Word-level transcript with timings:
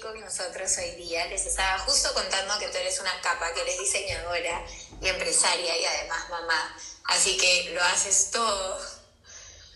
con 0.00 0.18
nosotros 0.20 0.76
hoy 0.78 0.90
día. 0.92 1.26
Les 1.26 1.46
estaba 1.46 1.78
justo 1.80 2.12
contando 2.14 2.58
que 2.58 2.68
tú 2.68 2.78
eres 2.78 2.98
una 3.00 3.20
capa, 3.20 3.52
que 3.52 3.62
eres 3.62 3.78
diseñadora 3.78 4.64
y 5.00 5.08
empresaria 5.08 5.76
y 5.76 5.84
además 5.84 6.28
mamá. 6.30 6.76
Así 7.04 7.36
que 7.36 7.70
lo 7.72 7.82
haces 7.82 8.30
todo. 8.30 8.80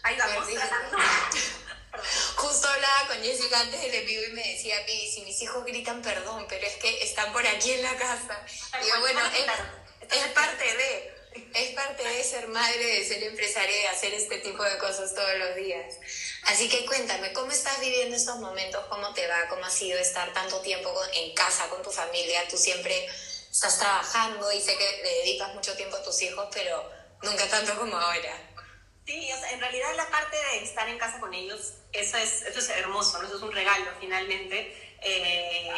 Ahí 0.03 0.17
vamos, 0.17 0.49
Justo 2.37 2.69
hablaba 2.69 3.09
con 3.09 3.23
Jessica 3.23 3.61
antes 3.61 3.81
del 3.81 4.07
vivo 4.07 4.23
y 4.25 4.33
me 4.33 4.53
decía, 4.53 4.77
Pi, 4.87 5.11
si 5.11 5.23
mis 5.23 5.41
hijos 5.43 5.65
gritan 5.65 6.01
perdón, 6.01 6.47
pero 6.49 6.67
es 6.67 6.77
que 6.77 7.03
están 7.03 7.33
por 7.33 7.45
aquí 7.47 7.73
en 7.73 7.83
la 7.83 7.97
casa. 7.97 8.41
Y 8.83 8.89
yo, 8.89 9.01
bueno, 9.01 9.21
es, 9.27 10.17
es 10.17 10.27
parte 10.29 10.77
de 10.77 11.18
es 11.55 11.71
parte 11.75 12.03
de 12.03 12.23
ser 12.25 12.49
madre, 12.49 12.85
de 12.85 13.05
ser 13.05 13.23
empresaria 13.23 13.77
de 13.77 13.89
hacer 13.89 14.15
este 14.15 14.39
tipo 14.39 14.63
de 14.63 14.79
cosas 14.79 15.15
todos 15.15 15.39
los 15.39 15.57
días. 15.57 15.97
Así 16.45 16.69
que 16.69 16.87
cuéntame, 16.87 17.33
¿cómo 17.33 17.51
estás 17.51 17.81
viviendo 17.81 18.17
estos 18.17 18.39
momentos? 18.39 18.85
¿Cómo 18.89 19.13
te 19.15 19.27
va? 19.27 19.49
¿Cómo 19.49 19.65
ha 19.65 19.71
sido 19.71 19.99
estar 19.99 20.33
tanto 20.33 20.61
tiempo 20.61 20.93
en 21.15 21.35
casa 21.35 21.69
con 21.69 21.83
tu 21.83 21.91
familia? 21.91 22.47
Tú 22.49 22.57
siempre 22.57 23.07
estás 23.51 23.79
trabajando 23.79 24.51
y 24.53 24.61
sé 24.61 24.77
que 24.77 25.03
le 25.03 25.11
dedicas 25.21 25.55
mucho 25.55 25.77
tiempo 25.77 25.97
a 25.97 26.03
tus 26.03 26.21
hijos, 26.23 26.49
pero 26.53 26.91
nunca 27.23 27.49
tanto 27.49 27.77
como 27.79 27.97
ahora. 27.97 28.49
Sí, 29.07 29.29
en 29.51 29.61
realidad 29.61 29.95
la 29.97 30.09
parte 30.11 30.37
de 30.37 30.65
estar 30.65 30.87
en 30.89 30.99
casa 30.99 31.19
con 31.19 31.33
ellos, 31.33 31.73
eso 31.93 32.19
es, 32.19 32.43
eso 32.43 32.59
es 32.59 32.69
hermoso, 32.69 33.23
eso 33.23 33.37
es 33.37 33.43
un 33.43 33.53
regalo 33.53 33.91
finalmente 33.99 34.88
eh, 35.03 35.71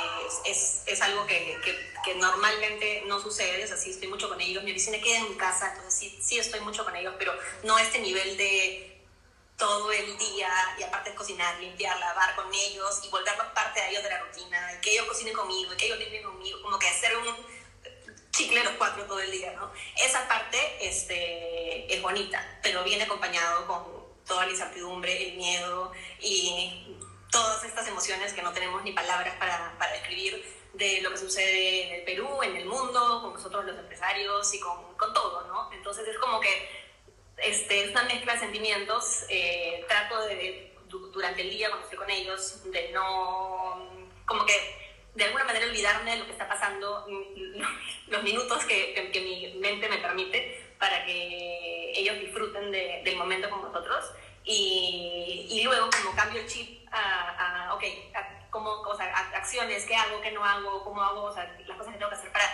es, 0.47 0.83
es, 0.87 1.01
algo 1.03 1.27
que, 1.27 1.59
que, 2.05 2.15
normalmente 2.15 3.03
no 3.07 3.21
sucede, 3.21 3.65
o 3.65 3.67
sea, 3.67 3.77
sí 3.77 3.91
estoy 3.91 4.09
mucho 4.09 4.29
con 4.29 4.41
ellos, 4.41 4.65
mi 4.65 4.71
oficina 4.71 4.99
queda 5.01 5.19
en 5.19 5.31
mi 5.31 5.37
casa, 5.37 5.73
entonces 5.75 5.95
sí, 5.95 6.19
sí 6.23 6.39
estoy 6.39 6.61
mucho 6.61 6.85
con 6.85 6.97
ellos, 6.97 7.15
pero 7.19 7.33
no 7.63 7.79
este 7.79 7.99
nivel 7.99 8.37
de 8.37 8.91
todo 9.57 9.93
el 9.93 10.17
día 10.17 10.51
y 10.79 10.83
aparte 10.83 11.11
de 11.11 11.17
cocinar, 11.17 11.61
limpiar, 11.61 11.99
lavar 12.01 12.35
con 12.35 12.47
ellos 12.53 13.01
y 13.05 13.09
volverlos 13.11 13.47
parte 13.49 13.81
de 13.81 13.91
ellos 13.91 14.03
de 14.03 14.09
la 14.09 14.21
rutina, 14.21 14.73
y 14.77 14.81
que 14.81 14.93
ellos 14.93 15.07
cocinen 15.07 15.35
conmigo, 15.35 15.73
y 15.75 15.77
que 15.77 15.87
ellos 15.87 15.99
limpien 15.99 16.23
conmigo, 16.25 16.63
como 16.63 16.79
que 16.79 16.89
hacer 16.89 17.17
un 17.17 17.27
chicle 18.31 18.65
los 18.65 18.73
cuatro 18.75 19.05
todo 19.05 19.21
el 19.21 19.31
día, 19.31 19.53
¿no? 19.53 19.71
Esa 20.03 20.27
parte 20.29 20.59
este, 20.81 21.93
es 21.93 22.01
bonita, 22.01 22.59
pero 22.63 22.83
viene 22.85 23.05
acompañado 23.05 23.67
con 23.67 23.85
toda 24.27 24.47
la 24.47 24.53
incertidumbre, 24.53 25.31
el 25.31 25.37
miedo 25.37 25.93
y 26.21 26.97
todas 27.31 27.65
estas 27.65 27.87
emociones 27.89 28.33
que 28.33 28.43
no 28.43 28.53
tenemos 28.53 28.83
ni 28.83 28.93
palabras 28.93 29.35
para, 29.37 29.77
para 29.79 29.93
describir 29.93 30.45
de 30.75 31.01
lo 31.03 31.11
que 31.11 31.19
sucede 31.19 31.87
en 31.87 31.95
el 31.97 32.03
Perú, 32.05 32.43
en 32.43 32.57
el 32.57 32.67
mundo, 32.67 33.23
con 33.23 33.33
nosotros 33.35 33.65
los 33.65 33.79
empresarios 33.79 34.53
y 34.55 34.61
con, 34.61 34.97
con 34.97 35.13
todo, 35.13 35.47
¿no? 35.47 35.73
Entonces 35.73 36.07
es 36.07 36.19
como 36.19 36.41
que 36.41 36.69
este, 37.39 37.85
es 37.85 37.91
una 37.91 38.05
mezcla 38.05 38.35
de 38.35 38.41
sentimientos. 38.41 39.25
Eh, 39.29 39.85
trato 39.89 40.27
de, 40.27 40.75
durante 41.13 41.43
el 41.43 41.51
día, 41.51 41.69
cuando 41.69 41.85
estoy 41.85 41.99
con 41.99 42.11
ellos, 42.11 42.71
de 42.71 42.91
no, 42.93 43.89
como 44.27 44.45
que 44.45 44.81
de 45.15 45.25
alguna 45.25 45.45
manera 45.45 45.67
olvidarme 45.67 46.13
de 46.13 46.17
lo 46.19 46.27
que 46.27 46.33
está 46.33 46.49
pasando, 46.49 47.07
los 48.09 48.23
minutos 48.23 48.65
que, 48.65 49.11
que, 49.13 49.21
mi 49.21 49.55
mente 49.59 49.89
me 49.89 49.99
permite 49.99 50.73
para 50.79 51.05
que 51.05 51.93
ellos 51.95 52.19
disfruten 52.21 52.71
de, 52.71 53.03
del 53.05 53.17
momento 53.17 53.51
con 53.51 53.63
nosotros. 53.63 54.05
Y, 54.45 55.47
y 55.51 55.63
luego, 55.65 55.89
como 55.91 56.17
cambio 56.17 56.41
el 56.41 56.47
chip 56.47 56.89
a, 56.93 57.67
a 57.69 57.75
ok, 57.75 57.85
a, 58.15 58.51
cómo, 58.51 58.71
o 58.71 58.99
acciones, 59.01 59.85
qué 59.87 59.95
hago, 59.95 60.21
qué 60.21 60.33
no 60.33 60.45
hago, 60.45 60.83
cómo 60.85 61.03
hago, 61.03 61.25
o 61.25 61.33
sea, 61.33 61.45
las 61.67 61.77
cosas 61.77 61.93
que 61.93 61.99
tengo 61.99 62.11
que 62.11 62.17
hacer 62.17 62.33
para 62.33 62.45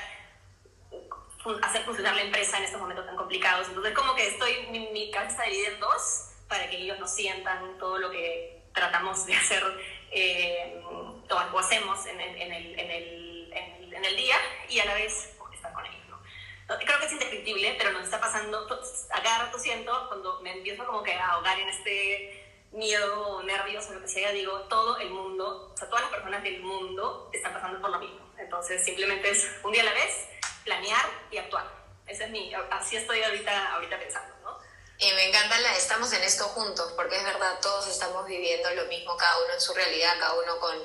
hacer 1.62 1.84
funcionar 1.84 2.14
la 2.16 2.22
empresa 2.22 2.58
en 2.58 2.64
estos 2.64 2.80
momentos 2.80 3.06
tan 3.06 3.16
complicados. 3.16 3.68
Entonces, 3.68 3.94
como 3.94 4.14
que 4.14 4.26
estoy, 4.26 4.66
mi, 4.70 4.88
mi 4.88 5.10
cabeza 5.10 5.44
dividida 5.44 5.68
en 5.68 5.80
dos 5.80 6.30
para 6.48 6.68
que 6.68 6.76
ellos 6.76 6.98
no 6.98 7.06
sientan 7.06 7.78
todo 7.78 7.98
lo 7.98 8.10
que 8.10 8.62
tratamos 8.72 9.26
de 9.26 9.34
hacer 9.34 9.62
eh, 10.10 10.80
o, 10.84 11.58
hacemos 11.58 12.04
en 12.06 12.20
el, 12.20 12.36
en, 12.36 12.52
el, 12.52 12.78
en, 12.78 12.90
el, 12.90 13.52
en, 13.94 14.04
el, 14.04 14.16
día 14.16 14.36
y 14.68 14.78
a 14.78 14.84
la 14.84 14.94
vez 14.94 15.34
estar 15.52 15.72
con 15.72 15.84
ellos. 15.86 16.06
¿no? 16.08 16.18
Creo 16.66 16.98
que 16.98 17.06
es 17.06 17.12
indescriptible, 17.12 17.76
pero 17.78 17.92
nos 17.92 18.04
está 18.04 18.20
pasando, 18.20 18.66
a 19.10 19.22
cada 19.22 19.38
rato 19.44 19.58
siento, 19.58 20.08
cuando 20.08 20.40
me 20.40 20.52
empiezo 20.52 20.84
como 20.84 21.02
que 21.02 21.14
a 21.14 21.30
ahogar 21.30 21.58
en 21.60 21.68
este 21.68 22.46
miedo, 22.72 23.42
nervios 23.44 23.86
o 23.86 23.94
lo 23.94 24.00
que 24.00 24.08
sea, 24.08 24.32
digo, 24.32 24.60
todo 24.62 24.98
el 24.98 25.10
mundo, 25.10 25.70
o 25.72 25.76
sea, 25.76 25.88
todas 25.88 26.02
las 26.02 26.10
personas 26.10 26.42
del 26.42 26.60
mundo 26.60 27.30
están 27.32 27.52
pasando 27.52 27.80
por 27.80 27.90
lo 27.90 28.00
mismo. 28.00 28.32
Entonces, 28.36 28.84
simplemente 28.84 29.30
es 29.30 29.46
un 29.62 29.72
día 29.72 29.82
a 29.82 29.86
la 29.86 29.92
vez, 29.92 30.12
planear 30.64 31.08
y 31.30 31.38
actuar. 31.38 31.70
Ese 32.06 32.24
es 32.24 32.30
mi, 32.30 32.52
así 32.70 32.96
estoy 32.96 33.22
ahorita, 33.22 33.74
ahorita 33.74 33.98
pensando, 33.98 34.34
¿no? 34.42 34.58
Y 34.98 35.12
me 35.12 35.28
encanta 35.28 35.58
la 35.60 35.76
estamos 35.76 36.12
en 36.12 36.22
esto 36.24 36.44
juntos, 36.44 36.92
porque 36.96 37.16
es 37.16 37.24
verdad, 37.24 37.58
todos 37.60 37.86
estamos 37.86 38.26
viviendo 38.26 38.70
lo 38.72 38.86
mismo, 38.86 39.16
cada 39.16 39.38
uno 39.44 39.54
en 39.54 39.60
su 39.60 39.72
realidad, 39.72 40.18
cada 40.18 40.34
uno 40.34 40.58
con 40.58 40.76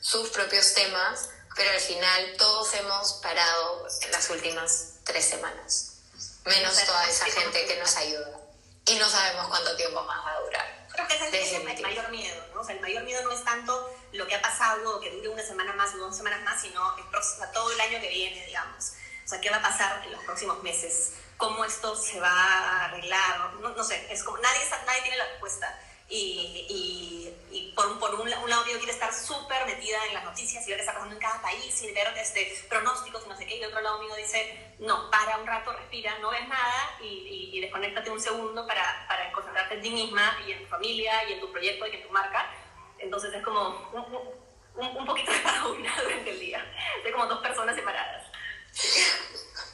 sus 0.00 0.30
propios 0.30 0.72
temas, 0.74 1.30
pero 1.54 1.70
al 1.70 1.80
final 1.80 2.36
todos 2.38 2.72
hemos 2.74 3.14
parado 3.14 3.86
en 4.02 4.12
las 4.12 4.30
últimas 4.30 4.95
tres 5.06 5.24
semanas, 5.24 6.02
menos 6.44 6.84
toda 6.84 7.08
esa 7.08 7.24
gente 7.26 7.66
que 7.66 7.78
nos 7.78 7.96
ayuda. 7.96 8.40
Y 8.84 8.98
no 8.98 9.08
sabemos 9.08 9.48
cuánto 9.48 9.74
tiempo 9.76 10.02
más 10.04 10.24
va 10.24 10.32
a 10.32 10.40
durar. 10.40 10.86
Creo 10.92 11.08
que 11.08 11.14
ese 11.16 11.42
es 11.42 11.52
el, 11.54 11.82
mayor 11.82 12.08
miedo, 12.10 12.44
¿no? 12.54 12.60
O 12.60 12.64
sea, 12.64 12.74
el 12.74 12.80
mayor 12.80 13.02
miedo 13.04 13.22
no 13.22 13.32
es 13.32 13.42
tanto 13.44 13.90
lo 14.12 14.26
que 14.26 14.34
ha 14.34 14.42
pasado, 14.42 15.00
que 15.00 15.10
dure 15.10 15.28
una 15.30 15.42
semana 15.42 15.72
más 15.72 15.94
o 15.94 15.98
dos 15.98 16.16
semanas 16.16 16.42
más, 16.42 16.60
sino 16.60 16.96
el 16.96 17.04
próximo, 17.04 17.44
todo 17.52 17.72
el 17.72 17.80
año 17.80 18.00
que 18.00 18.08
viene, 18.08 18.46
digamos. 18.46 18.92
O 19.24 19.28
sea, 19.28 19.40
¿qué 19.40 19.50
va 19.50 19.56
a 19.56 19.62
pasar 19.62 20.04
en 20.04 20.12
los 20.12 20.22
próximos 20.24 20.62
meses? 20.62 21.14
¿Cómo 21.36 21.64
esto 21.64 21.96
se 21.96 22.20
va 22.20 22.30
a 22.30 22.84
arreglar? 22.86 23.54
No, 23.60 23.70
no 23.70 23.84
sé, 23.84 24.06
es 24.10 24.22
como 24.22 24.38
nadie, 24.38 24.60
nadie 24.86 25.02
tiene 25.02 25.16
la 25.16 25.26
respuesta 25.26 25.80
y, 26.08 26.66
y, 26.70 27.35
por, 27.74 27.98
por 27.98 28.14
un, 28.14 28.22
un, 28.22 28.50
lado 28.50 28.64
yo 28.66 28.78
quiero 28.78 28.92
estar 28.92 29.12
súper 29.12 29.66
metida 29.66 29.98
en 30.08 30.14
las 30.14 30.24
noticias 30.24 30.66
y 30.66 30.70
ver 30.70 30.78
qué 30.78 30.82
está 30.82 30.94
pasando 30.94 31.14
en 31.14 31.20
cada 31.20 31.40
país 31.42 31.82
y 31.82 31.92
ver 31.92 32.08
este, 32.16 32.52
pronósticos 32.68 33.24
y 33.24 33.28
no 33.28 33.36
sé 33.36 33.46
qué, 33.46 33.58
y 33.58 33.64
otro 33.64 33.80
lado 33.80 33.98
mío 34.00 34.14
dice, 34.16 34.74
no, 34.78 35.10
para 35.10 35.38
un 35.38 35.46
rato, 35.46 35.72
respira, 35.72 36.18
no 36.20 36.30
ves 36.30 36.46
nada 36.48 36.98
y, 37.00 37.50
y, 37.52 37.60
desconéctate 37.60 38.10
un 38.10 38.20
segundo 38.20 38.66
para, 38.66 39.06
para, 39.08 39.32
concentrarte 39.32 39.74
en 39.74 39.82
ti 39.82 39.90
misma 39.90 40.38
y 40.46 40.52
en 40.52 40.62
tu 40.62 40.66
familia 40.68 41.28
y 41.28 41.34
en 41.34 41.40
tu 41.40 41.50
proyecto 41.50 41.86
y 41.86 41.96
en 41.96 42.02
tu 42.02 42.10
marca. 42.10 42.50
Entonces 42.98 43.32
es 43.34 43.42
como 43.42 43.90
un, 43.92 44.96
un, 44.96 45.06
poquito 45.06 45.32
separado 45.36 45.74
durante 45.74 46.30
el 46.30 46.40
día, 46.40 46.64
de 47.04 47.12
como 47.12 47.26
dos 47.26 47.40
personas 47.40 47.74
separadas 47.74 48.35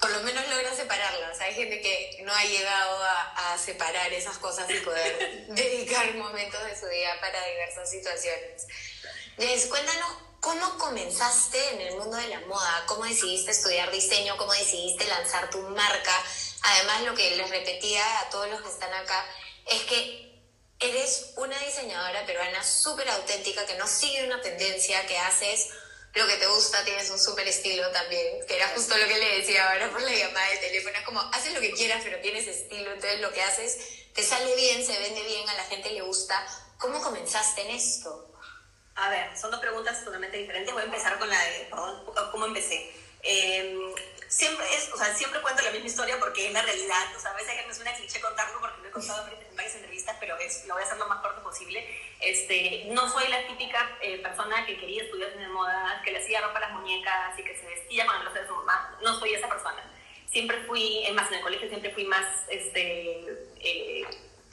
por 0.00 0.10
lo 0.10 0.20
menos 0.20 0.46
logra 0.48 0.74
separarlas. 0.74 1.40
Hay 1.40 1.54
gente 1.54 1.80
que 1.80 2.22
no 2.24 2.32
ha 2.34 2.44
llegado 2.44 3.02
a, 3.02 3.52
a, 3.52 3.58
separar 3.58 4.12
esas 4.12 4.38
cosas 4.38 4.68
y 4.70 4.74
poder 4.80 5.46
dedicar 5.48 6.14
momentos 6.14 6.64
de 6.64 6.78
su 6.78 6.86
día 6.86 7.20
para 7.20 7.44
diversas 7.46 7.90
situaciones. 7.90 8.66
Les 9.36 9.66
cuéntanos 9.66 10.08
cómo 10.40 10.76
comenzaste 10.76 11.74
en 11.74 11.80
el 11.82 11.96
mundo 11.96 12.16
de 12.16 12.26
la 12.26 12.40
moda, 12.40 12.82
cómo 12.86 13.04
decidiste 13.04 13.52
estudiar 13.52 13.92
diseño, 13.92 14.36
cómo 14.36 14.52
decidiste 14.52 15.06
lanzar 15.06 15.48
tu 15.50 15.58
marca. 15.62 16.24
Además, 16.62 17.02
lo 17.02 17.14
que 17.14 17.36
les 17.36 17.48
repetía 17.48 18.20
a 18.20 18.28
todos 18.30 18.48
los 18.48 18.60
que 18.60 18.68
están 18.68 18.92
acá 18.92 19.24
es 19.66 19.82
que 19.84 20.32
eres 20.80 21.34
una 21.36 21.56
diseñadora 21.60 22.26
peruana 22.26 22.64
súper 22.64 23.08
auténtica 23.08 23.64
que 23.66 23.76
no 23.76 23.86
sigue 23.86 24.26
una 24.26 24.40
tendencia, 24.40 25.06
que 25.06 25.16
haces 25.16 25.68
lo 26.14 26.26
que 26.26 26.36
te 26.36 26.46
gusta, 26.46 26.84
tienes 26.84 27.10
un 27.10 27.18
súper 27.18 27.48
estilo 27.48 27.90
también, 27.90 28.46
que 28.46 28.56
era 28.56 28.68
justo 28.68 28.96
lo 28.96 29.06
que 29.06 29.18
le 29.18 29.38
decía 29.38 29.70
ahora 29.70 29.90
por 29.90 30.02
la 30.02 30.12
llamada 30.12 30.48
de 30.50 30.58
teléfono, 30.58 30.96
es 30.98 31.04
como, 31.04 31.20
haces 31.20 31.54
lo 31.54 31.60
que 31.60 31.72
quieras, 31.72 32.02
pero 32.04 32.20
tienes 32.20 32.46
estilo, 32.46 32.92
entonces 32.92 33.20
lo 33.20 33.32
que 33.32 33.42
haces 33.42 33.78
te 34.12 34.22
sale 34.22 34.54
bien, 34.56 34.84
se 34.84 34.98
vende 34.98 35.22
bien, 35.22 35.48
a 35.48 35.54
la 35.54 35.64
gente 35.64 35.90
le 35.90 36.02
gusta. 36.02 36.46
¿Cómo 36.78 37.00
comenzaste 37.00 37.62
en 37.62 37.70
esto? 37.70 38.30
A 38.94 39.08
ver, 39.08 39.38
son 39.38 39.50
dos 39.50 39.60
preguntas 39.60 40.04
totalmente 40.04 40.36
diferentes. 40.36 40.72
Voy 40.72 40.82
a 40.82 40.86
empezar 40.86 41.18
con 41.18 41.30
la 41.30 41.42
de, 41.44 41.66
perdón, 41.70 42.04
¿cómo 42.30 42.46
empecé? 42.46 42.92
Eh, 43.22 43.74
siempre, 44.32 44.64
es, 44.74 44.90
o 44.92 44.96
sea, 44.96 45.14
siempre 45.14 45.42
cuento 45.42 45.62
la 45.62 45.70
misma 45.70 45.86
historia 45.86 46.18
porque 46.18 46.46
es 46.46 46.52
la 46.52 46.62
realidad. 46.62 47.04
O 47.16 47.20
sea, 47.20 47.32
a 47.32 47.34
veces 47.34 47.54
me 47.66 47.74
suena 47.74 47.94
cliché 47.94 48.20
contarlo 48.20 48.60
porque 48.60 48.80
lo 48.80 48.88
he 48.88 48.90
contado 48.90 49.28
en 49.28 49.56
varias 49.56 49.74
entrevistas, 49.74 50.16
pero 50.18 50.36
es, 50.38 50.66
lo 50.66 50.74
voy 50.74 50.82
a 50.82 50.86
hacer 50.86 50.98
lo 50.98 51.06
más 51.06 51.20
corto 51.20 51.42
posible. 51.42 51.86
Este, 52.20 52.86
no 52.88 53.10
soy 53.10 53.28
la 53.28 53.46
típica 53.46 53.98
eh, 54.00 54.18
persona 54.18 54.64
que 54.64 54.78
quería 54.78 55.02
estudiar 55.02 55.36
de 55.36 55.48
moda, 55.48 56.00
que 56.02 56.12
le 56.12 56.18
hacía 56.18 56.40
ropa 56.40 56.58
a 56.58 56.60
las 56.62 56.72
muñecas 56.72 57.38
y 57.38 57.44
que 57.44 57.56
se 57.56 57.66
vestía 57.66 58.06
con 58.06 58.26
el 58.26 58.32
de 58.32 58.46
su 58.46 58.54
mamá. 58.54 58.98
No 59.02 59.18
soy 59.18 59.34
esa 59.34 59.48
persona. 59.48 59.82
Siempre 60.30 60.62
fui, 60.62 61.06
más, 61.12 61.28
en 61.28 61.34
el 61.34 61.42
colegio 61.42 61.68
siempre 61.68 61.90
fui 61.90 62.04
más, 62.06 62.26
este, 62.48 63.20
eh, 63.60 64.06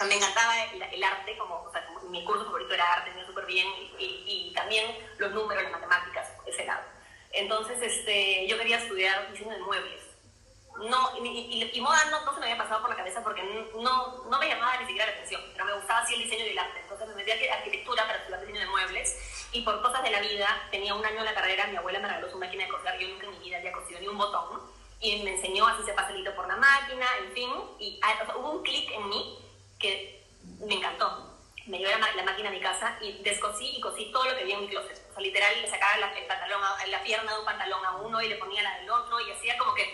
me 0.06 0.16
el, 0.16 0.94
el, 0.94 1.04
arte, 1.04 1.38
como, 1.38 1.56
o 1.64 1.72
sea, 1.72 1.86
como 1.86 2.02
mi 2.10 2.25
curso 2.25 2.44
favorito 2.46 2.74
era 2.74 2.94
arte, 2.94 3.12
me 3.12 3.25
súper 3.25 3.46
bien, 3.46 3.68
y, 3.98 4.04
y, 4.04 4.50
y 4.50 4.54
también 4.54 4.94
los 5.20 5.32
números, 5.32 5.64
las 5.64 5.72
matemáticas, 5.72 6.28
ese 6.46 6.66
lado. 6.66 6.99
Entonces, 7.31 7.81
este, 7.81 8.48
yo 8.48 8.58
quería 8.58 8.78
estudiar 8.78 9.31
diseño 9.31 9.52
de 9.52 9.60
muebles. 9.60 10.02
No, 10.90 11.12
y, 11.24 11.70
y, 11.74 11.81
moda 11.81 12.06
no, 12.06 12.24
no, 12.24 12.34
se 12.34 12.40
me 12.40 12.46
había 12.46 12.58
pasado 12.58 12.80
por 12.80 12.90
la 12.90 12.96
cabeza 12.96 13.22
porque 13.22 13.44
no, 13.76 14.24
no 14.30 14.40
me 14.40 14.48
llamaba 14.48 14.78
ni 14.78 14.86
siquiera 14.86 15.08
la 15.08 15.12
atención, 15.12 15.42
pero 15.52 15.66
me 15.66 15.74
gustaba 15.74 16.00
así 16.00 16.14
el 16.14 16.24
diseño 16.24 16.46
y 16.46 16.50
el 16.50 16.60
arte. 16.60 16.80
Entonces 16.80 17.08
me 17.10 17.16
metí 17.16 17.31
a 17.31 17.54
arquitectura 17.54 18.06
para 18.06 18.20
estudiar 18.20 18.40
diseño 18.40 18.62
de 18.62 18.66
muebles 18.68 19.50
y 19.52 19.62
por 19.62 19.81
cosas 19.81 20.04
de 20.04 20.12
la 20.12 20.22
vida, 20.22 20.48
tenía 20.72 20.96
un 20.96 21.06
año 21.06 21.20
en 21.20 21.26
la 21.26 21.34
carrera, 21.34 21.68
mi 21.68 21.76
abuela 21.76 22.00
me 22.00 22.08
regaló 22.08 22.30
su 22.31 22.38
máquina 22.38 22.64
de 22.64 22.70
coser, 22.70 22.98
yo 22.98 23.10
nunca 23.10 23.26
en 23.26 23.32
mi 23.32 23.40
vida 23.40 23.58
había 23.58 23.74
cosido 23.74 24.00
ni 24.00 24.08
un 24.08 24.18
botón 24.18 24.62
y 25.02 25.22
me 25.24 25.36
enseñó 25.36 25.68
así 25.68 25.84
se 25.84 25.94
pasa 25.94 26.12
el 26.12 26.20
hilo 26.20 26.36
por 26.36 26.48
la 26.48 26.56
máquina, 26.56 27.06
en 27.25 27.34
fin, 27.34 27.50
y 27.80 28.00
ah, 28.04 28.36
hubo 28.38 28.52
un 28.52 28.64
clic 28.64 28.90
en 28.92 29.10
mí 29.10 29.38
que 29.80 30.24
me 30.60 30.75
encantó 30.75 31.29
me 31.69 31.77
llevé 31.77 31.92
la, 31.92 32.12
la, 32.16 32.24
máquina 32.24 32.50
a 32.50 32.51
mi 32.51 32.60
casa 32.60 32.98
y 33.00 33.21
descosí 33.21 33.77
y 33.77 33.80
cosí 33.80 34.12
todo 34.12 34.25
lo 34.25 34.36
que 34.36 34.42
había 34.42 34.56
en 34.56 34.62
mi 34.62 34.69
closet. 34.69 35.00
O 35.10 35.13
sea, 35.13 35.21
literal, 35.21 35.62
le 35.62 35.69
sacaba 35.69 35.98
la, 35.98 36.18
el 36.18 36.25
pantalón 36.25 36.62
a, 36.63 36.88
la 36.88 37.04
pierna 37.04 37.31
de 37.31 37.39
un 37.39 37.45
pantalón 37.45 37.86
a 37.86 37.98
uno 37.98 38.21
y 38.21 38.27
le 38.27 38.36
ponía 38.36 38.63
la 38.63 38.80
del 38.80 38.89
otro 38.89 39.19
y 39.19 39.31
hacía 39.31 39.57
como 39.57 39.75
que 39.75 39.88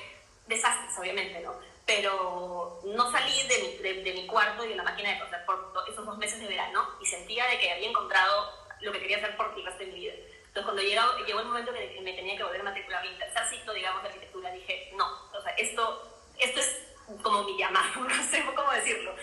desastres, 0.48 0.98
obviamente, 0.98 1.42
¿no? 1.42 1.54
Pero 1.86 2.82
no 2.86 3.12
salí 3.12 3.48
de 3.48 3.60
mi, 3.60 3.78
de, 3.78 4.04
de 4.04 4.14
mi 4.14 4.26
cuarto 4.26 4.64
y 4.64 4.70
de 4.70 4.76
la 4.76 4.84
máquina 4.84 5.12
de 5.12 5.20
coser 5.20 5.46
por 5.46 5.74
esos 5.88 6.06
dos 6.06 6.18
meses 6.18 6.40
de 6.40 6.48
verano 6.48 6.88
y 7.02 7.06
sentía 7.06 7.46
de 7.48 7.60
que 7.60 7.72
había 7.72 7.90
encontrado 7.90 8.54
lo 8.80 8.92
que 8.92 9.00
quería 9.00 9.18
hacer 9.18 9.36
por 9.36 9.54
el 9.56 9.66
resto 9.66 9.80
de 9.80 9.92
mi 9.92 10.00
vida. 10.00 10.14
Entonces, 10.14 10.64
cuando 10.64 10.82
llegó, 10.82 11.26
llegó 11.26 11.40
el 11.42 11.48
momento 11.48 11.74
que 11.74 12.00
me 12.02 12.14
tenía 12.14 12.38
que 12.38 12.44
volver 12.44 12.62
a 12.62 12.64
matricular 12.64 13.04
mi 13.04 13.18
tercer 13.18 13.36
digamos, 13.74 14.02
de 14.02 14.08
arquitectura, 14.08 14.52
dije, 14.52 14.92
no, 14.96 15.06
o 15.34 15.42
sea, 15.42 15.52
esto, 15.58 16.22
esto 16.40 16.60
es 16.60 16.88
como 17.22 17.44
mi 17.44 17.58
llamado, 17.58 18.02
no 18.08 18.24
sé 18.24 18.44
cómo 18.56 18.72
decirlo. 18.72 19.14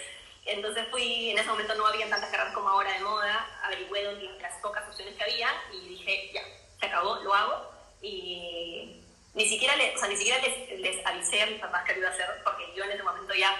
Entonces 0.45 0.89
fui, 0.91 1.31
en 1.31 1.39
ese 1.39 1.49
momento 1.49 1.75
no 1.77 1.87
había 1.87 2.09
tantas 2.11 2.31
carreras 2.31 2.55
como 2.55 2.69
ahora 2.69 2.93
de 2.93 3.01
moda, 3.01 3.61
averigüé 3.63 4.03
las 4.41 4.55
pocas 4.61 4.87
opciones 4.89 5.15
que 5.15 5.23
había 5.23 5.49
y 5.73 5.89
dije, 5.89 6.31
ya, 6.35 6.43
se 6.81 6.87
acabó, 6.87 7.17
lo 7.17 7.33
hago. 7.33 7.71
Y 8.01 9.01
ni 9.35 9.49
siquiera, 9.49 9.77
le, 9.77 9.95
o 9.95 9.99
sea, 9.99 10.09
ni 10.09 10.17
siquiera 10.17 10.41
les, 10.43 10.81
les, 10.81 11.07
avisé 11.07 11.43
a 11.43 11.47
mis 11.47 11.61
papás 11.61 11.85
que 11.85 11.93
lo 11.93 12.01
iba 12.01 12.09
a 12.09 12.13
hacer, 12.13 12.27
porque 12.43 12.73
yo 12.75 12.85
en 12.85 12.91
ese 12.91 13.05
momento 13.05 13.33
ya 13.35 13.55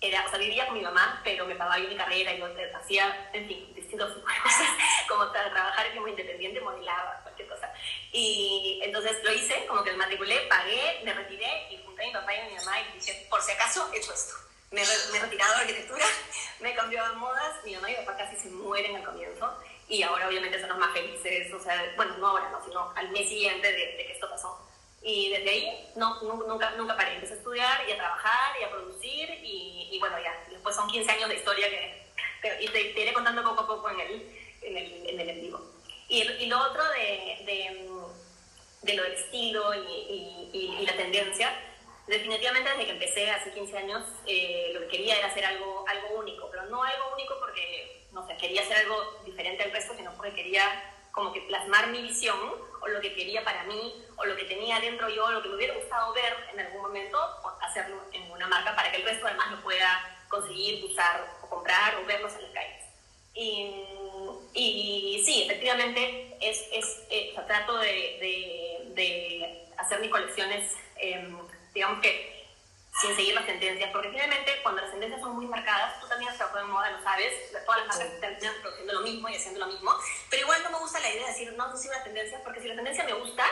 era, 0.00 0.26
o 0.26 0.30
sea, 0.30 0.38
vivía 0.38 0.66
con 0.66 0.74
mi 0.74 0.82
mamá, 0.82 1.20
pero 1.22 1.46
me 1.46 1.54
pagaba 1.54 1.78
yo 1.78 1.88
mi 1.88 1.96
carrera 1.96 2.34
yo 2.34 2.48
hacía, 2.74 3.30
en 3.32 3.46
fin, 3.46 3.72
distintas 3.74 4.10
cosas, 4.42 4.68
como 5.08 5.30
para 5.32 5.50
trabajar 5.50 5.94
como 5.94 6.08
independiente, 6.08 6.60
modelaba, 6.60 7.20
cualquier 7.22 7.48
cosa. 7.48 7.72
Y 8.10 8.80
entonces 8.82 9.22
lo 9.22 9.32
hice, 9.32 9.64
como 9.66 9.84
que 9.84 9.92
me 9.92 9.98
matriculé, 9.98 10.40
pagué, 10.48 11.02
me 11.04 11.14
retiré 11.14 11.68
y 11.70 11.80
junté 11.84 12.02
a 12.02 12.06
mi 12.06 12.12
papá 12.12 12.34
y 12.34 12.38
a 12.40 12.44
mi 12.46 12.54
mamá 12.56 12.80
y 12.80 12.98
dije, 12.98 13.26
por 13.30 13.40
si 13.40 13.52
acaso, 13.52 13.88
he 13.94 13.98
hecho 13.98 14.12
esto 14.12 14.49
me, 14.70 14.82
he 14.82 15.20
retirado 15.20 15.54
de 15.54 15.60
arquitectura, 15.60 16.04
me 16.60 16.70
he 16.70 16.74
cambiado 16.74 17.12
a 17.12 17.18
modas, 17.18 17.64
mi 17.64 17.74
mamá 17.74 17.90
y 17.90 17.94
papá 17.96 18.16
casi 18.16 18.36
se 18.36 18.50
mueren 18.50 18.96
al 18.96 19.04
comienzo 19.04 19.52
y 19.88 20.02
ahora 20.02 20.28
obviamente 20.28 20.60
son 20.60 20.68
los 20.68 20.78
más 20.78 20.92
felices, 20.92 21.52
o 21.52 21.60
sea, 21.60 21.92
bueno, 21.96 22.16
no 22.18 22.28
ahora, 22.28 22.48
no, 22.50 22.64
sino 22.64 22.92
al 22.94 23.10
mes 23.10 23.28
siguiente 23.28 23.72
de, 23.72 23.96
de 23.96 24.06
que 24.06 24.12
esto 24.12 24.30
pasó. 24.30 24.66
Y 25.02 25.30
desde 25.30 25.50
ahí 25.50 25.88
no, 25.96 26.20
nunca, 26.22 26.70
nunca 26.72 26.96
paré, 26.96 27.14
empecé 27.14 27.34
a 27.34 27.36
estudiar 27.38 27.88
y 27.88 27.92
a 27.92 27.96
trabajar 27.96 28.60
y 28.60 28.64
a 28.64 28.70
producir 28.70 29.30
y, 29.42 29.88
y 29.90 29.98
bueno, 29.98 30.16
ya, 30.22 30.32
después 30.48 30.76
son 30.76 30.88
15 30.88 31.10
años 31.10 31.28
de 31.30 31.36
historia 31.36 31.68
que, 31.70 32.58
y 32.60 32.68
te, 32.68 32.84
te, 32.84 33.00
iré 33.00 33.12
contando 33.12 33.42
poco 33.42 33.62
a 33.62 33.66
poco 33.66 33.90
en 33.90 34.00
el, 34.00 34.36
en 34.62 34.76
el, 34.76 35.08
en 35.08 35.20
el 35.20 35.28
en 35.30 35.40
vivo. 35.40 35.60
Y, 36.08 36.22
y 36.22 36.46
lo 36.46 36.58
otro 36.60 36.84
de, 36.90 37.42
de, 37.46 37.88
de, 38.82 38.94
lo 38.94 39.02
del 39.02 39.12
estilo 39.14 39.74
y, 39.74 40.50
y 40.52 40.86
la 40.86 40.96
tendencia, 40.96 41.52
definitivamente 42.10 42.68
desde 42.70 42.84
que 42.86 42.92
empecé 42.92 43.30
hace 43.30 43.52
15 43.52 43.78
años, 43.78 44.04
eh, 44.26 44.72
lo 44.74 44.80
que 44.80 44.88
quería 44.88 45.16
era 45.16 45.28
hacer 45.28 45.44
algo, 45.44 45.84
algo 45.88 46.18
único, 46.18 46.50
pero 46.50 46.64
no 46.66 46.82
algo 46.82 47.14
único 47.14 47.38
porque, 47.38 48.06
no 48.12 48.26
sé, 48.26 48.36
quería 48.36 48.62
hacer 48.62 48.78
algo 48.78 49.20
diferente 49.24 49.62
al 49.62 49.72
resto, 49.72 49.94
sino 49.96 50.12
porque 50.16 50.34
quería 50.34 50.62
como 51.12 51.32
que 51.32 51.40
plasmar 51.42 51.88
mi 51.88 52.02
visión 52.02 52.38
o 52.80 52.88
lo 52.88 53.00
que 53.00 53.14
quería 53.14 53.44
para 53.44 53.64
mí 53.64 54.04
o 54.16 54.24
lo 54.24 54.36
que 54.36 54.44
tenía 54.44 54.80
dentro 54.80 55.08
yo, 55.08 55.24
o 55.24 55.30
lo 55.30 55.42
que 55.42 55.48
me 55.48 55.54
hubiera 55.54 55.74
gustado 55.74 56.12
ver 56.12 56.36
en 56.52 56.60
algún 56.60 56.82
momento, 56.82 57.18
hacerlo 57.62 58.02
en 58.12 58.30
una 58.30 58.46
marca 58.48 58.74
para 58.74 58.90
que 58.90 58.98
el 58.98 59.04
resto 59.04 59.26
además 59.26 59.52
lo 59.52 59.62
pueda 59.62 60.24
conseguir, 60.28 60.84
usar 60.84 61.26
o 61.42 61.48
comprar 61.48 61.96
o 61.96 62.06
verlos 62.06 62.34
en 62.34 62.42
las 62.42 62.52
calles. 62.52 62.84
Y, 63.34 63.84
y 64.54 65.22
sí, 65.24 65.44
efectivamente, 65.44 66.36
es, 66.40 66.66
es, 66.72 67.06
eh, 67.10 67.32
trato 67.46 67.78
de, 67.78 67.88
de, 67.88 68.92
de, 68.94 69.66
hacer 69.78 70.00
mis 70.00 70.10
colecciones 70.10 70.76
eh, 70.96 71.26
digamos 71.74 72.00
que 72.00 72.40
sin 73.00 73.16
seguir 73.16 73.34
las 73.34 73.46
tendencias, 73.46 73.90
porque 73.92 74.10
finalmente 74.10 74.60
cuando 74.62 74.82
las 74.82 74.90
tendencias 74.90 75.20
son 75.20 75.34
muy 75.34 75.46
marcadas, 75.46 76.00
tú 76.00 76.08
también 76.08 76.30
has 76.30 76.36
trabajado 76.36 76.64
en 76.64 76.72
moda, 76.72 76.90
lo 76.90 77.02
sabes, 77.02 77.32
todas 77.64 77.86
las 77.86 77.96
marcas 77.96 78.20
terminan 78.20 78.54
produciendo 78.60 78.92
lo 78.92 79.00
mismo 79.00 79.28
y 79.28 79.36
haciendo 79.36 79.60
lo 79.60 79.66
mismo, 79.66 79.94
pero 80.28 80.42
igual 80.42 80.62
no 80.64 80.70
me 80.70 80.78
gusta 80.78 81.00
la 81.00 81.08
idea 81.08 81.26
de 81.26 81.32
decir, 81.32 81.52
no, 81.54 81.68
no 81.68 81.76
sigo 81.76 81.94
la 81.94 82.04
tendencia, 82.04 82.42
porque 82.44 82.60
si 82.60 82.68
la 82.68 82.74
tendencia 82.74 83.04
me 83.04 83.14
gusta, 83.14 83.44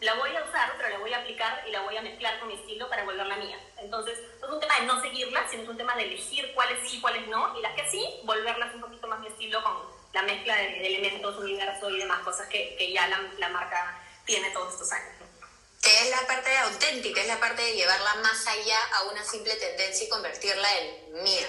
la 0.00 0.14
voy 0.14 0.34
a 0.34 0.44
usar, 0.44 0.74
pero 0.76 0.90
la 0.90 0.98
voy 0.98 1.12
a 1.12 1.18
aplicar 1.18 1.64
y 1.66 1.70
la 1.70 1.82
voy 1.82 1.96
a 1.96 2.02
mezclar 2.02 2.38
con 2.38 2.48
mi 2.48 2.54
estilo 2.54 2.88
para 2.88 3.04
volverla 3.04 3.36
mía. 3.36 3.58
Entonces, 3.78 4.18
no 4.40 4.46
es 4.46 4.52
un 4.52 4.60
tema 4.60 4.80
de 4.80 4.86
no 4.86 5.00
seguirla, 5.00 5.48
sino 5.48 5.62
es 5.62 5.68
un 5.68 5.76
tema 5.76 5.96
de 5.96 6.02
elegir 6.02 6.52
cuáles 6.54 6.78
sí 6.88 7.00
cuáles 7.00 7.26
no, 7.28 7.58
y 7.58 7.62
las 7.62 7.74
que 7.74 7.88
sí, 7.90 8.20
volverlas 8.24 8.74
un 8.74 8.80
poquito 8.80 9.06
más 9.06 9.20
mi 9.20 9.28
estilo 9.28 9.62
con 9.62 9.74
la 10.12 10.22
mezcla 10.22 10.56
de, 10.56 10.62
de 10.62 10.86
elementos, 10.86 11.36
universo 11.36 11.90
y 11.90 11.98
demás 11.98 12.20
cosas 12.20 12.48
que, 12.48 12.76
que 12.76 12.92
ya 12.92 13.06
la, 13.08 13.20
la 13.38 13.48
marca 13.50 14.02
tiene 14.24 14.50
todos 14.50 14.72
estos 14.72 14.90
años 14.92 15.15
que 15.86 16.00
es 16.00 16.10
la 16.10 16.26
parte 16.26 16.50
auténtica, 16.58 17.20
es 17.20 17.28
la 17.28 17.38
parte 17.38 17.62
de 17.62 17.74
llevarla 17.74 18.16
más 18.16 18.44
allá 18.48 18.76
a 18.96 19.02
una 19.04 19.24
simple 19.24 19.54
tendencia 19.54 20.04
y 20.04 20.08
convertirla 20.08 20.68
en 20.78 21.22
mía. 21.22 21.46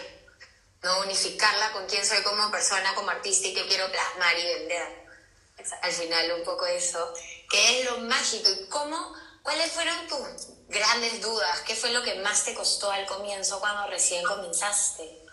No 0.84 1.00
unificarla 1.01 1.72
con 1.72 1.88
quién 1.88 2.06
soy 2.06 2.22
como 2.22 2.51
persona, 2.51 2.94
como 2.94 3.10
artista 3.10 3.48
y 3.48 3.56
qué 3.56 3.66
quiero 3.66 3.92
plasmar 3.92 4.38
y 4.38 4.44
vender. 4.44 5.07
Al 5.81 5.92
final 5.92 6.34
un 6.34 6.44
poco 6.44 6.68
eso, 6.68 7.16
que 7.50 7.80
es 7.80 7.86
lo 7.86 7.98
mágico 8.01 8.48
y 8.51 8.68
cómo, 8.68 9.16
cuáles 9.42 9.72
fueron 9.72 10.07
tus 10.07 10.50
grandes 10.68 11.19
dudas, 11.19 11.62
qué 11.62 11.75
fue 11.75 11.90
lo 11.90 12.04
que 12.04 12.13
más 12.19 12.45
te 12.45 12.54
costó 12.54 12.92
al 12.92 13.07
comienzo 13.07 13.60
cuando 13.60 13.88
recién 13.88 14.24
comenzaste. 14.24 15.25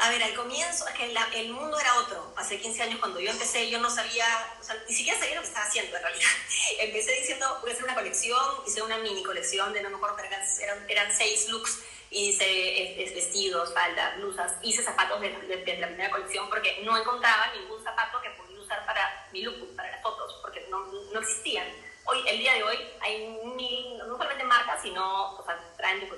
A 0.00 0.10
ver, 0.10 0.22
al 0.22 0.34
comienzo, 0.34 0.86
es 0.86 0.94
que 0.94 1.12
el 1.40 1.52
mundo 1.52 1.78
era 1.78 1.96
otro. 1.96 2.32
Hace 2.36 2.60
15 2.60 2.82
años 2.84 3.00
cuando 3.00 3.18
yo 3.18 3.32
empecé, 3.32 3.68
yo 3.68 3.80
no 3.80 3.90
sabía, 3.90 4.26
o 4.60 4.62
sea, 4.62 4.76
ni 4.88 4.94
siquiera 4.94 5.18
sabía 5.18 5.34
lo 5.34 5.40
que 5.40 5.48
estaba 5.48 5.66
haciendo 5.66 5.96
en 5.96 6.02
realidad. 6.02 6.28
Empecé 6.78 7.12
diciendo, 7.16 7.58
voy 7.60 7.70
a 7.70 7.72
hacer 7.72 7.84
una 7.84 7.96
colección, 7.96 8.38
hice 8.64 8.80
una 8.80 8.98
mini 8.98 9.24
colección 9.24 9.72
de, 9.72 9.82
no 9.82 9.90
me 9.90 9.96
acuerdo, 9.96 10.16
eran, 10.18 10.86
eran 10.88 11.16
seis 11.16 11.48
looks. 11.48 11.80
Hice 12.10 13.02
es, 13.02 13.14
vestidos, 13.14 13.74
faldas, 13.74 14.16
blusas, 14.18 14.54
hice 14.62 14.82
zapatos 14.82 15.20
de, 15.20 15.30
de, 15.30 15.56
de, 15.58 15.76
la 15.76 15.88
primera 15.88 16.10
colección 16.10 16.48
porque 16.48 16.80
no 16.82 16.96
encontraba 16.96 17.52
ningún 17.54 17.82
zapato 17.82 18.22
que 18.22 18.30
pudiera 18.30 18.62
usar 18.62 18.86
para 18.86 19.28
mi 19.30 19.42
look, 19.42 19.76
para 19.76 19.90
las 19.90 20.00
fotos, 20.00 20.38
porque 20.40 20.66
no, 20.70 20.86
no 20.86 21.20
existían 21.20 21.66
hoy, 22.08 22.24
el 22.26 22.38
día 22.38 22.54
de 22.54 22.62
hoy, 22.62 22.78
hay 23.00 23.28
mil, 23.56 23.98
no 23.98 24.16
solamente 24.16 24.44
marcas, 24.44 24.80
sino, 24.82 25.36
o 25.36 25.44
sea, 25.44 25.58
traen 25.76 26.08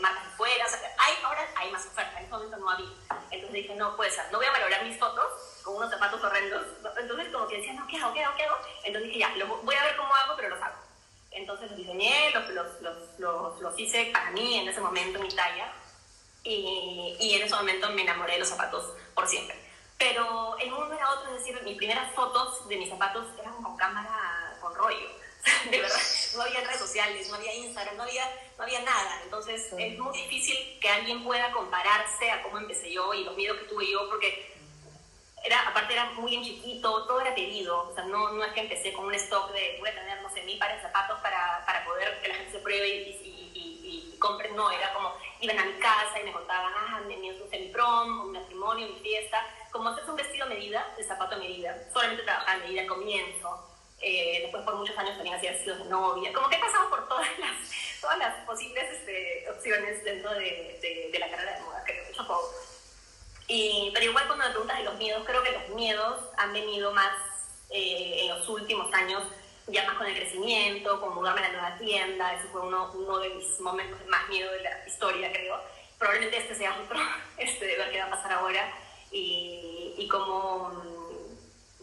marcas 0.00 0.24
fuera, 0.36 0.66
o 0.66 0.68
sea, 0.68 0.80
hay, 0.98 1.14
ahora 1.22 1.46
hay 1.56 1.70
más 1.70 1.86
oferta, 1.86 2.18
en 2.18 2.24
ese 2.24 2.32
momento 2.32 2.56
no 2.56 2.70
había. 2.70 2.88
Entonces 3.30 3.52
dije, 3.52 3.74
no 3.74 3.96
puede 3.96 4.10
ser, 4.10 4.24
no 4.32 4.38
voy 4.38 4.46
a 4.46 4.52
valorar 4.52 4.84
mis 4.84 4.98
fotos 4.98 5.26
con 5.62 5.76
unos 5.76 5.90
zapatos 5.90 6.22
horrendos. 6.22 6.66
Entonces 6.98 7.28
como 7.32 7.46
que 7.46 7.58
decía, 7.58 7.74
no, 7.74 7.86
¿qué 7.86 7.98
hago, 7.98 8.14
qué 8.14 8.24
hago, 8.24 8.36
qué 8.36 8.44
hago? 8.44 8.56
Entonces 8.84 9.08
dije, 9.08 9.20
ya, 9.20 9.36
lo, 9.36 9.46
voy 9.46 9.74
a 9.74 9.84
ver 9.84 9.96
cómo 9.96 10.14
hago, 10.14 10.34
pero 10.36 10.48
los 10.48 10.62
hago. 10.62 10.76
Entonces 11.30 11.70
los 11.70 11.78
diseñé, 11.78 12.30
los, 12.32 12.48
los, 12.48 12.66
los, 13.18 13.60
los 13.60 13.78
hice 13.78 14.10
para 14.12 14.30
mí 14.30 14.58
en 14.60 14.68
ese 14.68 14.80
momento, 14.80 15.20
mi 15.20 15.28
talla, 15.28 15.72
y, 16.42 17.16
y 17.20 17.34
en 17.34 17.42
ese 17.42 17.54
momento 17.54 17.90
me 17.90 18.02
enamoré 18.02 18.34
de 18.34 18.38
los 18.40 18.48
zapatos 18.48 18.94
por 19.14 19.26
siempre. 19.26 19.68
Pero 19.98 20.56
el 20.58 20.70
mundo 20.70 20.94
era 20.94 21.10
otro, 21.10 21.34
es 21.34 21.40
decir, 21.40 21.60
mis 21.64 21.76
primeras 21.76 22.14
fotos 22.14 22.68
de 22.68 22.76
mis 22.76 22.88
zapatos 22.88 23.26
eran 23.38 23.60
con 23.60 23.76
cámara, 23.76 24.37
con 24.60 24.74
rollo 24.74 25.08
de 25.70 25.80
verdad, 25.80 25.98
no 26.36 26.42
había 26.42 26.60
redes 26.60 26.78
sociales, 26.78 27.28
no 27.28 27.36
había 27.36 27.54
Instagram, 27.54 27.96
no 27.96 28.02
había, 28.04 28.24
no 28.56 28.64
había 28.64 28.80
nada. 28.82 29.20
Entonces 29.22 29.72
es 29.76 29.98
muy 29.98 30.16
difícil 30.16 30.78
que 30.80 30.88
alguien 30.88 31.24
pueda 31.24 31.52
compararse 31.52 32.30
a 32.30 32.42
cómo 32.42 32.58
empecé 32.58 32.92
yo 32.92 33.12
y 33.14 33.24
los 33.24 33.36
miedos 33.36 33.58
que 33.58 33.64
tuve 33.64 33.90
yo, 33.90 34.08
porque 34.08 34.56
era, 35.44 35.68
aparte 35.68 35.92
era 35.92 36.06
muy 36.12 36.34
en 36.34 36.42
chiquito, 36.42 37.06
todo 37.06 37.20
era 37.20 37.34
pedido. 37.34 37.88
O 37.88 37.94
sea, 37.94 38.04
no, 38.04 38.32
no 38.32 38.44
es 38.44 38.52
que 38.52 38.60
empecé 38.60 38.92
con 38.92 39.06
un 39.06 39.14
stock 39.14 39.52
de 39.52 39.76
voy 39.78 39.88
a 39.88 39.94
tener, 39.94 40.20
no 40.22 40.30
sé, 40.30 40.42
mil 40.42 40.58
pares 40.58 40.76
de 40.76 40.82
zapatos 40.82 41.20
para, 41.20 41.64
para 41.66 41.84
poder 41.84 42.20
que 42.20 42.28
la 42.28 42.34
gente 42.34 42.52
se 42.52 42.58
pruebe 42.58 42.88
y, 42.88 43.10
y, 43.10 43.50
y, 43.54 44.14
y 44.14 44.18
compre. 44.18 44.50
No, 44.50 44.70
era 44.70 44.92
como 44.92 45.14
iban 45.40 45.58
a 45.58 45.64
mi 45.64 45.74
casa 45.74 46.20
y 46.20 46.24
me 46.24 46.32
contaban, 46.32 46.72
ah, 46.76 47.00
mi, 47.06 47.16
mi, 47.16 47.30
mi 47.30 47.68
prom, 47.68 48.32
mi 48.32 48.38
matrimonio, 48.38 48.88
mi 48.88 49.00
fiesta. 49.00 49.44
Como 49.70 49.90
haces 49.90 50.08
un 50.08 50.16
vestido 50.16 50.46
a 50.46 50.48
medida, 50.48 50.92
de 50.96 51.04
zapato 51.04 51.36
a 51.36 51.38
medida. 51.38 51.78
Solamente 51.92 52.24
trabajaba 52.24 52.52
a 52.52 52.58
medida 52.58 52.82
al 52.82 52.88
comienzo 52.88 53.77
eh, 54.00 54.40
después 54.42 54.62
por 54.62 54.76
muchos 54.76 54.96
años 54.96 55.16
también 55.16 55.34
hacía 55.34 55.52
de 55.52 55.84
novia, 55.86 56.32
como 56.32 56.48
que 56.48 56.56
he 56.56 56.60
pasado 56.60 56.88
por 56.88 57.08
todas 57.08 57.26
las, 57.38 58.00
todas 58.00 58.18
las 58.18 58.34
posibles 58.46 58.84
este, 58.92 59.50
opciones 59.50 60.04
dentro 60.04 60.32
de, 60.34 60.78
de, 60.80 61.10
de, 61.12 61.18
la 61.18 61.28
carrera 61.28 61.54
de 61.54 61.62
moda, 61.62 61.82
creo, 61.84 62.04
poco. 62.16 62.54
Y, 63.48 63.90
pero 63.94 64.06
igual 64.06 64.26
cuando 64.26 64.44
me 64.44 64.50
preguntas 64.50 64.78
de 64.78 64.84
los 64.84 64.98
miedos, 64.98 65.22
creo 65.26 65.42
que 65.42 65.52
los 65.52 65.68
miedos 65.70 66.22
han 66.36 66.52
venido 66.52 66.92
más 66.92 67.12
eh, 67.70 68.20
en 68.22 68.28
los 68.28 68.48
últimos 68.48 68.92
años, 68.92 69.24
ya 69.66 69.84
más 69.84 69.96
con 69.96 70.06
el 70.06 70.14
crecimiento, 70.14 71.00
con 71.00 71.14
mudarme 71.14 71.40
a 71.40 71.48
la 71.48 71.52
nueva 71.52 71.78
tienda, 71.78 72.34
eso 72.34 72.48
fue 72.52 72.60
uno, 72.60 72.92
uno 72.92 73.18
de 73.18 73.30
mis 73.30 73.58
momentos 73.60 73.98
de 73.98 74.06
más 74.06 74.28
miedo 74.28 74.52
de 74.52 74.60
la 74.60 74.86
historia, 74.86 75.32
creo. 75.32 75.60
Probablemente 75.98 76.36
este 76.36 76.54
sea 76.54 76.78
otro, 76.78 77.00
este, 77.38 77.66
de 77.66 77.76
ver 77.76 77.90
qué 77.90 77.98
va 77.98 78.06
a 78.06 78.10
pasar 78.10 78.32
ahora 78.32 78.72
y, 79.10 79.94
y 79.96 80.06
como 80.06 80.97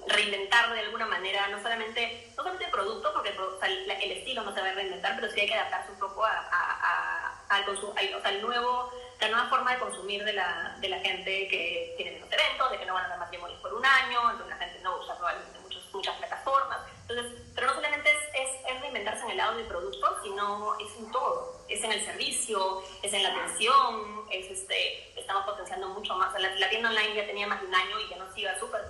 reinventar 0.07 0.71
de 0.74 0.79
alguna 0.81 1.05
manera, 1.05 1.47
no 1.47 1.62
solamente, 1.62 2.27
no 2.29 2.43
solamente 2.43 2.65
el 2.65 2.71
producto, 2.71 3.13
porque 3.13 3.29
el, 3.29 4.12
estilo 4.12 4.43
no 4.43 4.53
se 4.53 4.62
va 4.62 4.69
a 4.69 4.74
reinventar, 4.74 5.15
pero 5.15 5.31
sí 5.31 5.39
hay 5.39 5.47
que 5.47 5.55
adaptarse 5.55 5.91
un 5.91 6.00
poco 6.00 6.25
a, 6.25 7.35
al 7.50 7.69
o 7.69 8.21
sea, 8.21 8.31
el 8.31 8.41
nuevo, 8.41 8.91
la 9.19 9.27
nueva 9.29 9.50
forma 9.50 9.74
de 9.74 9.79
consumir 9.79 10.24
de 10.24 10.33
la, 10.33 10.75
de 10.79 10.89
la 10.89 11.00
gente 11.00 11.47
que 11.47 11.93
tiene 11.97 12.12
menos 12.12 12.31
eventos, 12.31 12.71
de 12.71 12.79
que 12.79 12.85
no 12.85 12.93
van 12.93 13.05
a 13.05 13.09
dar 13.09 13.19
matrimonios 13.19 13.59
por 13.62 13.74
un 13.74 13.85
año, 13.85 14.31
entonces 14.31 14.47
la 14.47 14.57
gente 14.57 14.79
no 14.81 14.97
usa 14.97 15.15
probablemente 15.15 15.59
muchos, 15.59 15.83
muchas 15.93 16.15
plataformas. 16.17 16.79
Entonces, 17.07 17.39
pero 17.53 17.67
no 17.67 17.75
solamente 17.75 18.09
es, 18.09 18.17
es, 18.33 18.50
es 18.50 18.81
reinventar 18.81 18.81
reinventarse 18.81 19.24
en 19.25 19.31
el 19.31 19.38
lado 19.38 19.57
del 19.57 19.67
producto, 19.67 20.17
sino 20.24 20.75
es 20.79 20.97
en 20.97 21.12
todo. 21.12 21.63
Es 21.69 21.83
en 21.83 21.91
el 21.91 22.03
servicio, 22.03 22.81
es 23.03 23.13
en 23.13 23.21
la 23.21 23.29
atención, 23.29 24.25
es 24.31 24.50
este, 24.50 25.19
estamos 25.19 25.45
potenciando 25.45 25.89
mucho 25.89 26.15
más. 26.15 26.33
La, 26.39 26.69
tienda 26.69 26.89
online 26.89 27.15
ya 27.15 27.27
tenía 27.27 27.45
más 27.45 27.62
de 27.62 27.67
un 27.67 27.75
año 27.75 28.00
y 28.00 28.09
ya 28.09 28.17
nos 28.17 28.35
iba 28.38 28.59
súper, 28.59 28.81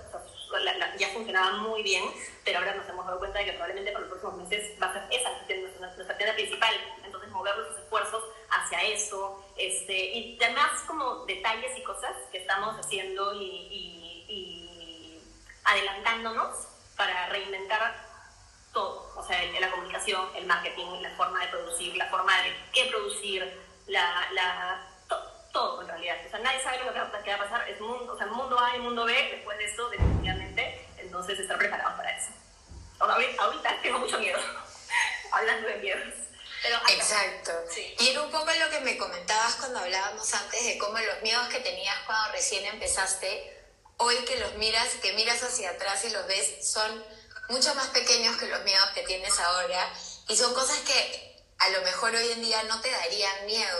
ya 0.98 1.08
funcionaba 1.08 1.58
muy 1.58 1.82
bien, 1.82 2.04
pero 2.44 2.58
ahora 2.58 2.74
nos 2.74 2.88
hemos 2.88 3.04
dado 3.04 3.18
cuenta 3.18 3.38
de 3.38 3.46
que 3.46 3.52
probablemente 3.52 3.92
para 3.92 4.06
los 4.06 4.18
próximos 4.18 4.48
meses 4.48 4.80
va 4.82 4.86
a 4.86 4.92
ser 4.94 5.02
esa 5.10 5.30
nuestra 5.78 6.16
tienda 6.16 6.34
principal. 6.34 6.74
Entonces, 7.04 7.30
mover 7.30 7.56
los 7.58 7.78
esfuerzos 7.78 8.24
hacia 8.48 8.82
eso. 8.82 9.44
Este, 9.58 9.92
y 9.92 10.38
además, 10.42 10.82
como 10.86 11.26
detalles 11.26 11.76
y 11.76 11.82
cosas 11.82 12.16
que 12.32 12.38
estamos 12.38 12.76
haciendo 12.78 13.34
y 13.34 13.92
adelantándonos 15.64 16.68
para 16.96 17.28
reinventar 17.28 18.05
todo, 18.76 19.10
o 19.16 19.26
sea, 19.26 19.42
la 19.58 19.70
comunicación, 19.70 20.28
el 20.36 20.44
marketing, 20.44 21.00
la 21.00 21.08
forma 21.16 21.40
de 21.40 21.48
producir, 21.48 21.96
la 21.96 22.10
forma 22.10 22.42
de 22.42 22.54
qué 22.74 22.84
producir, 22.90 23.40
la, 23.86 24.28
la 24.32 24.86
todo 25.50 25.80
en 25.80 25.88
realidad. 25.88 26.16
O 26.26 26.28
sea, 26.28 26.38
nadie 26.40 26.62
sabe 26.62 26.84
lo 26.84 26.92
que 26.92 26.98
va, 26.98 27.06
a 27.06 27.38
pasar, 27.38 27.66
es 27.70 27.80
mundo, 27.80 28.12
o 28.12 28.18
sea, 28.18 28.26
mundo 28.26 28.60
A 28.60 28.76
y 28.76 28.80
mundo 28.80 29.06
B, 29.06 29.12
después 29.32 29.56
de 29.56 29.64
eso, 29.64 29.88
definitivamente, 29.88 30.86
entonces 30.98 31.38
estar 31.38 31.56
preparados 31.56 31.94
para 31.94 32.10
eso. 32.10 32.28
Ahorita, 32.98 33.42
ahorita 33.42 33.78
tengo 33.80 34.00
mucho 34.00 34.18
miedo, 34.18 34.38
hablando 35.32 35.66
de 35.68 35.76
miedos. 35.76 36.14
Pero 36.62 36.76
Exacto. 36.88 37.52
Y 37.98 38.10
era 38.10 38.20
un 38.20 38.30
poco 38.30 38.50
lo 38.52 38.68
que 38.68 38.80
me 38.80 38.98
comentabas 38.98 39.54
cuando 39.54 39.78
hablábamos 39.78 40.34
antes 40.34 40.66
de 40.66 40.76
cómo 40.76 40.98
los 40.98 41.22
miedos 41.22 41.48
que 41.48 41.60
tenías 41.60 41.96
cuando 42.04 42.32
recién 42.32 42.66
empezaste, 42.66 43.56
hoy 43.96 44.16
que 44.26 44.36
los 44.36 44.54
miras, 44.56 44.88
que 44.96 45.14
miras 45.14 45.42
hacia 45.42 45.70
atrás 45.70 46.04
y 46.04 46.10
los 46.10 46.26
ves, 46.26 46.70
son 46.70 47.02
mucho 47.48 47.74
más 47.74 47.88
pequeños 47.88 48.36
que 48.36 48.46
los 48.46 48.62
miedos 48.64 48.90
que 48.90 49.02
tienes 49.02 49.38
ahora 49.38 49.92
y 50.28 50.36
son 50.36 50.52
cosas 50.54 50.78
que 50.78 51.36
a 51.58 51.70
lo 51.70 51.80
mejor 51.82 52.14
hoy 52.14 52.32
en 52.32 52.42
día 52.42 52.62
no 52.64 52.80
te 52.80 52.90
darían 52.90 53.46
miedo. 53.46 53.78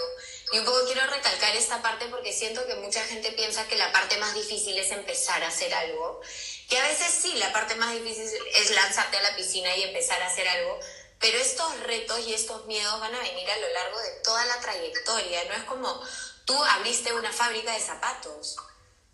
Y 0.52 0.58
un 0.58 0.64
poco 0.64 0.84
quiero 0.86 1.04
recalcar 1.08 1.54
esta 1.56 1.82
parte 1.82 2.06
porque 2.06 2.32
siento 2.32 2.64
que 2.66 2.76
mucha 2.76 3.02
gente 3.04 3.32
piensa 3.32 3.66
que 3.66 3.76
la 3.76 3.92
parte 3.92 4.16
más 4.18 4.32
difícil 4.34 4.78
es 4.78 4.90
empezar 4.92 5.42
a 5.42 5.48
hacer 5.48 5.74
algo, 5.74 6.20
que 6.68 6.78
a 6.78 6.86
veces 6.86 7.10
sí, 7.10 7.34
la 7.34 7.52
parte 7.52 7.74
más 7.74 7.92
difícil 7.92 8.28
es 8.54 8.70
lanzarte 8.70 9.16
a 9.16 9.22
la 9.22 9.36
piscina 9.36 9.76
y 9.76 9.82
empezar 9.82 10.22
a 10.22 10.28
hacer 10.28 10.46
algo, 10.46 10.78
pero 11.18 11.38
estos 11.38 11.80
retos 11.80 12.20
y 12.20 12.34
estos 12.34 12.64
miedos 12.66 13.00
van 13.00 13.14
a 13.14 13.20
venir 13.20 13.50
a 13.50 13.58
lo 13.58 13.72
largo 13.72 13.98
de 13.98 14.10
toda 14.22 14.46
la 14.46 14.60
trayectoria, 14.60 15.44
no 15.46 15.54
es 15.54 15.64
como 15.64 16.00
tú 16.44 16.64
abriste 16.64 17.12
una 17.12 17.32
fábrica 17.32 17.72
de 17.72 17.80
zapatos 17.80 18.56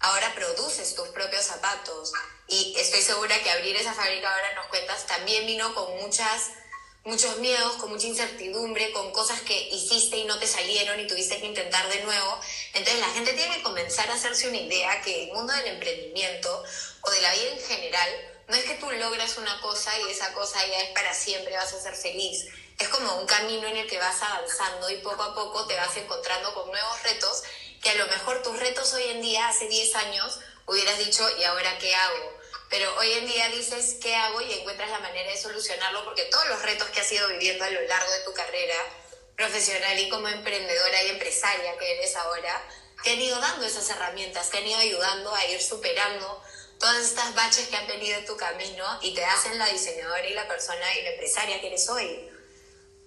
ahora 0.02 0.34
produces 0.34 0.94
tus 0.94 1.08
propios 1.08 1.44
zapatos. 1.44 2.12
Y 2.48 2.74
estoy 2.78 3.00
segura 3.00 3.42
que 3.42 3.50
abrir 3.50 3.76
esa 3.76 3.94
fábrica 3.94 4.32
ahora 4.32 4.54
nos 4.54 4.66
cuentas 4.66 5.06
también 5.06 5.46
vino 5.46 5.74
con 5.74 5.96
muchas 6.00 6.50
muchos 7.04 7.38
miedos, 7.38 7.72
con 7.74 7.90
mucha 7.90 8.06
incertidumbre, 8.06 8.92
con 8.92 9.10
cosas 9.10 9.40
que 9.40 9.68
hiciste 9.70 10.18
y 10.18 10.24
no 10.24 10.38
te 10.38 10.46
salieron 10.46 11.00
y 11.00 11.06
tuviste 11.06 11.40
que 11.40 11.46
intentar 11.46 11.88
de 11.88 12.00
nuevo. 12.04 12.40
Entonces 12.74 13.00
la 13.00 13.08
gente 13.08 13.32
tiene 13.32 13.56
que 13.56 13.62
comenzar 13.62 14.08
a 14.08 14.14
hacerse 14.14 14.48
una 14.48 14.58
idea 14.58 15.00
que 15.02 15.24
el 15.24 15.32
mundo 15.32 15.52
del 15.52 15.66
emprendimiento 15.66 16.62
o 17.00 17.10
de 17.10 17.20
la 17.22 17.32
vida 17.32 17.50
en 17.54 17.60
general 17.60 18.08
no 18.48 18.56
es 18.56 18.64
que 18.64 18.74
tú 18.74 18.90
logras 18.90 19.36
una 19.38 19.60
cosa 19.60 19.90
y 20.00 20.10
esa 20.10 20.32
cosa 20.32 20.64
ya 20.66 20.80
es 20.80 20.90
para 20.90 21.14
siempre, 21.14 21.56
vas 21.56 21.72
a 21.72 21.80
ser 21.80 21.96
feliz. 21.96 22.46
Es 22.78 22.88
como 22.88 23.16
un 23.16 23.26
camino 23.26 23.66
en 23.66 23.78
el 23.78 23.88
que 23.88 23.98
vas 23.98 24.22
avanzando 24.22 24.90
y 24.90 24.98
poco 24.98 25.22
a 25.22 25.34
poco 25.34 25.66
te 25.66 25.76
vas 25.76 25.96
encontrando 25.96 26.54
con 26.54 26.70
nuevos 26.70 27.02
retos 27.02 27.42
que 27.82 27.90
a 27.90 27.94
lo 27.94 28.06
mejor 28.06 28.42
tus 28.42 28.58
retos 28.58 28.94
hoy 28.94 29.02
en 29.08 29.20
día, 29.20 29.48
hace 29.48 29.66
10 29.66 29.96
años, 29.96 30.38
hubieras 30.66 30.98
dicho, 30.98 31.28
¿y 31.38 31.44
ahora 31.44 31.76
qué 31.78 31.94
hago? 31.94 32.38
Pero 32.70 32.96
hoy 32.96 33.12
en 33.12 33.26
día 33.26 33.48
dices, 33.48 33.96
¿qué 34.00 34.14
hago? 34.14 34.40
Y 34.40 34.52
encuentras 34.52 34.88
la 34.88 35.00
manera 35.00 35.30
de 35.30 35.36
solucionarlo 35.36 36.04
porque 36.04 36.24
todos 36.26 36.46
los 36.48 36.62
retos 36.62 36.88
que 36.88 37.00
has 37.00 37.12
ido 37.12 37.28
viviendo 37.28 37.64
a 37.64 37.70
lo 37.70 37.82
largo 37.82 38.10
de 38.12 38.20
tu 38.20 38.32
carrera 38.32 38.76
profesional 39.36 39.98
y 39.98 40.08
como 40.08 40.28
emprendedora 40.28 41.02
y 41.02 41.08
empresaria 41.10 41.76
que 41.76 41.98
eres 41.98 42.14
ahora, 42.16 42.62
te 43.02 43.10
han 43.10 43.20
ido 43.20 43.38
dando 43.40 43.66
esas 43.66 43.90
herramientas, 43.90 44.48
te 44.50 44.58
han 44.58 44.66
ido 44.66 44.78
ayudando 44.78 45.34
a 45.34 45.44
ir 45.46 45.60
superando 45.60 46.42
todas 46.78 47.02
estas 47.04 47.34
baches 47.34 47.66
que 47.68 47.76
han 47.76 47.88
venido 47.88 48.18
en 48.18 48.26
tu 48.26 48.36
camino 48.36 48.98
y 49.02 49.12
te 49.12 49.24
hacen 49.24 49.58
la 49.58 49.66
diseñadora 49.66 50.26
y 50.26 50.34
la 50.34 50.46
persona 50.46 50.96
y 50.98 51.02
la 51.02 51.10
empresaria 51.10 51.60
que 51.60 51.66
eres 51.66 51.88
hoy. 51.88 52.31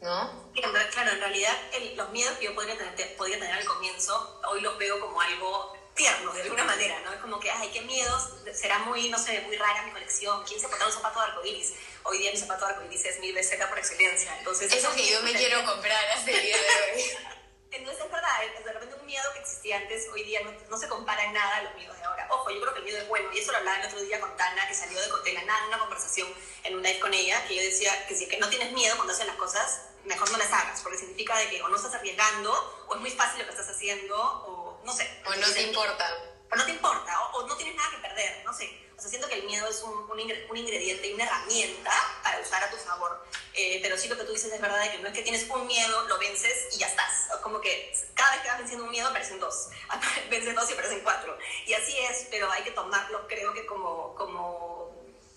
¿No? 0.05 0.45
Claro, 0.93 1.11
en 1.11 1.19
realidad 1.19 1.53
los 1.95 2.09
miedos 2.11 2.37
que 2.37 2.45
yo 2.45 2.55
podría 2.55 2.77
tener, 2.77 3.17
podría 3.17 3.39
tener 3.39 3.53
al 3.55 3.65
comienzo, 3.65 4.39
hoy 4.49 4.61
los 4.61 4.77
veo 4.77 4.99
como 5.01 5.19
algo 5.19 5.75
tierno 5.95 6.31
de 6.33 6.43
alguna 6.43 6.63
manera, 6.63 6.99
¿no? 7.01 7.13
Es 7.13 7.19
como 7.19 7.39
que, 7.39 7.49
ay, 7.49 7.69
qué 7.73 7.81
miedos, 7.81 8.33
será 8.53 8.79
muy, 8.79 9.09
no 9.09 9.17
sé, 9.17 9.41
muy 9.41 9.57
rara 9.57 9.83
mi 9.83 9.91
colección, 9.91 10.43
¿quién 10.45 10.59
se 10.59 10.67
pone 10.67 10.85
un 10.85 10.91
zapato 10.91 11.19
de 11.19 11.25
arcoíris? 11.25 11.73
Hoy 12.03 12.19
día 12.19 12.31
mi 12.31 12.37
zapato 12.37 12.65
de 12.65 12.73
arcoíris 12.73 13.05
es 13.05 13.19
mil 13.19 13.33
veces 13.33 13.65
por 13.65 13.77
excelencia, 13.77 14.37
entonces... 14.37 14.71
Eso 14.71 14.93
que 14.93 15.09
yo 15.09 15.21
me 15.23 15.33
quiero 15.37 15.63
comprar 15.65 16.05
hasta 16.09 16.31
el 16.31 16.41
día 16.41 16.57
de 16.57 16.63
hoy. 16.63 17.03
Entonces 17.71 18.05
es 18.05 18.09
verdad, 18.11 18.29
de 18.63 18.71
repente 18.71 18.95
un 18.95 19.05
miedo 19.05 19.23
que 19.33 19.39
existía 19.39 19.75
antes, 19.75 20.07
hoy 20.13 20.23
día 20.23 20.39
no, 20.69 20.77
se 20.77 20.87
compara 20.87 21.25
en 21.25 21.33
nada 21.33 21.57
a 21.57 21.63
los 21.63 21.75
miedos 21.75 21.97
de 21.97 22.05
ahora. 22.05 22.25
Ojo, 22.31 22.49
yo 22.49 22.61
creo 22.61 22.73
que 22.73 22.79
el 22.79 22.85
miedo 22.85 22.99
es 22.99 23.07
bueno, 23.09 23.29
y 23.33 23.39
eso 23.39 23.51
lo 23.51 23.57
hablaba 23.57 23.81
el 23.81 23.87
otro 23.87 24.01
día 24.01 24.21
con 24.21 24.37
Tana, 24.37 24.65
que 24.65 24.73
salió 24.73 24.97
de, 24.97 25.07
de 25.25 25.33
la 25.33 25.43
nada 25.43 25.59
en 25.63 25.67
una 25.67 25.79
conversación 25.79 26.33
en 26.63 26.75
un 26.75 26.83
live 26.83 26.99
con 26.99 27.13
ella, 27.13 27.45
que 27.47 27.55
yo 27.55 27.61
decía 27.61 28.07
que 28.07 28.15
si 28.15 28.29
que 28.29 28.37
no 28.37 28.47
tienes 28.47 28.71
miedo 28.71 28.95
cuando 28.95 29.11
haces 29.11 29.27
las 29.27 29.35
cosas, 29.35 29.81
mejor 30.05 30.31
no 30.31 30.37
las 30.37 30.51
hagas, 30.51 30.81
porque 30.81 30.97
significa 30.97 31.37
de 31.37 31.49
que 31.49 31.61
o 31.61 31.67
no 31.67 31.75
estás 31.75 31.93
arriesgando, 31.95 32.85
o 32.87 32.95
es 32.95 33.01
muy 33.01 33.11
fácil 33.11 33.39
lo 33.39 33.45
que 33.45 33.51
estás 33.51 33.69
haciendo, 33.69 34.15
o 34.15 34.81
no 34.83 34.93
sé. 34.93 35.21
O 35.25 35.35
no 35.35 35.51
te 35.51 35.61
importa. 35.63 36.35
O 36.51 36.55
no 36.55 36.65
te 36.65 36.71
importa, 36.71 37.29
o, 37.33 37.47
no 37.47 37.55
tienes 37.57 37.75
nada 37.75 37.89
que 37.89 37.97
perder, 37.97 38.43
no 38.45 38.53
sé. 38.53 38.81
O 38.97 39.01
sea, 39.01 39.09
siento 39.09 39.27
que 39.27 39.35
el 39.35 39.43
miedo 39.43 39.67
es 39.67 39.81
un, 39.81 40.09
un, 40.09 40.57
ingrediente 40.57 41.07
y 41.07 41.13
una 41.13 41.25
herramienta 41.25 41.91
para 42.23 42.39
usar 42.39 42.63
a 42.63 42.69
tu 42.69 42.77
favor. 42.77 43.25
Eh, 43.53 43.79
pero 43.81 43.97
sí 43.97 44.07
lo 44.07 44.17
que 44.17 44.23
tú 44.23 44.31
dices 44.31 44.53
es 44.53 44.61
verdad, 44.61 44.79
de 44.79 44.91
que 44.91 44.99
no 44.99 45.07
es 45.07 45.13
que 45.13 45.21
tienes 45.21 45.49
un 45.49 45.67
miedo, 45.67 46.07
lo 46.07 46.17
vences 46.17 46.73
y 46.73 46.77
ya 46.77 46.87
estás. 46.87 47.27
Como 47.41 47.59
que 47.59 47.93
cada 48.13 48.31
vez 48.33 48.41
que 48.41 48.47
vas 48.47 48.59
venciendo 48.59 48.85
un 48.85 48.91
miedo 48.91 49.09
aparecen 49.09 49.39
dos. 49.39 49.69
Vences 50.29 50.55
dos 50.55 50.69
y 50.69 50.73
aparecen 50.73 51.01
cuatro. 51.01 51.37
Y 51.65 51.73
así 51.73 51.97
es, 51.97 52.27
pero 52.31 52.49
hay 52.51 52.63
que 52.63 52.71
tomarlo, 52.71 53.27
creo 53.27 53.53
que 53.53 53.65
como, 53.65 54.15
como 54.15 54.95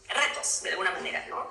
retos, 0.09 0.63
de 0.63 0.71
alguna 0.71 0.93
manera, 0.93 1.27
¿no? 1.27 1.51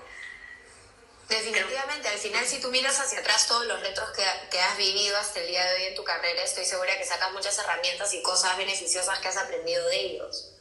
Definitivamente, 1.27 2.07
al 2.07 2.17
final 2.17 2.46
si 2.46 2.62
tú 2.62 2.69
miras 2.69 2.98
hacia 3.00 3.19
atrás 3.19 3.48
todos 3.48 3.65
los 3.65 3.81
retos 3.81 4.10
que, 4.12 4.24
que, 4.50 4.60
has 4.62 4.77
vivido 4.77 5.17
hasta 5.17 5.41
el 5.41 5.48
día 5.48 5.65
de 5.65 5.75
hoy 5.75 5.84
en 5.88 5.96
tu 5.96 6.03
carrera, 6.05 6.41
estoy 6.41 6.63
segura 6.63 6.98
que 6.98 7.05
sacas 7.05 7.34
muchas 7.34 7.57
herramientas 7.60 8.13
y 8.13 8.22
cosas 8.22 8.55
beneficiosas 8.57 9.19
que 9.19 9.27
has 9.27 9.38
aprendido 9.38 9.86
de 9.88 10.00
ellos. 10.00 10.53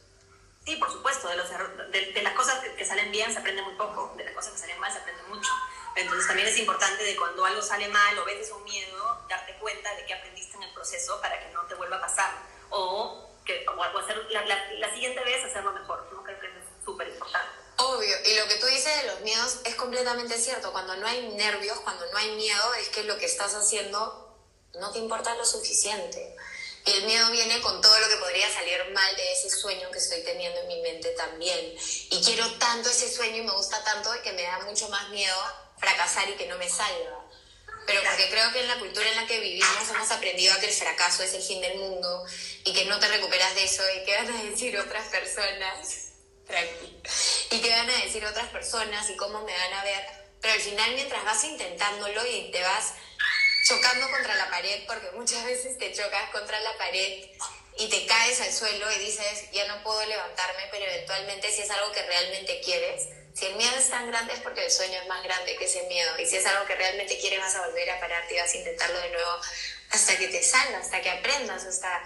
Sí, 0.67 0.75
por 0.75 0.91
supuesto, 0.91 1.29
de, 1.29 1.37
los, 1.37 1.49
de, 1.49 2.21
las 2.21 2.33
cosas 2.33 2.59
que, 2.59 2.85
salen 2.85 3.09
bien 3.09 3.31
se 3.31 3.39
aprende 3.39 3.61
muy 3.61 3.75
poco, 3.75 4.13
de 4.17 4.25
las 4.25 4.33
cosas 4.33 4.51
que 4.51 4.57
salen 4.57 4.77
mal 4.81 4.91
se 4.91 4.99
aprende 4.99 5.23
mucho. 5.29 5.49
Entonces 5.95 6.27
también 6.27 6.49
es 6.49 6.57
importante 6.57 7.05
de 7.05 7.15
cuando 7.15 7.45
algo 7.45 7.61
sale 7.61 7.87
mal 7.87 8.19
o 8.19 8.25
ves 8.25 8.51
un 8.51 8.65
miedo, 8.65 9.25
darte 9.29 9.53
cuenta 9.59 9.95
de 9.95 10.05
que 10.05 10.13
aprendiste 10.13 10.57
en 10.57 10.63
el 10.63 10.73
proceso 10.73 11.21
para 11.21 11.39
que 11.39 11.53
no 11.53 11.65
te 11.67 11.75
vuelva 11.75 11.95
a 11.95 12.01
pasar. 12.01 12.33
O, 12.69 13.31
que, 13.45 13.65
o 13.65 13.97
hacer 13.99 14.17
la, 14.29 14.43
la, 14.43 14.93
siguiente 14.93 15.23
vez 15.23 15.45
hacerlo 15.45 15.71
mejor. 15.71 16.05
¿no? 16.11 16.21
Que 16.25 16.33
es 16.33 16.83
súper 16.83 17.07
importante. 17.07 17.66
Obvio, 17.79 18.15
y 18.25 18.35
lo 18.35 18.47
que 18.47 18.55
tú 18.55 18.65
dices 18.65 19.03
de 19.03 19.07
los 19.07 19.21
miedos 19.21 19.57
es 19.63 19.75
completamente 19.75 20.37
cierto. 20.39 20.71
Cuando 20.71 20.95
no 20.95 21.05
hay 21.05 21.27
nervios, 21.29 21.79
cuando 21.81 22.05
no 22.11 22.17
hay 22.17 22.31
miedo, 22.31 22.73
es 22.75 22.89
que 22.89 23.03
lo 23.03 23.17
que 23.19 23.25
estás 23.25 23.53
haciendo 23.53 24.35
no 24.73 24.91
te 24.91 24.99
importa 24.99 25.35
lo 25.35 25.45
suficiente. 25.45 26.35
Y 26.85 26.91
el 26.91 27.03
miedo 27.03 27.29
viene 27.31 27.61
con 27.61 27.79
todo 27.81 27.99
lo 27.99 28.07
que 28.07 28.15
podría 28.15 28.51
salir 28.51 28.79
mal 28.93 29.15
de 29.15 29.31
ese 29.33 29.49
sueño 29.49 29.91
que 29.91 29.99
estoy 29.99 30.21
teniendo 30.23 30.59
en 30.61 30.67
mi 30.67 30.81
mente 30.81 31.09
también. 31.11 31.75
Y 32.09 32.23
quiero 32.23 32.49
tanto 32.53 32.89
ese 32.89 33.13
sueño 33.13 33.37
y 33.37 33.45
me 33.45 33.51
gusta 33.51 33.83
tanto 33.83 34.09
que 34.23 34.31
me 34.31 34.43
da 34.43 34.59
mucho 34.59 34.89
más 34.89 35.09
miedo 35.09 35.37
fracasar 35.77 36.27
y 36.29 36.33
que 36.33 36.47
no 36.47 36.57
me 36.57 36.69
salga. 36.69 37.19
Pero 37.85 38.01
porque 38.03 38.29
creo 38.29 38.51
que 38.53 38.61
en 38.61 38.67
la 38.69 38.79
cultura 38.79 39.07
en 39.07 39.15
la 39.17 39.27
que 39.27 39.39
vivimos 39.39 39.89
hemos 39.89 40.11
aprendido 40.11 40.53
a 40.53 40.59
que 40.59 40.67
el 40.67 40.73
fracaso 40.73 41.23
es 41.23 41.33
el 41.33 41.43
fin 41.43 41.61
del 41.61 41.77
mundo 41.77 42.25
y 42.65 42.73
que 42.73 42.85
no 42.85 42.99
te 42.99 43.07
recuperas 43.07 43.53
de 43.53 43.65
eso 43.65 43.83
y 43.95 44.03
que 44.03 44.15
van 44.15 44.35
a 44.35 44.43
decir 44.43 44.77
otras 44.79 45.07
personas 45.09 46.06
tranqui. 46.47 47.01
Y 47.51 47.61
qué 47.61 47.69
van 47.69 47.89
a 47.89 48.03
decir 48.03 48.25
otras 48.25 48.47
personas 48.49 49.09
y 49.09 49.15
cómo 49.15 49.41
me 49.43 49.53
van 49.53 49.73
a 49.73 49.83
ver. 49.83 50.05
Pero 50.41 50.53
al 50.53 50.59
final, 50.59 50.93
mientras 50.93 51.23
vas 51.23 51.43
intentándolo 51.43 52.25
y 52.25 52.51
te 52.51 52.61
vas 52.61 52.93
chocando 53.67 54.09
contra 54.09 54.35
la 54.35 54.49
pared, 54.49 54.85
porque 54.87 55.11
muchas 55.11 55.43
veces 55.45 55.77
te 55.77 55.91
chocas 55.93 56.29
contra 56.31 56.59
la 56.59 56.77
pared 56.77 57.29
y 57.79 57.89
te 57.89 58.05
caes 58.05 58.41
al 58.41 58.51
suelo 58.51 58.91
y 58.91 58.99
dices, 58.99 59.51
ya 59.51 59.67
no 59.67 59.83
puedo 59.83 60.03
levantarme, 60.05 60.63
pero 60.71 60.85
eventualmente 60.85 61.51
si 61.51 61.61
es 61.61 61.69
algo 61.69 61.91
que 61.91 62.01
realmente 62.03 62.61
quieres, 62.61 63.07
si 63.37 63.45
el 63.45 63.55
miedo 63.55 63.75
es 63.77 63.89
tan 63.89 64.07
grande 64.07 64.33
es 64.33 64.39
porque 64.39 64.65
el 64.65 64.71
sueño 64.71 64.99
es 64.99 65.07
más 65.07 65.23
grande 65.23 65.55
que 65.57 65.65
ese 65.65 65.83
miedo. 65.83 66.11
Y 66.19 66.25
si 66.25 66.37
es 66.37 66.45
algo 66.47 66.65
que 66.65 66.75
realmente 66.75 67.19
quieres, 67.19 67.39
vas 67.39 67.53
a 67.55 67.67
volver 67.67 67.89
a 67.91 67.99
pararte 67.99 68.33
y 68.33 68.39
vas 68.39 68.51
a 68.51 68.57
intentarlo 68.57 68.99
de 68.99 69.09
nuevo 69.09 69.41
hasta 69.91 70.17
que 70.17 70.27
te 70.27 70.41
salga, 70.41 70.79
hasta 70.79 71.01
que 71.01 71.09
aprendas, 71.11 71.63
hasta, 71.65 72.03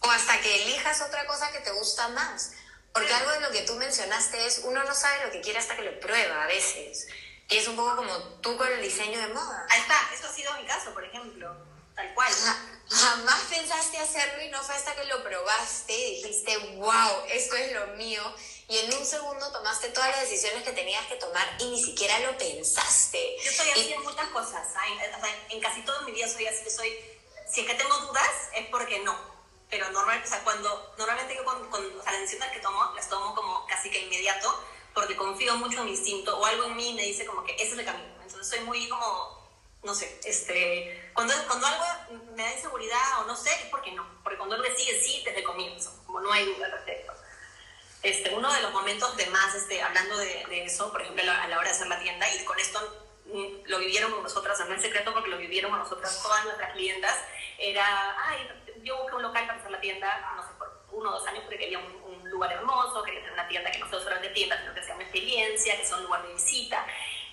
o 0.00 0.10
hasta 0.10 0.38
que 0.42 0.62
elijas 0.62 1.00
otra 1.00 1.26
cosa 1.26 1.50
que 1.50 1.60
te 1.60 1.70
gusta 1.70 2.08
más. 2.08 2.52
Porque 2.92 3.12
algo 3.12 3.30
de 3.32 3.40
lo 3.40 3.50
que 3.50 3.62
tú 3.62 3.74
mencionaste 3.74 4.46
es, 4.46 4.62
uno 4.64 4.82
no 4.82 4.94
sabe 4.94 5.26
lo 5.26 5.32
que 5.32 5.40
quiere 5.40 5.58
hasta 5.58 5.76
que 5.76 5.82
lo 5.82 6.00
prueba 6.00 6.44
a 6.44 6.46
veces. 6.46 7.06
Y 7.48 7.56
es 7.56 7.68
un 7.68 7.76
poco 7.76 7.96
como 7.96 8.16
tú 8.40 8.56
con 8.56 8.70
el 8.70 8.82
diseño 8.82 9.18
de 9.18 9.28
moda. 9.28 9.66
Ahí 9.68 9.80
está, 9.80 9.96
eso 10.14 10.26
ha 10.26 10.32
sido 10.32 10.54
mi 10.54 10.66
caso, 10.66 10.92
por 10.92 11.04
ejemplo. 11.04 11.54
Tal 11.94 12.14
cual. 12.14 12.32
jamás 12.88 13.40
pensaste 13.50 13.98
hacerlo 13.98 14.42
y 14.42 14.48
no 14.48 14.62
fue 14.62 14.74
hasta 14.74 14.94
que 14.94 15.04
lo 15.04 15.22
probaste 15.22 15.92
y 15.92 16.22
dijiste, 16.22 16.56
wow, 16.76 17.24
esto 17.28 17.56
es 17.56 17.72
lo 17.72 17.86
mío. 17.96 18.22
y 18.68 18.78
en 18.78 18.94
un 18.94 19.04
segundo 19.04 19.50
tomaste 19.50 19.88
todas 19.88 20.10
las 20.10 20.20
decisiones 20.20 20.62
que 20.62 20.70
tenías 20.70 21.04
que 21.06 21.16
tomar 21.16 21.56
y 21.58 21.70
ni 21.70 21.84
siquiera 21.84 22.18
lo 22.20 22.38
pensaste. 22.38 23.36
Yo 23.44 23.50
soy 23.50 23.70
así 23.70 23.92
en 23.92 24.02
muchas 24.02 24.28
cosas, 24.28 24.66
en, 24.86 25.56
en, 25.56 25.60
casi 25.60 25.82
todo 25.82 26.02
mi 26.02 26.12
vida 26.12 26.28
soy 26.28 26.46
así, 26.46 26.70
soy, 26.70 26.96
si 27.52 27.62
es 27.62 27.66
que 27.66 27.74
tengo 27.74 27.96
dudas 27.98 28.30
es 28.54 28.66
porque 28.68 29.00
no, 29.00 29.18
pero 29.70 29.90
normal, 29.90 30.20
o 30.24 30.26
sea, 30.26 30.42
cuando, 30.42 30.94
normalmente 30.98 31.36
yo 31.36 31.44
con, 31.44 31.56
o 31.70 32.02
sea, 32.02 32.12
las 32.12 32.20
decisiones 32.22 32.52
que 32.52 32.60
tomo, 32.60 32.92
las 32.94 33.08
tomo 33.08 33.34
como 33.34 33.66
casi 33.66 33.90
que 33.90 34.00
inmediato, 34.00 34.64
porque 34.94 35.16
confío 35.16 35.56
mucho 35.56 35.80
en 35.80 35.86
mi 35.86 35.90
instinto 35.92 36.36
o 36.38 36.44
algo 36.44 36.64
en 36.64 36.76
mí 36.76 36.92
me 36.94 37.02
dice 37.02 37.24
como 37.24 37.44
que 37.44 37.54
ese 37.54 37.72
es 37.72 37.78
el 37.78 37.84
camino, 37.84 38.12
entonces 38.22 38.48
soy 38.48 38.60
muy 38.60 38.88
como 38.88 39.40
no 39.82 39.94
sé, 39.94 40.20
este, 40.24 41.10
cuando, 41.14 41.32
cuando 41.46 41.66
algo 41.66 41.84
me 42.36 42.42
da 42.42 42.52
inseguridad 42.52 43.20
o 43.20 43.24
no 43.24 43.34
sé, 43.34 43.50
es 43.50 43.66
porque 43.70 43.92
no, 43.92 44.06
porque 44.22 44.36
cuando 44.36 44.56
algo 44.56 44.68
sigue 44.76 45.00
sí 45.00 45.22
desde 45.24 45.38
el 45.38 45.44
comienzo, 45.44 46.02
como 46.06 46.20
no 46.20 46.30
hay 46.32 46.44
duda 46.44 46.66
al 46.66 46.72
respecto. 46.72 47.14
Este, 48.02 48.30
uno 48.34 48.52
de 48.52 48.62
los 48.62 48.72
momentos 48.72 49.16
de 49.16 49.26
más, 49.26 49.54
este, 49.54 49.82
hablando 49.82 50.16
de, 50.18 50.44
de 50.48 50.64
eso, 50.64 50.90
por 50.90 51.02
ejemplo, 51.02 51.22
a 51.30 51.46
la 51.48 51.58
hora 51.58 51.68
de 51.68 51.74
hacer 51.74 51.86
la 51.86 51.98
tienda, 51.98 52.26
y 52.34 52.44
con 52.44 52.58
esto 52.58 53.06
mm, 53.26 53.68
lo 53.68 53.78
vivieron 53.78 54.12
con 54.12 54.22
nosotras, 54.22 54.58
no 54.68 54.74
es 54.74 54.82
secreto 54.82 55.14
porque 55.14 55.30
lo 55.30 55.38
vivieron 55.38 55.70
con 55.70 55.80
nosotras 55.80 56.22
todas 56.22 56.44
nuestras 56.44 56.72
clientas, 56.72 57.16
era, 57.58 58.16
ay, 58.26 58.50
yo 58.82 58.98
busqué 59.02 59.16
un 59.16 59.22
local 59.22 59.46
para 59.46 59.58
hacer 59.58 59.70
la 59.70 59.80
tienda, 59.80 60.32
no 60.36 60.42
sé, 60.42 60.48
por 60.58 60.80
uno 60.92 61.10
o 61.10 61.12
dos 61.12 61.26
años 61.26 61.42
porque 61.44 61.58
quería 61.58 61.78
un, 61.78 62.02
un 62.02 62.30
lugar 62.30 62.52
hermoso, 62.52 63.02
quería 63.02 63.20
tener 63.20 63.34
una 63.34 63.48
tienda 63.48 63.70
que 63.70 63.78
no 63.78 63.88
sea 63.88 64.18
de 64.18 64.28
tienda, 64.30 64.58
sino 64.58 64.74
que 64.74 64.82
sea 64.82 64.94
una 64.94 65.04
experiencia, 65.04 65.76
que 65.76 65.84
sea 65.84 65.96
un 65.96 66.04
lugar 66.04 66.22
de 66.22 66.32
visita. 66.32 66.86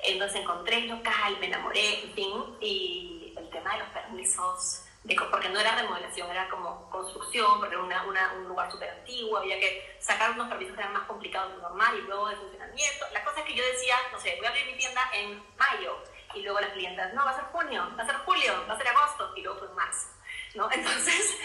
Entonces 0.03 0.41
encontré 0.41 0.77
el 0.77 0.89
local, 0.89 1.37
me 1.39 1.47
enamoré, 1.47 2.03
en 2.03 2.13
fin, 2.13 2.57
y 2.59 3.33
el 3.35 3.49
tema 3.49 3.73
de 3.73 3.79
los 3.79 3.89
permisos, 3.89 4.83
de, 5.03 5.15
porque 5.31 5.49
no 5.49 5.59
era 5.59 5.75
remodelación, 5.75 6.29
era 6.29 6.47
como 6.49 6.89
construcción, 6.89 7.59
porque 7.59 7.75
era 7.75 7.83
una, 7.83 8.05
una, 8.05 8.33
un 8.33 8.47
lugar 8.47 8.71
súper 8.71 8.89
antiguo, 8.89 9.37
había 9.37 9.59
que 9.59 9.97
sacar 9.99 10.31
unos 10.31 10.49
permisos 10.49 10.75
que 10.75 10.81
eran 10.81 10.93
más 10.93 11.07
complicados 11.07 11.51
de 11.51 11.57
lo 11.57 11.63
normal 11.63 11.97
y 11.97 12.01
luego 12.01 12.27
de 12.29 12.35
funcionamiento. 12.35 13.05
La 13.11 13.23
cosa 13.23 13.39
es 13.39 13.45
que 13.45 13.55
yo 13.55 13.65
decía, 13.65 13.95
no 14.11 14.19
sé, 14.19 14.35
voy 14.37 14.45
a 14.45 14.49
abrir 14.49 14.65
mi 14.67 14.77
tienda 14.77 15.01
en 15.13 15.43
mayo, 15.57 15.97
y 16.33 16.41
luego 16.41 16.59
las 16.59 16.71
clientas, 16.71 17.13
no, 17.13 17.25
va 17.25 17.31
a 17.31 17.35
ser 17.35 17.45
junio, 17.45 17.89
va 17.97 18.03
a 18.03 18.05
ser 18.05 18.17
julio, 18.17 18.65
va 18.69 18.73
a 18.73 18.77
ser 18.77 18.87
agosto, 18.89 19.33
y 19.35 19.41
luego 19.41 19.59
fue 19.59 19.69
marzo, 19.69 20.09
¿no? 20.57 20.69
Entonces, 20.71 21.37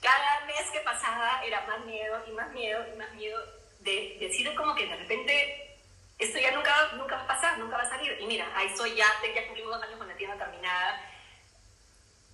cada 0.00 0.44
mes 0.46 0.70
que 0.72 0.80
pasaba 0.80 1.42
era 1.44 1.62
más 1.62 1.84
miedo 1.84 2.22
y 2.28 2.30
más 2.32 2.50
miedo 2.52 2.84
y 2.92 2.96
más 2.96 3.12
miedo 3.14 3.38
de 3.80 4.18
decir 4.20 4.54
como 4.54 4.74
que 4.74 4.86
de 4.86 4.96
repente 4.96 5.78
esto 6.18 6.38
ya 6.38 6.52
nunca, 6.52 6.92
nunca 6.92 7.16
va 7.16 7.22
a 7.22 7.26
pasar, 7.26 7.58
nunca 7.58 7.78
va 7.78 7.82
a 7.82 7.88
salir. 7.88 8.16
Y 8.20 8.26
mira, 8.26 8.46
ahí 8.54 8.66
estoy 8.66 8.94
ya, 8.94 9.06
ya 9.34 9.46
cumplimos 9.46 9.74
dos 9.74 9.82
años 9.82 9.98
con 9.98 10.06
la 10.06 10.16
tienda 10.16 10.36
terminada. 10.36 11.00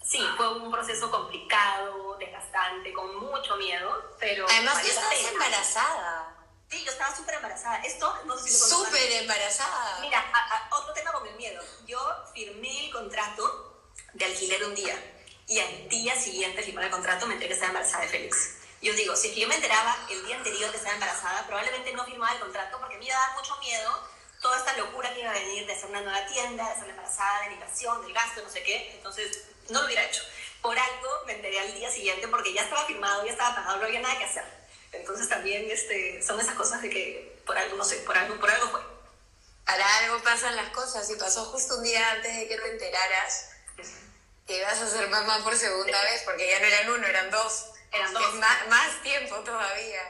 Sí, 0.02 0.20
fue 0.36 0.58
un 0.58 0.70
proceso 0.72 1.10
complicado, 1.10 2.16
desgastante, 2.16 2.92
con 2.92 3.16
mucho 3.16 3.56
miedo, 3.56 4.16
pero... 4.20 4.46
Además, 4.48 4.80
tú 4.80 4.88
estabas 4.88 5.32
embarazada. 5.32 6.36
Sí, 6.68 6.84
yo 6.84 6.90
estaba 6.90 7.14
súper 7.14 7.36
embarazada. 7.36 7.76
Esto, 7.82 8.12
no 8.24 8.36
sé 8.36 8.50
si 8.50 8.58
lo 8.58 8.84
Súper 8.84 9.12
embarazada. 9.22 10.00
Mira, 10.00 10.24
otro 10.70 10.92
tema 10.92 11.12
con 11.12 11.26
el 11.26 11.36
miedo. 11.36 11.62
Yo 11.86 11.98
firmé 12.34 12.86
el 12.86 12.92
contrato 12.92 13.92
de 14.14 14.24
alquiler 14.24 14.64
un 14.64 14.74
día 14.74 15.15
y 15.48 15.60
al 15.60 15.88
día 15.88 16.16
siguiente 16.16 16.62
firmé 16.62 16.84
el 16.84 16.90
contrato 16.90 17.26
me 17.26 17.34
enteré 17.34 17.48
que 17.48 17.54
estaba 17.54 17.70
embarazada 17.70 18.04
de 18.04 18.10
Félix. 18.10 18.56
Yo 18.82 18.92
digo, 18.94 19.16
si 19.16 19.28
es 19.28 19.34
que 19.34 19.40
yo 19.40 19.48
me 19.48 19.54
enteraba 19.54 19.96
el 20.10 20.26
día 20.26 20.36
anterior 20.36 20.70
que 20.70 20.76
estaba 20.76 20.94
embarazada, 20.94 21.46
probablemente 21.46 21.92
no 21.92 22.04
firmaba 22.04 22.32
el 22.34 22.40
contrato 22.40 22.78
porque 22.78 22.98
me 22.98 23.06
iba 23.06 23.16
a 23.16 23.28
dar 23.28 23.36
mucho 23.36 23.56
miedo 23.58 24.08
toda 24.40 24.58
esta 24.58 24.76
locura 24.76 25.12
que 25.14 25.20
iba 25.20 25.30
a 25.30 25.34
venir 25.34 25.66
de 25.66 25.72
hacer 25.72 25.88
una 25.88 26.02
nueva 26.02 26.26
tienda, 26.26 26.66
de 26.66 26.72
estar 26.74 26.88
embarazada, 26.88 27.40
de 27.40 27.46
la 27.46 27.52
inversión, 27.54 28.02
del 28.02 28.12
gasto, 28.12 28.42
no 28.42 28.50
sé 28.50 28.62
qué. 28.62 28.92
Entonces, 28.94 29.44
no 29.70 29.80
lo 29.80 29.86
hubiera 29.86 30.04
hecho. 30.04 30.22
Por 30.60 30.78
algo 30.78 31.08
me 31.26 31.34
enteré 31.34 31.60
al 31.60 31.74
día 31.74 31.90
siguiente 31.90 32.28
porque 32.28 32.52
ya 32.52 32.62
estaba 32.62 32.84
firmado, 32.86 33.24
ya 33.24 33.32
estaba 33.32 33.56
pagado, 33.56 33.78
no 33.78 33.86
había 33.86 34.00
nada 34.00 34.18
que 34.18 34.24
hacer. 34.24 34.44
Entonces, 34.92 35.28
también 35.28 35.70
este, 35.70 36.22
son 36.22 36.38
esas 36.40 36.54
cosas 36.54 36.82
de 36.82 36.90
que 36.90 37.42
por 37.46 37.56
algo, 37.56 37.76
no 37.76 37.84
sé, 37.84 37.96
por 37.98 38.16
algo, 38.16 38.38
por 38.38 38.50
algo 38.50 38.68
fue. 38.68 38.80
Para 39.64 39.98
algo 39.98 40.22
pasan 40.22 40.54
las 40.54 40.70
cosas 40.70 41.10
y 41.10 41.16
pasó 41.16 41.44
justo 41.46 41.76
un 41.76 41.82
día 41.82 42.12
antes 42.12 42.36
de 42.36 42.46
que 42.46 42.56
te 42.56 42.70
enteraras 42.70 43.50
que 44.46 44.58
ibas 44.58 44.80
a 44.80 44.88
ser 44.88 45.08
mamá 45.08 45.42
por 45.42 45.56
segunda 45.56 46.00
vez, 46.02 46.22
porque 46.24 46.48
ya 46.48 46.60
no 46.60 46.66
eran 46.66 46.90
uno, 46.90 47.06
eran 47.06 47.30
dos. 47.30 47.70
Eran 47.92 48.12
dos. 48.12 48.34
Más, 48.34 48.68
más, 48.68 49.02
tiempo 49.02 49.36
todavía. 49.40 50.00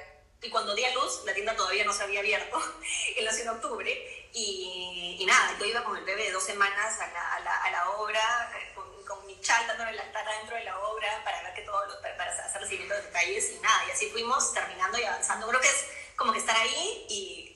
Y 0.43 0.51
cuando 0.51 0.75
di 0.75 0.85
a 0.85 0.93
luz, 0.95 1.23
la 1.25 1.33
tienda 1.33 1.57
todavía 1.57 1.85
no 1.85 1.93
se 1.93 2.03
había 2.03 2.21
abierto, 2.21 2.61
en 3.17 3.25
la 3.25 3.31
en 3.33 3.49
octubre, 3.49 4.29
y, 4.33 5.17
y, 5.19 5.27
nada, 5.27 5.57
yo 5.59 5.65
iba 5.65 5.83
con 5.83 5.97
el 5.97 6.05
bebé 6.05 6.25
de 6.25 6.33
dos 6.33 6.45
semanas 6.45 7.01
a 7.01 7.07
la, 7.09 7.35
a 7.35 7.41
la, 7.41 7.57
a 7.63 7.71
la 7.71 7.91
obra, 7.93 8.53
eh, 8.61 8.73
con, 8.75 8.85
con, 9.05 9.27
mi 9.27 9.41
chal 9.41 9.67
dándole 9.67 9.93
la 9.93 10.13
tara 10.13 10.31
dentro 10.39 10.57
de 10.57 10.65
la 10.65 10.79
obra 10.79 11.25
para 11.25 11.43
ver 11.43 11.55
que 11.55 11.63
todo, 11.63 11.81
para, 12.03 12.17
para 12.19 12.33
hacer 12.33 12.61
los 12.61 12.69
siguientes 12.69 13.05
detalles, 13.05 13.51
y 13.53 13.59
nada, 13.61 13.87
y 13.89 13.93
así 13.93 14.11
fuimos 14.11 14.53
terminando 14.53 14.99
y 14.99 15.05
avanzando. 15.05 15.49
Creo 15.49 15.61
que 15.61 15.69
es 15.69 15.87
como 16.17 16.33
que 16.33 16.39
estar 16.41 16.57
ahí 16.57 17.07
y 17.09 17.56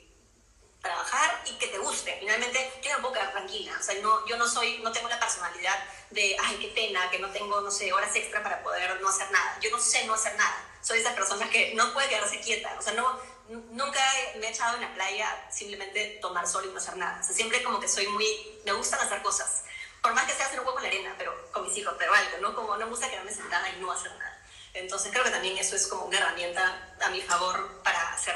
trabajar 0.81 1.43
y 1.47 1.53
que 1.59 1.69
te 1.69 1.79
guste. 1.79 2.16
Finalmente, 2.21 2.73
yo 2.83 2.93
no 2.93 3.01
puedo 3.01 3.14
quedar 3.14 3.33
tranquila. 3.33 3.77
O 3.79 3.83
sea, 3.83 3.95
no, 4.01 4.27
yo 4.27 4.37
no 4.37 4.49
soy, 4.49 4.79
no 4.79 4.93
tengo 4.93 5.09
la 5.09 5.21
personalidad 5.21 5.77
de, 6.11 6.37
ay, 6.43 6.57
qué 6.57 6.69
pena, 6.69 7.11
que 7.11 7.19
no 7.19 7.31
tengo, 7.31 7.61
no 7.61 7.71
sé, 7.71 7.93
horas 7.93 8.14
extra 8.14 8.43
para 8.43 8.62
poder 8.62 9.01
no 9.01 9.09
hacer 9.09 9.31
nada. 9.31 9.59
Yo 9.61 9.71
no 9.71 9.79
sé 9.79 10.05
no 10.07 10.14
hacer 10.14 10.35
nada. 10.37 10.66
Soy 10.81 11.01
esa 11.01 11.14
persona 11.14 11.49
que 11.51 11.75
no 11.75 11.93
puede 11.93 12.09
quedarse 12.09 12.40
quieta. 12.40 12.75
O 12.79 12.83
sea, 12.83 12.95
no, 12.95 13.19
nunca 13.49 14.01
me 14.38 14.47
he 14.47 14.51
echado 14.51 14.77
en 14.77 14.83
la 14.83 14.95
playa 14.95 15.49
simplemente 15.51 16.19
tomar 16.21 16.47
sol 16.47 16.64
y 16.64 16.73
no 16.73 16.79
hacer 16.79 16.97
nada. 16.97 17.21
O 17.21 17.25
sea, 17.25 17.35
siempre 17.35 17.62
como 17.62 17.81
que 17.81 17.88
soy 17.88 18.07
muy, 18.09 18.27
me 18.64 18.73
gustan 18.73 19.01
hacer 19.01 19.23
cosas. 19.23 19.64
Por 20.01 20.14
más 20.14 20.25
que 20.25 20.33
sea 20.33 20.47
hacer 20.47 20.61
un 20.61 20.66
hueco 20.66 20.79
en 20.79 20.85
la 20.85 20.88
arena, 20.88 21.14
pero 21.19 21.53
con 21.53 21.64
mis 21.64 21.77
hijos, 21.77 21.95
pero 21.99 22.14
algo, 22.14 22.38
¿no? 22.40 22.55
Como 22.55 22.77
no 22.77 22.87
me 22.87 22.90
gusta 22.90 23.11
quedarme 23.11 23.33
sentada 23.33 23.69
y 23.69 23.81
no 23.81 23.93
hacer 23.93 24.12
nada. 24.12 24.38
Entonces 24.73 25.11
creo 25.12 25.25
que 25.25 25.31
también 25.31 25.59
eso 25.59 25.77
es 25.77 25.87
como 25.88 26.05
una 26.05 26.19
herramienta 26.19 26.95
a 27.05 27.11
mi 27.11 27.21
favor 27.21 27.83
para 27.83 28.14
hacer 28.14 28.35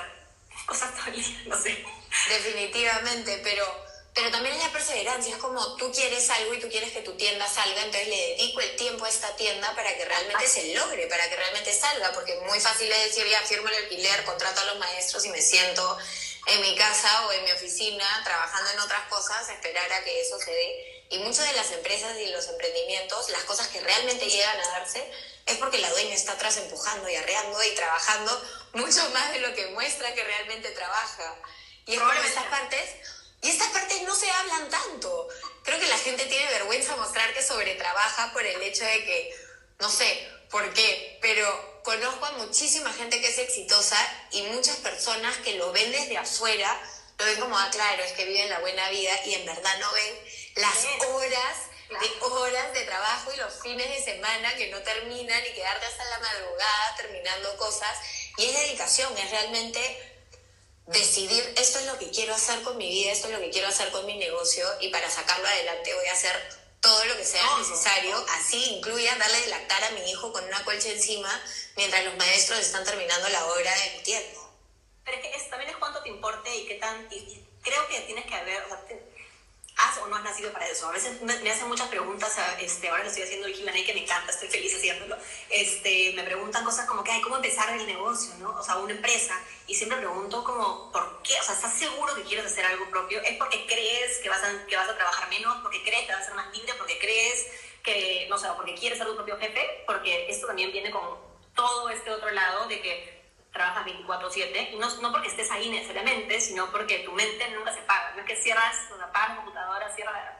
cosas 0.67 0.95
todavía, 0.95 1.25
no 1.47 1.57
sé. 1.57 1.85
Definitivamente, 2.29 3.41
pero, 3.43 3.67
pero 4.15 4.31
también 4.31 4.55
es 4.55 4.63
la 4.63 4.73
perseverancia, 4.73 5.35
es 5.35 5.41
como 5.41 5.77
tú 5.77 5.93
quieres 5.93 6.29
algo 6.31 6.55
y 6.55 6.61
tú 6.61 6.69
quieres 6.69 6.93
que 6.93 7.03
tu 7.03 7.17
tienda 7.17 7.47
salga, 7.49 7.83
entonces 7.83 8.09
le 8.09 8.17
dedico 8.17 8.61
el 8.61 8.77
tiempo 8.77 9.05
a 9.05 9.09
esta 9.09 9.35
tienda 9.37 9.75
para 9.75 9.95
que 9.97 10.05
realmente 10.05 10.47
se 10.47 10.75
logre, 10.75 11.07
para 11.07 11.29
que 11.29 11.37
realmente 11.37 11.73
salga, 11.73 12.13
porque 12.13 12.37
muy 12.47 12.61
fácil 12.61 12.91
es 12.91 13.05
decir, 13.05 13.27
ya 13.29 13.41
firmo 13.43 13.69
el 13.69 13.75
alquiler, 13.75 14.25
contrato 14.25 14.61
a 14.61 14.65
los 14.65 14.79
maestros 14.79 15.25
y 15.25 15.29
me 15.31 15.43
siento 15.43 15.99
en 16.47 16.61
mi 16.61 16.75
casa 16.77 17.27
o 17.27 17.33
en 17.33 17.45
mi 17.45 17.53
oficina 17.53 18.07
trabajando 18.25 18.71
en 18.71 18.81
otras 18.81 19.09
cosas, 19.09 19.49
esperar 19.49 19.93
a 19.93 20.05
que 20.05 20.21
eso 20.21 20.39
se 20.39 20.51
dé. 20.51 21.07
Y 21.11 21.19
muchas 21.19 21.47
de 21.47 21.53
las 21.55 21.71
empresas 21.73 22.19
y 22.19 22.27
los 22.27 22.49
emprendimientos, 22.49 23.31
las 23.31 23.45
cosas 23.45 23.69
que 23.69 23.81
realmente 23.81 24.27
llegan 24.27 24.59
a 24.61 24.69
darse, 24.69 25.11
es 25.47 25.57
porque 25.59 25.79
la 25.79 25.91
dueña 25.91 26.15
está 26.15 26.33
atrás 26.33 26.57
empujando 26.57 27.09
y 27.09 27.17
arreando 27.17 27.63
y 27.63 27.75
trabajando 27.75 28.43
mucho 28.73 29.09
más 29.11 29.33
de 29.33 29.41
lo 29.41 29.55
que 29.55 29.67
muestra 29.69 30.15
que 30.15 30.25
realmente 30.25 30.71
trabaja. 30.71 31.37
Y 31.87 31.95
es 31.95 32.01
como 32.01 32.13
estas 32.13 32.45
partes, 32.45 32.91
y 33.43 33.51
estas 33.51 33.69
partes 33.69 34.03
no 34.03 34.15
se 34.15 34.31
hablan 34.31 34.71
tanto. 34.71 35.29
Creo 35.63 35.79
que 35.79 35.89
la 35.89 35.99
gente 35.99 36.25
tiene 36.27 36.51
vergüenza 36.53 36.97
mostrar 36.97 37.33
que 37.35 37.43
sobretrabaja 37.43 38.33
por 38.33 38.45
el 38.45 38.61
hecho 38.63 38.85
de 38.85 39.05
que, 39.05 39.37
no 39.81 39.91
sé 39.91 40.29
por 40.51 40.73
qué, 40.73 41.19
pero 41.21 41.83
conozco 41.83 42.25
a 42.25 42.33
muchísima 42.33 42.93
gente 42.93 43.21
que 43.21 43.29
es 43.29 43.39
exitosa 43.39 43.99
y 44.31 44.43
muchas 44.45 44.77
personas 44.77 45.37
que 45.39 45.57
lo 45.57 45.73
ven 45.73 45.93
desde 45.93 46.17
afuera, 46.17 46.81
lo 47.19 47.25
ven 47.27 47.41
como, 47.41 47.59
ah, 47.59 47.69
claro, 47.71 48.03
es 48.03 48.13
que 48.13 48.25
viven 48.25 48.49
la 48.49 48.61
buena 48.61 48.89
vida 48.91 49.13
y 49.27 49.35
en 49.35 49.47
verdad 49.47 49.79
no 49.79 49.93
ven 49.93 50.15
las 50.57 50.85
horas 51.09 51.57
de 52.01 52.11
horas 52.21 52.73
de 52.73 52.81
trabajo 52.85 53.33
y 53.33 53.37
los 53.37 53.61
fines 53.61 53.89
de 53.89 54.03
semana 54.03 54.55
que 54.57 54.71
no 54.71 54.81
terminan 54.83 55.43
y 55.47 55.53
quedarte 55.55 55.87
hasta 55.87 56.05
la 56.05 56.19
madrugada 56.19 56.97
terminando 56.97 57.57
cosas. 57.57 57.99
Y 58.39 58.47
es 58.47 58.55
dedicación, 58.55 59.17
es 59.19 59.31
realmente 59.31 60.14
decidir 60.87 61.43
esto 61.57 61.79
es 61.79 61.87
lo 61.87 61.99
que 61.99 62.11
quiero 62.11 62.35
hacer 62.35 62.63
con 62.63 62.77
mi 62.77 62.89
vida, 62.89 63.13
esto 63.13 63.29
es 63.29 63.35
lo 63.35 63.41
que 63.41 63.51
quiero 63.51 63.69
hacer 63.69 63.91
con 63.91 64.05
mi 64.07 64.17
negocio 64.19 64.67
y 64.81 64.89
para 64.89 65.11
sacarlo 65.11 65.47
adelante 65.47 65.95
voy 65.95 66.07
a 66.07 66.13
hacer 66.13 66.65
todo 66.81 67.05
lo 67.07 67.17
que 67.17 67.25
sea 67.25 67.43
necesario, 67.59 68.15
así 68.29 68.63
incluya 68.77 69.17
darle 69.17 69.41
de 69.41 69.47
lactar 69.47 69.83
a 69.85 69.91
mi 69.93 70.11
hijo 70.11 70.33
con 70.33 70.45
una 70.45 70.63
colcha 70.65 70.91
encima 70.91 71.31
mientras 71.77 72.05
los 72.05 72.17
maestros 72.17 72.59
están 72.59 72.85
terminando 72.85 73.29
la 73.31 73.47
obra 73.47 73.75
de 73.75 73.97
mi 73.97 74.03
tienda. 74.03 74.41
Pero 75.05 75.17
es 75.17 75.23
que 75.23 75.51
también 75.51 75.71
es 75.71 75.77
cuánto 75.77 76.03
te 76.03 76.11
importe 76.11 76.55
y 76.55 76.67
qué 76.67 76.75
tan... 76.75 77.09
creo 77.09 77.89
que 77.89 78.01
tienes 78.01 78.27
que 78.27 78.35
haber 78.35 78.65
has 79.77 79.99
o 79.99 80.07
no 80.07 80.17
has 80.17 80.23
nacido 80.23 80.53
para 80.53 80.67
eso. 80.67 80.89
A 80.89 80.93
veces 80.93 81.21
me, 81.23 81.51
hacen 81.51 81.69
muchas 81.69 81.89
preguntas, 81.89 82.37
este, 82.61 82.89
ahora 82.89 83.03
que 83.03 83.09
estoy 83.09 83.25
haciendo 83.25 83.47
el 83.47 83.55
Q&A 83.55 83.73
que 83.73 83.95
me 83.95 84.03
encanta, 84.05 84.31
estoy 84.31 84.49
feliz 84.49 84.75
haciéndolo, 84.75 85.17
este, 85.51 86.13
me 86.15 86.23
preguntan 86.23 86.65
cosas 86.65 86.87
como 86.87 87.03
que, 87.03 87.11
hay 87.11 87.21
¿cómo 87.23 87.37
empezar 87.37 87.73
el 87.75 87.87
negocio, 87.87 88.35
no? 88.39 88.51
O 88.59 88.63
sea, 88.63 88.77
una 88.77 88.93
empresa, 88.93 89.41
y 89.67 89.75
siempre 89.75 89.99
pregunto 89.99 90.45
como, 90.45 90.93
¿por 90.93 91.23
qué? 91.23 91.35
O 91.41 91.43
sea, 91.43 91.55
¿estás 91.55 91.75
seguro 91.75 92.15
que 92.15 92.23
quieres 92.23 92.47
hacer 92.47 92.65
algo 92.67 92.89
propio? 92.91 93.21
¿Es 93.23 93.37
porque 93.37 93.67
crees 93.67 94.19
que 94.19 94.29
vas 94.29 94.43
a, 94.43 94.67
que 94.67 94.77
vas 94.77 94.89
a 94.89 94.97
trabajar 94.97 95.29
menos? 95.29 95.57
¿Porque 95.63 95.83
crees 95.83 96.07
que 96.07 96.13
vas 96.13 96.23
a 96.23 96.27
ser 96.27 96.35
más 96.35 96.57
libre? 96.57 96.75
¿Porque 96.75 96.99
crees 96.99 97.47
que, 97.83 98.27
no 98.31 98.39
sé, 98.39 98.49
porque 98.57 98.75
quieres 98.75 98.99
ser 98.99 99.09
tu 99.09 99.17
propio 99.17 99.39
jefe? 99.39 99.85
Porque 99.87 100.31
esto 100.31 100.47
también 100.47 100.71
viene 100.71 100.91
con 100.91 101.03
todo 101.55 101.89
este 101.89 102.11
otro 102.11 102.31
lado 102.31 102.69
de 102.69 102.81
que 102.81 103.24
trabajas 103.55 103.87
24/7, 103.87 104.73
y 104.73 104.77
no, 104.77 104.91
no 105.01 105.13
porque 105.13 105.29
estés 105.29 105.51
ahí 105.53 105.71
necesariamente, 105.71 106.41
sino 106.41 106.71
porque 106.71 106.99
tu 106.99 107.13
mente 107.13 107.49
nunca 107.53 107.73
se 107.73 107.81
paga. 107.83 108.13
No 108.15 108.21
es 108.21 108.27
que 108.27 108.37
cierras, 108.37 108.91
o 108.93 108.97
sea, 108.97 109.07
apagas 109.07 109.31
la 109.31 109.37
computadora, 109.37 109.89
cierras, 109.95 110.35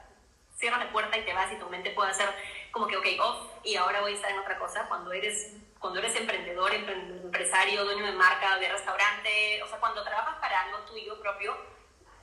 cierras 0.59 0.81
la 0.81 0.93
puerta 0.93 1.17
y 1.17 1.25
te 1.25 1.33
vas 1.33 1.51
y 1.53 1.57
tu 1.57 1.71
mente 1.71 1.91
puede 1.91 2.11
hacer 2.11 2.29
como 2.73 2.89
que, 2.89 2.97
ok, 2.97 3.07
off, 3.21 3.51
y 3.63 3.77
ahora 3.77 4.01
voy 4.01 4.13
a 4.13 4.15
estar 4.17 4.31
en 4.33 4.41
otra 4.41 4.59
cosa, 4.59 4.87
cuando 4.89 5.13
eres, 5.13 5.53
cuando 5.79 6.01
eres 6.01 6.17
emprendedor, 6.17 6.75
empresario, 6.75 7.85
dueño 7.85 8.05
de 8.05 8.13
marca, 8.13 8.59
de 8.59 8.69
restaurante, 8.69 9.63
o 9.63 9.69
sea, 9.69 9.79
cuando 9.79 10.03
trabajas 10.03 10.35
para 10.41 10.63
algo 10.63 10.79
tuyo 10.81 11.21
propio, 11.21 11.57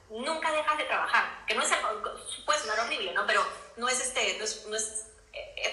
nunca 0.10 0.52
dejas 0.52 0.78
de 0.78 0.84
trabajar, 0.84 1.46
que 1.48 1.56
no 1.56 1.64
es 1.64 1.72
puede 2.46 2.60
sonar 2.60 2.82
horrible, 2.82 3.14
¿no? 3.14 3.26
Pero 3.26 3.42
no 3.78 3.88
es 3.88 4.02
este, 4.02 4.38
no 4.38 4.44
es, 4.44 4.66
no 4.68 4.76
es 4.76 5.11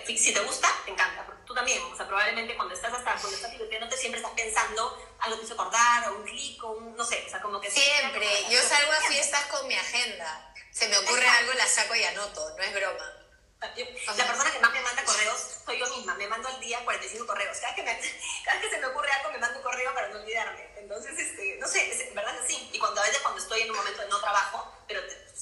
si 0.06 0.32
te 0.32 0.40
gusta, 0.40 0.68
te 0.84 0.90
encanta. 0.90 1.26
Tú 1.46 1.54
también, 1.54 1.82
o 1.82 1.96
sea, 1.96 2.06
probablemente 2.06 2.54
cuando 2.56 2.74
estás 2.74 2.92
hasta, 2.92 3.14
cuando 3.14 3.36
estás 3.36 3.50
divirtiéndote, 3.52 3.96
siempre 3.96 4.20
estás 4.20 4.34
pensando 4.34 5.16
algo 5.20 5.38
te 5.38 5.44
hizo 5.44 5.54
acordar, 5.54 6.10
o 6.10 6.16
un 6.16 6.24
clic, 6.24 6.62
o 6.62 6.72
un, 6.72 6.94
no 6.94 7.04
sé, 7.04 7.24
o 7.26 7.30
sea, 7.30 7.40
como 7.40 7.60
que... 7.60 7.70
Siempre, 7.70 8.28
yo 8.50 8.60
salgo 8.62 8.92
a 8.92 9.00
fiestas 9.00 9.44
con 9.46 9.66
mi 9.66 9.74
agenda. 9.74 10.52
Se 10.70 10.88
me 10.88 10.98
ocurre 10.98 11.26
algo, 11.26 11.52
la 11.54 11.66
saco 11.66 11.94
y 11.94 12.04
anoto, 12.04 12.56
no 12.56 12.62
es 12.62 12.74
broma. 12.74 13.17
La 13.60 14.26
persona 14.26 14.52
que 14.52 14.60
más 14.60 14.72
me 14.72 14.80
manda 14.80 15.04
correos 15.04 15.58
soy 15.64 15.78
yo 15.78 15.86
misma. 15.96 16.14
Me 16.14 16.28
mando 16.28 16.48
al 16.48 16.60
día 16.60 16.84
45 16.84 17.26
correos. 17.26 17.58
Cada 17.58 17.74
que, 17.74 17.82
me, 17.82 18.00
cada 18.44 18.60
que 18.60 18.70
se 18.70 18.78
me 18.78 18.86
ocurre 18.86 19.10
algo, 19.10 19.32
me 19.32 19.38
mando 19.38 19.58
un 19.58 19.64
correo 19.64 19.92
para 19.94 20.08
no 20.08 20.20
olvidarme. 20.20 20.68
Entonces, 20.76 21.18
este, 21.18 21.56
no 21.60 21.66
sé, 21.66 21.90
es, 21.90 22.14
verdad 22.14 22.34
es 22.36 22.44
así. 22.44 22.70
Y 22.72 22.78
cuando 22.78 23.00
a 23.00 23.04
veces 23.04 23.20
cuando 23.20 23.42
estoy 23.42 23.62
en 23.62 23.70
un 23.70 23.76
momento 23.76 24.02
de 24.02 24.08
no 24.08 24.20
trabajo, 24.20 24.72
pero 24.86 25.00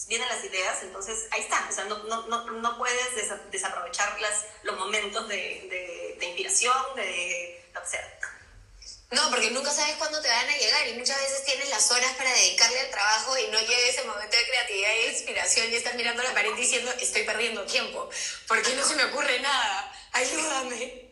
vienen 0.08 0.28
las 0.28 0.42
ideas, 0.44 0.82
entonces 0.82 1.28
ahí 1.30 1.42
está. 1.42 1.66
O 1.68 1.72
sea, 1.72 1.84
no, 1.84 1.98
no, 2.04 2.26
no, 2.26 2.50
no 2.50 2.78
puedes 2.78 3.50
desaprovechar 3.50 4.18
las, 4.20 4.46
los 4.62 4.76
momentos 4.76 5.28
de, 5.28 5.36
de, 5.36 6.16
de 6.18 6.26
inspiración, 6.26 6.96
de 6.96 7.70
lo 7.74 7.82
que 7.82 7.86
sea. 7.86 8.18
No, 9.12 9.30
porque 9.30 9.50
nunca 9.52 9.70
sabes 9.70 9.94
cuándo 9.96 10.20
te 10.20 10.28
van 10.28 10.48
a 10.48 10.56
llegar 10.56 10.88
y 10.88 10.94
muchas 10.94 11.16
veces 11.18 11.44
tienes 11.44 11.68
las 11.70 11.90
horas 11.92 12.12
para 12.16 12.32
dedicarle 12.32 12.80
al 12.80 12.90
trabajo 12.90 13.38
y 13.38 13.46
no 13.48 13.60
llega 13.60 13.88
ese 13.88 14.02
momento 14.02 14.36
de 14.36 14.46
creatividad 14.46 14.90
y 14.94 15.10
inspiración 15.10 15.70
y 15.70 15.76
estás 15.76 15.94
mirando 15.94 16.24
la 16.24 16.34
pared 16.34 16.52
diciendo 16.54 16.92
estoy 17.00 17.22
perdiendo 17.22 17.64
tiempo, 17.66 18.10
¿por 18.48 18.60
qué 18.62 18.74
no 18.74 18.84
se 18.84 18.96
me 18.96 19.04
ocurre 19.04 19.38
nada? 19.40 19.92
Ayúdame. 20.12 21.10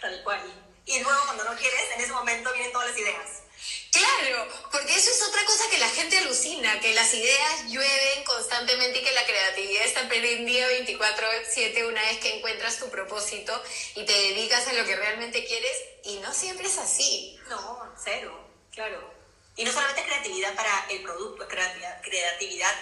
Tal 0.00 0.22
cual. 0.24 0.40
Y 0.86 1.00
luego 1.00 1.24
cuando 1.26 1.44
no 1.44 1.56
quieres, 1.56 1.92
en 1.94 2.00
ese 2.00 2.12
momento 2.12 2.52
vienen 2.52 2.72
todas 2.72 2.88
las 2.88 2.98
ideas. 2.98 3.42
Claro, 3.90 4.46
porque 4.70 4.94
eso 4.94 5.10
es 5.10 5.22
otra 5.22 5.44
cosa 5.46 5.64
que 5.70 5.78
la 5.78 5.88
gente 5.88 6.18
alucina, 6.18 6.78
que 6.80 6.92
las 6.94 7.12
ideas 7.14 7.64
llueven 7.68 8.24
constantemente 8.24 8.98
y 8.98 9.04
que 9.04 9.12
la 9.12 9.24
creatividad 9.24 9.84
está 9.84 10.08
prendida 10.08 10.68
24/7 10.68 11.86
una 11.86 12.02
vez 12.02 12.18
que 12.18 12.36
encuentras 12.36 12.78
tu 12.78 12.90
propósito 12.90 13.62
y 13.94 14.04
te 14.04 14.12
dedicas 14.12 14.66
a 14.68 14.74
lo 14.74 14.84
que 14.84 14.94
realmente 14.94 15.44
quieres 15.44 15.76
y 16.04 16.18
no 16.18 16.34
siempre 16.34 16.68
es 16.68 16.76
así. 16.78 17.38
No, 17.48 17.94
cero, 18.02 18.38
claro. 18.72 19.14
Y 19.56 19.64
no 19.64 19.72
solamente 19.72 20.04
creatividad 20.04 20.54
para 20.54 20.86
el 20.90 21.02
producto, 21.02 21.48
creatividad, 21.48 22.02
creatividad 22.02 22.74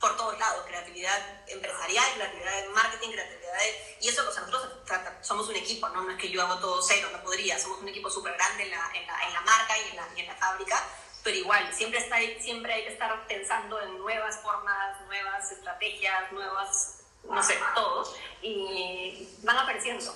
por 0.00 0.16
todos 0.16 0.38
lados, 0.38 0.64
creatividad 0.66 1.42
empresarial, 1.46 2.14
creatividad 2.14 2.62
de 2.62 2.68
marketing, 2.70 3.10
creatividad 3.10 3.58
de... 3.58 3.96
Y 4.00 4.08
eso, 4.08 4.26
o 4.26 4.32
sea, 4.32 4.42
nosotros 4.42 4.72
somos 5.20 5.46
un 5.48 5.56
equipo, 5.56 5.88
¿no? 5.90 6.02
No 6.02 6.10
es 6.10 6.18
que 6.18 6.30
yo 6.30 6.42
hago 6.42 6.58
todo 6.58 6.82
cero, 6.82 7.10
no 7.12 7.22
podría, 7.22 7.58
somos 7.58 7.80
un 7.80 7.88
equipo 7.88 8.08
súper 8.08 8.32
grande 8.32 8.62
en 8.62 8.70
la, 8.70 8.90
en, 8.94 9.06
la, 9.06 9.26
en 9.26 9.32
la, 9.34 9.40
marca 9.42 9.76
y 9.76 9.90
en 9.90 9.96
la, 9.96 10.08
y 10.16 10.20
en 10.20 10.26
la 10.26 10.36
fábrica, 10.36 10.82
pero 11.22 11.36
igual, 11.36 11.70
siempre, 11.74 12.00
está, 12.00 12.16
siempre 12.42 12.72
hay 12.72 12.84
que 12.84 12.92
estar 12.94 13.26
pensando 13.26 13.78
en 13.82 13.98
nuevas 13.98 14.36
formas, 14.36 15.00
nuevas 15.02 15.52
estrategias, 15.52 16.32
nuevas, 16.32 17.00
no 17.24 17.42
sé, 17.42 17.58
todo, 17.74 18.16
y 18.40 19.28
van 19.42 19.58
apareciendo. 19.58 20.14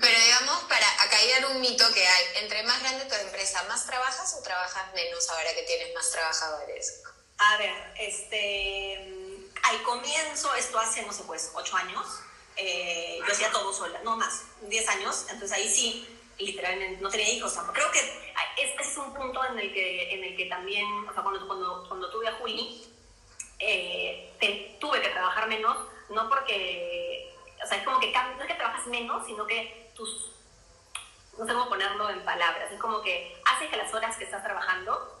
Pero 0.00 0.20
digamos, 0.20 0.62
para 0.64 0.86
acabar 1.02 1.50
un 1.50 1.60
mito 1.60 1.84
que 1.92 2.06
hay, 2.06 2.24
entre 2.44 2.62
más 2.62 2.80
grande 2.80 3.06
tu 3.06 3.14
empresa, 3.14 3.64
¿más 3.64 3.86
trabajas 3.86 4.36
o 4.38 4.42
trabajas 4.42 4.92
menos 4.94 5.28
ahora 5.30 5.52
que 5.52 5.62
tienes 5.62 5.92
más 5.94 6.12
trabajadores? 6.12 7.02
A 7.38 7.58
ver, 7.58 7.92
este, 7.98 9.46
al 9.62 9.82
comienzo, 9.82 10.54
esto 10.54 10.78
hace, 10.78 11.02
no 11.02 11.12
sé, 11.12 11.22
pues, 11.24 11.52
ocho 11.54 11.76
años, 11.76 12.22
eh, 12.56 13.18
yo 13.18 13.32
hacía 13.32 13.50
todo 13.50 13.72
sola, 13.74 14.00
no 14.04 14.16
más, 14.16 14.44
diez 14.62 14.88
años, 14.88 15.26
entonces 15.30 15.52
ahí 15.52 15.68
sí, 15.68 16.08
literalmente, 16.38 17.00
no 17.02 17.10
tenía 17.10 17.28
hijos 17.30 17.58
Creo 17.72 17.90
que 17.90 17.98
ese 18.56 18.76
es 18.80 18.96
un 18.96 19.12
punto 19.12 19.44
en 19.44 19.58
el 19.58 19.72
que, 19.74 20.14
en 20.14 20.24
el 20.24 20.36
que 20.36 20.46
también, 20.46 20.86
o 21.06 21.12
sea, 21.12 21.22
cuando, 21.22 21.46
cuando, 21.46 22.10
tuve 22.10 22.26
a 22.28 22.32
Juli, 22.36 22.86
eh, 23.58 24.76
tuve 24.80 25.02
que 25.02 25.10
trabajar 25.10 25.46
menos, 25.46 25.76
no 26.08 26.30
porque, 26.30 27.34
o 27.62 27.66
sea, 27.66 27.76
es 27.76 27.84
como 27.84 28.00
que 28.00 28.12
no 28.12 28.42
es 28.42 28.46
que 28.46 28.54
trabajas 28.54 28.86
menos, 28.86 29.26
sino 29.26 29.46
que 29.46 29.90
tus, 29.94 30.32
no 31.36 31.44
sé 31.44 31.52
cómo 31.52 31.68
ponerlo 31.68 32.08
en 32.08 32.24
palabras, 32.24 32.72
es 32.72 32.80
como 32.80 33.02
que 33.02 33.38
haces 33.44 33.68
que 33.68 33.76
las 33.76 33.92
horas 33.92 34.16
que 34.16 34.24
estás 34.24 34.42
trabajando 34.42 35.20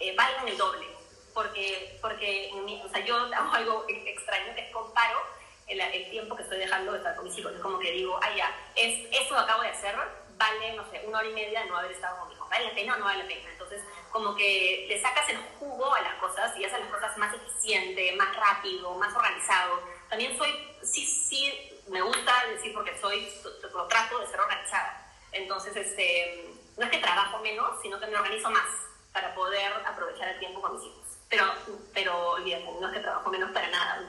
eh, 0.00 0.14
valgan 0.14 0.48
el 0.48 0.58
doble 0.58 0.95
porque, 1.36 1.98
porque 2.00 2.50
o 2.82 2.88
sea, 2.88 3.04
yo 3.04 3.14
hago 3.14 3.52
algo 3.52 3.84
extraño, 3.88 4.54
que 4.54 4.62
es 4.62 4.72
comparo 4.72 5.18
el, 5.66 5.78
el, 5.78 6.10
tiempo 6.10 6.34
que 6.34 6.42
estoy 6.42 6.56
dejando 6.56 6.92
de 6.92 6.98
estar 6.98 7.14
con 7.14 7.26
mis 7.26 7.36
hijos. 7.36 7.52
Es 7.52 7.60
como 7.60 7.78
que 7.78 7.92
digo, 7.92 8.18
ah, 8.22 8.34
ya, 8.34 8.50
es, 8.74 9.06
eso 9.12 9.34
que 9.34 9.40
acabo 9.42 9.60
de 9.60 9.68
hacer 9.68 9.94
vale, 10.38 10.72
no 10.72 10.90
sé, 10.90 11.02
una 11.06 11.18
hora 11.18 11.28
y 11.28 11.34
media 11.34 11.60
de 11.60 11.66
no 11.66 11.76
haber 11.76 11.92
estado 11.92 12.18
con 12.20 12.28
mi 12.28 12.34
hijo. 12.34 12.48
¿Vale 12.48 12.64
la 12.64 12.74
pena 12.74 12.94
o 12.94 12.98
no 12.98 13.04
vale 13.04 13.22
la 13.22 13.28
pena? 13.28 13.50
Entonces, 13.50 13.82
como 14.10 14.34
que 14.34 14.86
le 14.88 14.98
sacas 15.00 15.28
el 15.28 15.36
jugo 15.58 15.94
a 15.94 16.00
las 16.00 16.14
cosas 16.14 16.56
y 16.56 16.64
haces 16.64 16.80
las 16.80 16.88
cosas 16.88 17.18
más 17.18 17.34
eficiente, 17.34 18.12
más 18.12 18.34
rápido, 18.34 18.94
más 18.94 19.14
organizado. 19.14 19.82
También 20.08 20.38
soy, 20.38 20.50
sí, 20.82 21.04
sí, 21.04 21.82
me 21.88 22.00
gusta 22.00 22.46
decir 22.46 22.72
porque 22.72 22.98
soy, 22.98 23.30
lo 23.74 23.86
trato 23.88 24.20
de 24.20 24.26
ser 24.26 24.40
organizada. 24.40 25.06
Entonces, 25.32 25.76
este, 25.76 26.48
no 26.78 26.84
es 26.86 26.90
que 26.90 26.98
trabajo 26.98 27.40
menos, 27.40 27.78
sino 27.82 28.00
que 28.00 28.06
me 28.06 28.16
organizo 28.16 28.48
más 28.50 28.68
para 29.12 29.34
poder 29.34 29.70
aprovechar 29.84 30.28
el 30.28 30.38
tiempo 30.38 30.62
con 30.62 30.76
mis 30.76 30.86
hijos 30.86 31.05
pero, 31.28 31.44
pero 31.92 32.30
olvídate, 32.32 32.64
no 32.80 32.86
es 32.86 32.94
que 32.94 33.00
trabajo 33.00 33.30
menos 33.30 33.50
para 33.50 33.68
nada. 33.68 34.02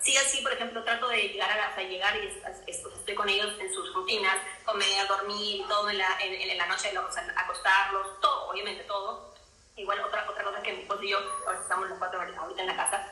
Sí, 0.00 0.16
así, 0.16 0.42
por 0.42 0.52
ejemplo, 0.52 0.82
trato 0.82 1.08
de 1.08 1.28
llegar 1.28 1.50
a, 1.50 1.74
a 1.74 1.82
llegar 1.82 2.16
y 2.16 2.26
estoy 2.66 3.14
con 3.14 3.28
ellos 3.28 3.54
en 3.60 3.72
sus 3.72 3.92
rutinas, 3.94 4.36
comer, 4.64 5.06
dormir, 5.06 5.64
todo 5.68 5.88
en 5.90 5.98
la, 5.98 6.18
en, 6.20 6.58
la 6.58 6.66
noche, 6.66 6.90
sea, 7.10 7.34
acostarlos, 7.36 8.20
todo, 8.20 8.50
obviamente 8.50 8.84
todo. 8.84 9.34
Igual 9.76 10.00
otra, 10.00 10.28
otra 10.28 10.42
cosa 10.42 10.62
que 10.62 10.72
mi 10.72 10.82
esposo 10.82 11.02
y 11.02 11.10
yo, 11.10 11.18
ahora 11.46 11.60
estamos 11.60 11.88
los 11.88 11.98
cuatro 11.98 12.20
ahorita 12.20 12.62
en 12.62 12.66
la 12.66 12.76
casa, 12.76 13.06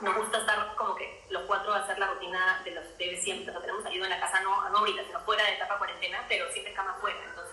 nos 0.00 0.16
gusta 0.16 0.38
estar 0.38 0.76
como 0.76 0.94
que 0.94 1.24
los 1.30 1.42
cuatro 1.44 1.72
a 1.72 1.78
hacer 1.78 1.98
la 1.98 2.06
rutina 2.06 2.62
de 2.64 2.70
los 2.72 2.84
bebés 2.96 3.22
siempre. 3.22 3.56
O 3.56 3.60
tenemos 3.60 3.84
ayuda 3.84 4.04
en 4.06 4.10
la 4.10 4.20
casa, 4.20 4.40
no, 4.40 4.68
no 4.68 4.78
ahorita, 4.78 5.02
sino 5.04 5.20
fuera 5.20 5.44
de 5.44 5.54
etapa 5.54 5.78
cuarentena, 5.78 6.24
pero 6.28 6.50
siempre 6.52 6.72
cama 6.74 6.96
fuera. 7.00 7.18
Entonces, 7.24 7.47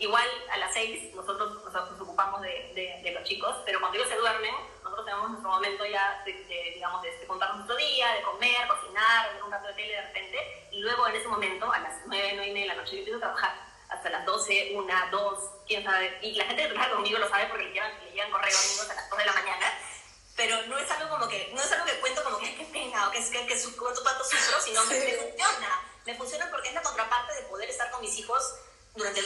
Igual 0.00 0.24
a 0.50 0.56
las 0.56 0.72
seis 0.72 1.14
nosotros 1.14 1.62
nos 1.62 2.00
ocupamos 2.00 2.40
de, 2.40 2.72
de, 3.04 3.12
los 3.12 3.22
chicos, 3.22 3.54
pero 3.66 3.80
cuando 3.80 3.98
ellos 3.98 4.08
se 4.08 4.16
duermen, 4.16 4.54
nosotros 4.82 5.04
tenemos 5.04 5.28
nuestro 5.28 5.50
momento 5.50 5.84
ya 5.84 6.22
de, 6.24 6.32
digamos, 6.74 7.02
de, 7.02 7.26
contar 7.26 7.54
nuestro 7.54 7.76
día, 7.76 8.10
de 8.14 8.22
comer, 8.22 8.66
cocinar, 8.66 9.34
ver 9.34 9.42
un 9.42 9.52
rato 9.52 9.68
de 9.68 9.74
tele 9.74 9.92
de 9.92 10.00
repente, 10.00 10.68
y 10.72 10.80
luego 10.80 11.06
en 11.06 11.16
ese 11.16 11.28
momento, 11.28 11.70
a 11.70 11.80
las 11.80 11.92
nueve, 12.06 12.30
nueve 12.32 12.48
y 12.48 12.54
media 12.54 12.70
de 12.70 12.76
la 12.76 12.82
noche, 12.82 12.92
yo 12.92 12.98
empiezo 13.00 13.18
a 13.18 13.20
trabajar. 13.20 13.54
Hasta 13.90 14.08
las 14.08 14.24
doce, 14.24 14.72
una, 14.74 15.10
dos, 15.10 15.50
quién 15.66 15.84
sabe, 15.84 16.18
y 16.22 16.32
la 16.32 16.44
gente 16.44 16.62
que 16.62 16.68
trabaja 16.70 16.92
conmigo 16.92 17.18
lo 17.18 17.28
sabe 17.28 17.48
porque 17.48 17.64
le 17.64 17.72
llegan, 17.72 17.92
le 18.02 18.12
llegan 18.12 18.30
correos 18.30 18.56
amigos 18.56 18.90
a 18.90 18.94
las 18.94 19.10
dos 19.10 19.18
de 19.18 19.26
la 19.26 19.32
mañana, 19.34 19.66
pero 20.34 20.62
no 20.68 20.78
es 20.78 20.90
algo 20.90 21.10
como 21.10 21.28
que, 21.28 21.50
no 21.52 21.60
es 21.60 21.70
algo 21.72 21.84
que 21.84 22.00
cuento 22.00 22.24
como 22.24 22.38
que, 22.38 22.56
qué 22.56 22.64
pena, 22.64 23.06
o 23.06 23.10
que 23.10 23.18
es 23.18 23.28
que, 23.28 23.46
que, 23.46 23.54
que 23.54 23.76
cuánto, 23.76 24.02
cuánto 24.02 24.24
sufro, 24.24 24.60
sino 24.62 24.82
que 24.88 24.98
me 24.98 25.12
funciona, 25.12 25.82
me 26.06 26.14
funciona 26.14 26.50
porque 26.50 26.68
es 26.68 26.74
la 26.74 26.80
contraparte 26.80 27.09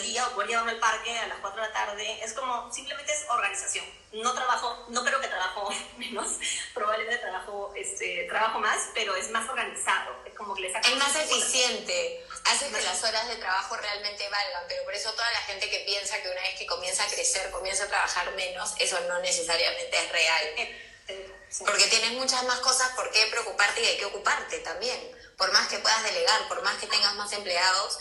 día 0.04 0.26
o 0.28 0.30
poder 0.32 0.48
llevarme 0.48 0.72
al 0.72 0.78
parque 0.78 1.18
a 1.18 1.26
las 1.26 1.38
4 1.38 1.60
de 1.60 1.68
la 1.68 1.72
tarde. 1.72 2.24
Es 2.24 2.32
como, 2.34 2.72
simplemente 2.72 3.12
es 3.12 3.24
organización. 3.28 3.84
No 4.12 4.32
trabajo, 4.32 4.86
no 4.88 5.04
creo 5.04 5.20
que 5.20 5.28
trabajo 5.28 5.68
menos, 5.98 6.38
probablemente 6.72 7.18
trabajo, 7.18 7.72
este, 7.74 8.26
trabajo 8.28 8.60
más, 8.60 8.78
pero 8.94 9.16
es 9.16 9.30
más 9.30 9.48
organizado. 9.48 10.16
Es 10.24 10.34
como 10.34 10.54
que 10.54 10.62
le 10.62 10.68
Es 10.68 10.96
más 10.96 11.16
eficiente, 11.16 12.24
hace 12.44 12.70
que 12.70 12.82
las 12.82 13.02
horas 13.02 13.28
de 13.28 13.36
trabajo 13.36 13.76
realmente 13.76 14.28
valgan, 14.28 14.64
pero 14.68 14.84
por 14.84 14.94
eso 14.94 15.12
toda 15.12 15.30
la 15.32 15.40
gente 15.40 15.68
que 15.68 15.80
piensa 15.80 16.20
que 16.22 16.28
una 16.28 16.42
vez 16.42 16.58
que 16.58 16.66
comienza 16.66 17.04
a 17.04 17.08
crecer, 17.08 17.50
comienza 17.50 17.84
a 17.84 17.88
trabajar 17.88 18.30
menos, 18.34 18.74
eso 18.78 18.98
no 19.08 19.18
necesariamente 19.20 19.98
es 19.98 20.12
real. 20.12 20.44
Eh, 20.56 20.90
eh, 21.08 21.32
Porque 21.66 21.86
tienes 21.86 22.12
muchas 22.12 22.42
más 22.44 22.60
cosas 22.60 22.90
por 22.96 23.10
qué 23.10 23.26
preocuparte 23.30 23.82
y 23.82 23.86
hay 23.86 23.98
que 23.98 24.06
ocuparte 24.06 24.58
también. 24.60 24.98
Por 25.36 25.52
más 25.52 25.68
que 25.68 25.78
puedas 25.78 26.02
delegar, 26.04 26.48
por 26.48 26.62
más 26.62 26.76
que 26.76 26.86
tengas 26.86 27.14
más 27.14 27.32
empleados, 27.32 27.98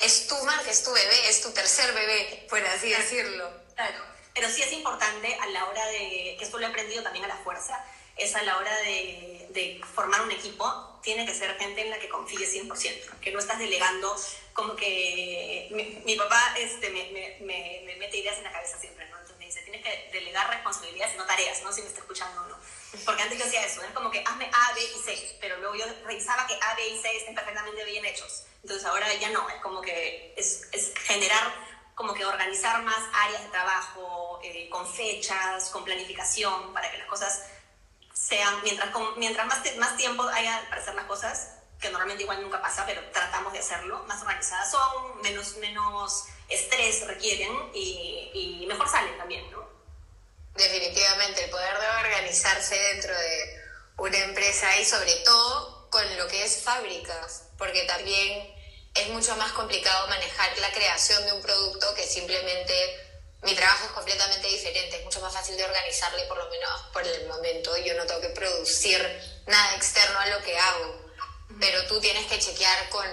es 0.00 0.26
tu 0.26 0.36
marca, 0.44 0.70
es 0.70 0.82
tu 0.82 0.92
bebé, 0.92 1.28
es 1.28 1.40
tu 1.40 1.50
tercer 1.52 1.92
bebé, 1.92 2.46
por 2.48 2.64
así 2.66 2.90
decirlo. 2.90 3.50
Claro, 3.74 4.04
pero 4.34 4.48
sí 4.48 4.62
es 4.62 4.72
importante 4.72 5.34
a 5.40 5.46
la 5.48 5.66
hora 5.66 5.86
de, 5.86 6.36
que 6.38 6.44
esto 6.44 6.58
lo 6.58 6.66
he 6.66 6.68
aprendido 6.68 7.02
también 7.02 7.24
a 7.24 7.28
la 7.28 7.36
fuerza, 7.36 7.84
es 8.16 8.34
a 8.34 8.42
la 8.42 8.58
hora 8.58 8.76
de, 8.78 9.46
de 9.50 9.80
formar 9.94 10.22
un 10.22 10.30
equipo, 10.30 10.98
tiene 11.02 11.26
que 11.26 11.34
ser 11.34 11.56
gente 11.58 11.80
en 11.80 11.90
la 11.90 11.98
que 11.98 12.08
confíes 12.08 12.54
100%, 12.54 13.20
que 13.20 13.32
no 13.32 13.38
estás 13.38 13.58
delegando 13.58 14.14
como 14.52 14.76
que 14.76 15.68
mi, 16.04 16.16
papá 16.16 16.54
este, 16.58 16.90
me, 16.90 17.10
me, 17.12 17.38
me, 17.40 17.96
mete 17.96 18.18
ideas 18.18 18.36
en 18.38 18.44
la 18.44 18.52
cabeza 18.52 18.78
siempre, 18.78 19.08
¿no? 19.08 19.16
Entonces 19.16 19.38
me 19.38 19.46
dice, 19.46 19.62
tienes 19.62 19.82
que 19.82 20.10
delegar 20.12 20.50
responsabilidades 20.50 21.16
no 21.16 21.24
tareas, 21.24 21.62
¿no? 21.62 21.72
Si 21.72 21.80
me 21.80 21.88
está 21.88 22.00
escuchando 22.00 22.42
o 22.42 22.48
no. 22.48 22.56
Porque 23.04 23.22
antes 23.22 23.38
yo 23.38 23.44
hacía 23.44 23.64
eso, 23.64 23.82
es 23.82 23.90
como 23.92 24.10
que 24.10 24.22
hazme 24.26 24.50
A, 24.52 24.72
B 24.74 24.80
y 24.82 25.02
C, 25.02 25.38
pero 25.40 25.56
luego 25.58 25.76
yo 25.76 25.84
revisaba 26.04 26.46
que 26.46 26.54
A, 26.54 26.74
B 26.74 26.88
y 26.88 27.00
C 27.00 27.16
estén 27.16 27.34
perfectamente 27.34 27.84
bien 27.84 28.04
hechos. 28.04 28.44
Entonces 28.62 28.84
ahora 28.84 29.12
ya 29.14 29.30
no, 29.30 29.48
es 29.48 29.62
como 29.62 29.80
que 29.80 30.34
es, 30.36 30.68
es 30.72 30.92
generar, 31.04 31.54
como 31.94 32.14
que 32.14 32.24
organizar 32.24 32.82
más 32.82 33.00
áreas 33.12 33.42
de 33.42 33.48
trabajo, 33.50 34.40
eh, 34.42 34.68
con 34.68 34.86
fechas, 34.86 35.70
con 35.70 35.84
planificación, 35.84 36.72
para 36.72 36.90
que 36.90 36.98
las 36.98 37.06
cosas 37.06 37.44
sean, 38.12 38.60
mientras, 38.62 38.90
con, 38.90 39.18
mientras 39.18 39.46
más, 39.46 39.60
más 39.76 39.96
tiempo 39.96 40.24
haya 40.24 40.66
para 40.68 40.82
hacer 40.82 40.94
las 40.94 41.06
cosas, 41.06 41.56
que 41.80 41.90
normalmente 41.90 42.24
igual 42.24 42.42
nunca 42.42 42.60
pasa, 42.60 42.84
pero 42.86 43.02
tratamos 43.10 43.52
de 43.52 43.60
hacerlo, 43.60 44.04
más 44.06 44.20
organizadas 44.20 44.70
son, 44.70 45.22
menos, 45.22 45.56
menos 45.58 46.26
estrés 46.48 47.06
requieren 47.06 47.52
y, 47.72 48.30
y 48.62 48.66
mejor 48.66 48.88
salen 48.88 49.16
también, 49.16 49.50
¿no? 49.50 49.69
Definitivamente, 50.54 51.44
el 51.44 51.50
poder 51.50 51.78
de 51.78 51.88
organizarse 51.88 52.74
dentro 52.74 53.16
de 53.16 53.60
una 53.98 54.18
empresa 54.18 54.78
y 54.78 54.84
sobre 54.84 55.14
todo 55.24 55.88
con 55.90 56.18
lo 56.18 56.26
que 56.28 56.44
es 56.44 56.62
fábricas, 56.62 57.44
porque 57.58 57.82
también 57.84 58.54
es 58.94 59.08
mucho 59.08 59.36
más 59.36 59.52
complicado 59.52 60.08
manejar 60.08 60.56
la 60.58 60.72
creación 60.72 61.24
de 61.24 61.32
un 61.32 61.42
producto 61.42 61.94
que 61.94 62.06
simplemente 62.06 62.74
mi 63.42 63.54
trabajo 63.54 63.86
es 63.86 63.92
completamente 63.92 64.48
diferente, 64.48 64.98
es 64.98 65.04
mucho 65.04 65.20
más 65.20 65.32
fácil 65.32 65.56
de 65.56 65.64
organizarle 65.64 66.24
por 66.24 66.36
lo 66.36 66.48
menos 66.50 66.82
por 66.92 67.06
el 67.06 67.26
momento, 67.26 67.76
yo 67.78 67.94
no 67.94 68.04
tengo 68.04 68.20
que 68.20 68.30
producir 68.30 69.00
nada 69.46 69.76
externo 69.76 70.18
a 70.18 70.26
lo 70.26 70.42
que 70.42 70.58
hago, 70.58 71.10
pero 71.58 71.86
tú 71.86 72.00
tienes 72.00 72.26
que 72.26 72.38
chequear 72.38 72.88
con 72.90 73.06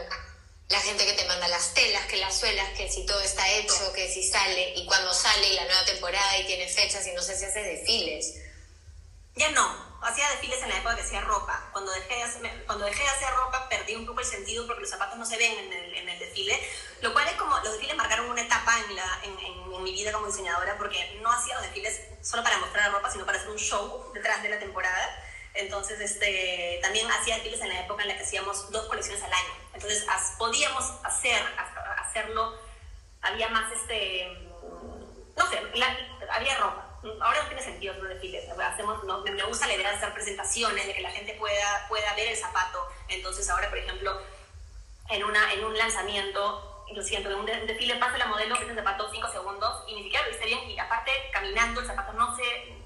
la 0.69 0.81
gente 0.81 1.05
que 1.05 1.13
te 1.13 1.25
manda 1.25 1.47
las 1.47 1.73
telas, 1.73 2.05
que 2.07 2.17
las 2.17 2.37
suelas, 2.37 2.69
que 2.77 2.91
si 2.91 3.05
todo 3.05 3.21
está 3.21 3.47
hecho, 3.51 3.93
que 3.93 4.09
si 4.09 4.23
sale, 4.23 4.73
y 4.75 4.85
cuando 4.85 5.13
sale 5.13 5.47
y 5.47 5.55
la 5.55 5.65
nueva 5.65 5.85
temporada 5.85 6.37
y 6.39 6.45
tiene 6.45 6.67
fechas 6.67 7.07
y 7.07 7.13
no 7.13 7.21
sé 7.21 7.37
si 7.37 7.45
hace 7.45 7.61
desfiles. 7.61 8.35
Ya 9.35 9.49
no, 9.51 9.99
hacía 10.01 10.29
desfiles 10.31 10.61
en 10.63 10.69
la 10.69 10.77
época 10.79 10.95
que 10.95 11.03
hacía 11.03 11.21
ropa. 11.21 11.69
Cuando 11.71 11.91
dejé 11.91 12.15
de 12.15 12.23
hacer, 12.23 12.63
cuando 12.65 12.85
dejé 12.85 13.03
de 13.03 13.09
hacer 13.09 13.29
ropa 13.35 13.69
perdí 13.69 13.95
un 13.95 14.05
poco 14.05 14.19
el 14.19 14.25
sentido 14.25 14.65
porque 14.65 14.81
los 14.81 14.89
zapatos 14.89 15.17
no 15.17 15.25
se 15.25 15.37
ven 15.37 15.57
en 15.57 15.71
el, 15.71 15.93
en 15.95 16.09
el 16.09 16.19
desfile, 16.19 16.59
lo 17.01 17.13
cual 17.13 17.27
es 17.27 17.35
como, 17.35 17.55
los 17.59 17.71
desfiles 17.71 17.95
marcaron 17.95 18.29
una 18.29 18.41
etapa 18.41 18.77
en, 18.79 18.95
la, 18.95 19.19
en, 19.23 19.39
en, 19.39 19.83
mi 19.83 19.91
vida 19.91 20.11
como 20.11 20.25
diseñadora 20.25 20.75
porque 20.77 21.19
no 21.21 21.31
hacía 21.31 21.53
los 21.53 21.63
desfiles 21.63 22.01
solo 22.21 22.43
para 22.43 22.57
mostrar 22.57 22.87
la 22.87 22.97
ropa, 22.97 23.11
sino 23.11 23.25
para 23.25 23.37
hacer 23.37 23.51
un 23.51 23.59
show 23.59 24.11
detrás 24.13 24.41
de 24.41 24.49
la 24.49 24.59
temporada. 24.59 25.23
Entonces, 25.57 25.99
este, 25.99 26.79
también 26.81 27.09
hacía 27.11 27.35
desfiles 27.35 27.61
en 27.61 27.69
la 27.69 27.81
época 27.81 28.03
en 28.03 28.09
la 28.09 28.17
que 28.17 28.23
hacíamos 28.23 28.71
dos 28.71 28.85
colecciones 28.85 29.23
al 29.23 29.33
año. 29.33 29.53
Entonces, 29.73 30.05
podíamos 30.37 30.83
hacer, 31.03 31.41
hacerlo, 31.97 32.55
había 33.21 33.49
más, 33.49 33.71
este, 33.71 34.27
no 35.35 35.49
sé, 35.49 35.59
había 36.29 36.57
ropa. 36.57 36.83
Ahora 37.21 37.41
no 37.43 37.47
tiene 37.47 37.63
sentido 37.63 37.93
los 37.95 38.09
desfiles. 38.09 38.45
Hacemos, 38.49 39.03
no, 39.03 39.21
me 39.21 39.43
gusta 39.43 39.67
la 39.67 39.73
idea 39.73 39.89
de 39.89 39.97
hacer 39.97 40.13
presentaciones, 40.13 40.85
de 40.85 40.93
que 40.93 41.01
la 41.01 41.11
gente 41.11 41.33
pueda, 41.33 41.87
pueda 41.87 42.13
ver 42.15 42.29
el 42.29 42.37
zapato. 42.37 42.87
Entonces, 43.07 43.49
ahora, 43.49 43.69
por 43.69 43.77
ejemplo, 43.79 44.19
en, 45.09 45.23
una, 45.23 45.53
en 45.53 45.63
un 45.63 45.77
lanzamiento, 45.77 46.85
lo 46.91 47.01
siento, 47.01 47.29
en 47.29 47.35
un 47.35 47.45
desfile 47.45 47.95
pasa 47.95 48.17
la 48.17 48.27
modelo, 48.27 48.55
ese 48.55 48.75
zapato 48.75 49.09
5 49.11 49.31
segundos 49.31 49.83
y 49.87 49.95
ni 49.95 50.03
siquiera 50.03 50.25
lo 50.25 50.31
viste 50.31 50.45
bien. 50.45 50.69
Y 50.69 50.77
aparte, 50.77 51.11
caminando, 51.31 51.81
el 51.81 51.87
zapato 51.87 52.13
no 52.13 52.35
se, 52.35 52.76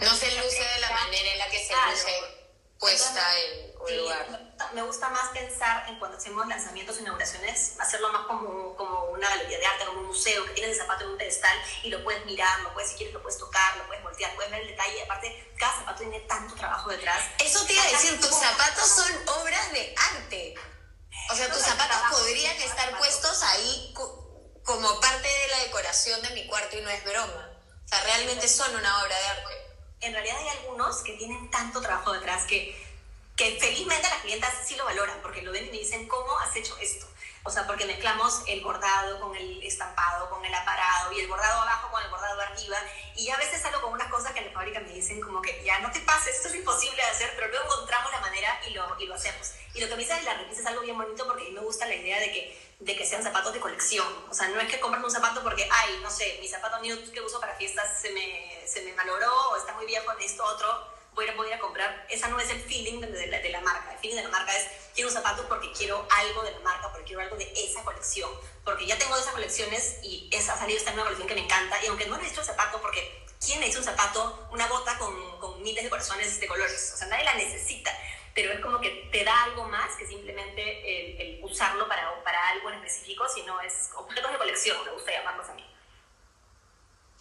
no, 0.00 0.14
se 0.14 0.30
luce 0.32 0.64
de 0.64 0.80
la 0.80 0.90
manera 0.90 1.32
en 1.32 1.38
la 1.38 1.48
que 1.48 1.64
se 1.64 1.74
luce 1.74 2.44
puesta 2.78 3.38
en 3.38 3.72
un 3.80 3.96
lugar. 3.96 4.40
Me 4.72 4.82
gusta 4.82 5.08
más 5.08 5.30
pensar 5.30 5.88
en 5.88 5.98
cuando 5.98 6.18
hacemos 6.18 6.46
lanzamientos, 6.46 7.00
inauguraciones, 7.00 7.74
hacerlo 7.78 8.12
más 8.12 8.26
como, 8.26 8.76
como 8.76 9.04
una 9.06 9.28
galería 9.28 9.58
de 9.58 9.66
arte, 9.66 9.86
como 9.86 10.00
un 10.00 10.06
museo, 10.08 10.44
que 10.44 10.52
tienes 10.52 10.72
el 10.72 10.82
zapato 10.82 11.04
en 11.04 11.10
un 11.12 11.18
pedestal 11.18 11.56
y 11.82 11.90
lo 11.90 12.02
puedes 12.04 12.24
mirar, 12.26 12.60
lo 12.60 12.72
puedes, 12.74 12.90
si 12.90 12.96
quieres, 12.96 13.14
lo 13.14 13.22
puedes 13.22 13.38
tocar, 13.38 13.76
lo 13.78 13.86
puedes 13.86 14.02
voltear, 14.02 14.34
puedes 14.34 14.50
ver 14.50 14.62
el 14.62 14.68
detalle. 14.68 15.02
Aparte, 15.02 15.54
cada 15.58 15.72
zapato 15.78 16.00
tiene 16.00 16.20
tanto 16.20 16.54
trabajo 16.54 16.90
detrás. 16.90 17.24
Eso 17.38 17.64
te 17.64 17.72
iba 17.72 17.82
a 17.82 17.88
decir, 17.88 18.20
tus 18.20 18.34
zapatos 18.34 18.88
son 18.88 19.28
obras 19.40 19.72
de 19.72 19.94
arte. 19.96 20.54
O 21.30 21.34
sea, 21.34 21.50
tus 21.50 21.62
zapatos 21.62 21.96
podrían 22.10 22.56
estar 22.56 22.98
puestos 22.98 23.42
ahí 23.44 23.94
como 24.62 25.00
parte 25.00 25.28
de 25.28 25.48
la 25.48 25.58
decoración 25.60 26.20
de 26.22 26.30
mi 26.30 26.46
cuarto 26.46 26.76
y 26.76 26.82
no 26.82 26.90
es 26.90 27.04
broma. 27.04 27.50
O 27.84 27.88
sea, 27.88 28.02
realmente 28.02 28.48
son 28.48 28.74
una 28.74 29.02
obra 29.02 29.16
de 29.18 29.26
arte 29.26 29.64
en 30.04 30.12
realidad 30.12 30.36
hay 30.38 30.48
algunos 30.58 31.02
que 31.02 31.14
tienen 31.14 31.50
tanto 31.50 31.80
trabajo 31.80 32.12
detrás 32.12 32.44
que, 32.44 32.74
que 33.36 33.58
felizmente 33.60 34.08
las 34.08 34.20
clientas 34.20 34.52
sí 34.66 34.76
lo 34.76 34.84
valoran, 34.84 35.18
porque 35.22 35.42
lo 35.42 35.52
ven 35.52 35.66
y 35.66 35.70
me 35.70 35.78
dicen, 35.78 36.06
¿cómo 36.08 36.38
has 36.38 36.54
hecho 36.56 36.76
esto? 36.78 37.06
O 37.46 37.50
sea, 37.50 37.66
porque 37.66 37.84
mezclamos 37.84 38.42
el 38.46 38.62
bordado 38.62 39.20
con 39.20 39.36
el 39.36 39.62
estampado, 39.62 40.30
con 40.30 40.42
el 40.44 40.54
aparado, 40.54 41.12
y 41.12 41.20
el 41.20 41.28
bordado 41.28 41.60
abajo 41.60 41.90
con 41.90 42.02
el 42.02 42.08
bordado 42.08 42.40
arriba, 42.40 42.78
y 43.16 43.28
a 43.28 43.36
veces 43.36 43.60
salgo 43.60 43.82
con 43.82 43.92
unas 43.92 44.08
cosas 44.08 44.32
que 44.32 44.38
en 44.38 44.46
la 44.46 44.52
fábrica 44.52 44.80
me 44.80 44.90
dicen 44.90 45.20
como 45.20 45.42
que 45.42 45.62
ya 45.62 45.78
no 45.80 45.90
te 45.90 46.00
pases, 46.00 46.36
esto 46.36 46.48
es 46.48 46.54
imposible 46.54 46.96
de 46.96 47.08
hacer, 47.10 47.32
pero 47.34 47.48
luego 47.48 47.66
encontramos 47.66 48.10
la 48.12 48.20
manera 48.20 48.60
y 48.66 48.70
lo, 48.70 48.96
y 48.98 49.06
lo 49.06 49.14
hacemos. 49.14 49.52
Y 49.74 49.80
lo 49.80 49.88
que 49.88 49.96
me 49.96 50.02
dicen 50.02 50.18
de 50.20 50.24
la 50.24 50.34
repisa 50.34 50.62
es 50.62 50.66
algo 50.66 50.80
bien 50.80 50.96
bonito 50.96 51.26
porque 51.26 51.42
a 51.42 51.46
mí 51.46 51.52
me 51.52 51.60
gusta 51.60 51.86
la 51.86 51.94
idea 51.94 52.18
de 52.18 52.32
que, 52.32 52.63
de 52.84 52.96
que 52.96 53.06
sean 53.06 53.22
zapatos 53.22 53.52
de 53.52 53.60
colección. 53.60 54.06
O 54.30 54.34
sea, 54.34 54.48
no 54.48 54.60
es 54.60 54.68
que 54.68 54.78
compras 54.78 55.02
un 55.02 55.10
zapato 55.10 55.42
porque, 55.42 55.66
ay, 55.70 55.98
no 56.02 56.10
sé, 56.10 56.38
mi 56.40 56.48
zapato 56.48 56.78
nude 56.78 57.10
que 57.10 57.20
uso 57.20 57.40
para 57.40 57.54
fiestas 57.56 58.00
se 58.00 58.10
me, 58.10 58.62
se 58.66 58.82
me 58.82 58.92
malogró 58.92 59.32
o 59.50 59.56
está 59.56 59.72
muy 59.72 59.86
viejo, 59.86 60.12
esto 60.20 60.44
otro 60.44 60.94
voy 61.14 61.28
a, 61.28 61.36
poder 61.36 61.58
comprar. 61.58 62.06
Esa 62.10 62.28
no 62.28 62.38
es 62.38 62.50
el 62.50 62.60
feeling 62.60 63.00
de, 63.00 63.26
la, 63.28 63.38
de, 63.38 63.48
la, 63.50 63.60
marca. 63.60 63.92
El 63.92 63.98
feeling 63.98 64.16
de 64.16 64.24
la 64.24 64.30
marca 64.30 64.54
es, 64.56 64.66
quiero 64.94 65.08
un 65.08 65.14
zapato 65.14 65.46
porque 65.48 65.70
quiero 65.72 66.06
algo 66.10 66.42
de 66.42 66.50
la 66.52 66.58
marca, 66.60 66.90
porque 66.90 67.06
quiero 67.06 67.22
algo 67.22 67.36
de 67.36 67.52
esa 67.56 67.82
colección. 67.82 68.30
Porque 68.64 68.86
ya 68.86 68.98
tengo 68.98 69.16
esas 69.16 69.32
colecciones 69.32 69.98
y 70.02 70.28
esa 70.32 70.54
ha 70.54 70.58
salido 70.58 70.78
esta 70.78 70.90
nueva 70.90 71.04
colección 71.04 71.28
que 71.28 71.34
me 71.34 71.44
encanta. 71.44 71.82
Y 71.84 71.86
aunque 71.86 72.06
no 72.06 72.16
necesito 72.16 72.40
el 72.40 72.46
zapato, 72.48 72.80
porque 72.80 73.24
¿quién 73.44 73.60
necesita 73.60 73.90
un 73.90 73.96
zapato, 73.96 74.48
una 74.50 74.66
bota 74.66 74.98
con, 74.98 75.38
con 75.38 75.62
miles 75.62 75.84
de 75.84 75.90
corazones 75.90 76.40
de 76.40 76.46
colores? 76.46 76.92
O 76.94 76.96
sea, 76.96 77.06
nadie 77.06 77.24
la 77.24 77.34
necesita. 77.34 77.96
Pero 78.34 78.52
es 78.52 78.60
como 78.60 78.80
que 78.80 79.08
te 79.12 79.24
da 79.24 79.44
algo 79.44 79.64
más 79.68 79.94
que 79.96 80.06
simplemente 80.06 80.62
el, 80.62 81.20
el 81.20 81.44
usarlo 81.44 81.86
para, 81.88 82.22
para 82.24 82.48
algo 82.48 82.70
en 82.70 82.82
específico, 82.82 83.28
sino 83.28 83.60
es 83.60 83.90
objetos 83.94 84.32
de 84.32 84.38
colección, 84.38 84.84
me 84.84 84.90
gusta 84.90 85.12
llamarlos 85.12 85.48
a 85.48 85.54
mí. 85.54 85.74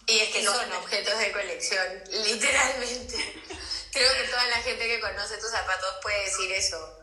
Y 0.05 0.19
es 0.19 0.29
que 0.29 0.43
son 0.43 0.71
objetos 0.73 1.17
de 1.17 1.31
colección, 1.31 2.03
literalmente. 2.09 3.41
Creo 3.91 4.13
que 4.13 4.23
toda 4.27 4.45
la 4.47 4.57
gente 4.57 4.87
que 4.87 4.99
conoce 4.99 5.37
tus 5.37 5.51
zapatos 5.51 5.95
puede 6.01 6.25
decir 6.25 6.51
eso, 6.51 6.99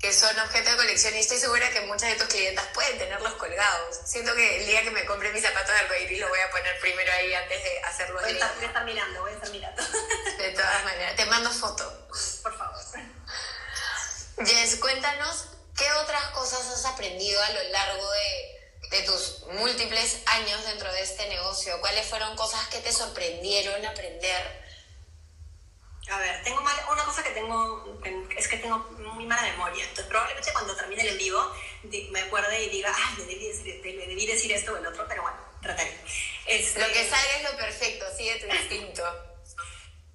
que 0.00 0.12
son 0.12 0.38
objetos 0.40 0.72
de 0.72 0.76
colección 0.76 1.14
y 1.14 1.20
estoy 1.20 1.38
segura 1.38 1.70
que 1.70 1.80
muchas 1.82 2.10
de 2.10 2.16
tus 2.16 2.26
clientas 2.26 2.66
pueden 2.74 2.98
tenerlos 2.98 3.32
colgados. 3.34 3.96
Siento 4.04 4.34
que 4.34 4.60
el 4.60 4.66
día 4.66 4.82
que 4.82 4.90
me 4.90 5.06
compre 5.06 5.32
mis 5.32 5.42
zapatos 5.42 5.72
de 5.72 5.78
arcoíris 5.78 6.20
los 6.20 6.28
voy 6.28 6.40
a 6.40 6.50
poner 6.50 6.78
primero 6.80 7.10
ahí 7.12 7.32
antes 7.32 7.62
de 7.62 7.80
hacerlo. 7.80 8.20
Voy 8.20 8.30
a 8.30 8.32
estar, 8.32 8.84
mirando, 8.84 9.20
voy 9.22 9.30
a 9.30 9.34
estar 9.34 9.50
mirando. 9.50 9.82
De 10.38 10.50
todas 10.50 10.84
maneras, 10.84 11.16
te 11.16 11.26
mando 11.26 11.50
foto. 11.50 12.08
Por 12.42 12.52
favor. 12.52 12.55
Jess, 14.44 14.76
cuéntanos 14.76 15.46
qué 15.76 15.90
otras 15.92 16.24
cosas 16.30 16.66
has 16.68 16.84
aprendido 16.84 17.42
a 17.42 17.50
lo 17.50 17.62
largo 17.70 18.10
de 18.10 18.56
de 18.90 19.02
tus 19.02 19.42
múltiples 19.54 20.22
años 20.26 20.64
dentro 20.64 20.92
de 20.92 21.02
este 21.02 21.28
negocio? 21.28 21.80
¿Cuáles 21.80 22.06
fueron 22.06 22.36
cosas 22.36 22.66
que 22.68 22.78
te 22.78 22.92
sorprendieron 22.92 23.84
aprender? 23.84 24.64
A 26.08 26.18
ver, 26.18 26.42
tengo 26.44 26.60
mal, 26.60 26.76
una 26.92 27.04
cosa 27.04 27.24
que 27.24 27.30
tengo 27.30 28.00
es 28.36 28.46
que 28.46 28.58
tengo 28.58 28.78
muy 28.78 29.26
mala 29.26 29.42
memoria. 29.42 29.82
Entonces, 29.82 30.06
probablemente 30.06 30.52
cuando 30.52 30.76
termine 30.76 31.02
el 31.02 31.08
en 31.08 31.18
vivo 31.18 31.52
me 32.10 32.20
acuerde 32.20 32.62
y 32.62 32.68
diga, 32.68 32.94
ay, 32.94 33.16
le 33.18 33.24
debí, 33.26 33.48
decir, 33.48 33.84
le 33.84 34.06
debí 34.06 34.26
decir 34.26 34.52
esto 34.52 34.72
o 34.72 34.76
el 34.76 34.86
otro, 34.86 35.04
pero 35.08 35.22
bueno, 35.22 35.36
trataré. 35.60 36.00
Este, 36.46 36.80
lo 36.80 36.86
que 36.92 37.08
salga 37.08 37.36
es 37.38 37.50
lo 37.50 37.56
perfecto, 37.56 38.06
sigue 38.16 38.38
tu 38.38 38.46
instinto. 38.46 39.02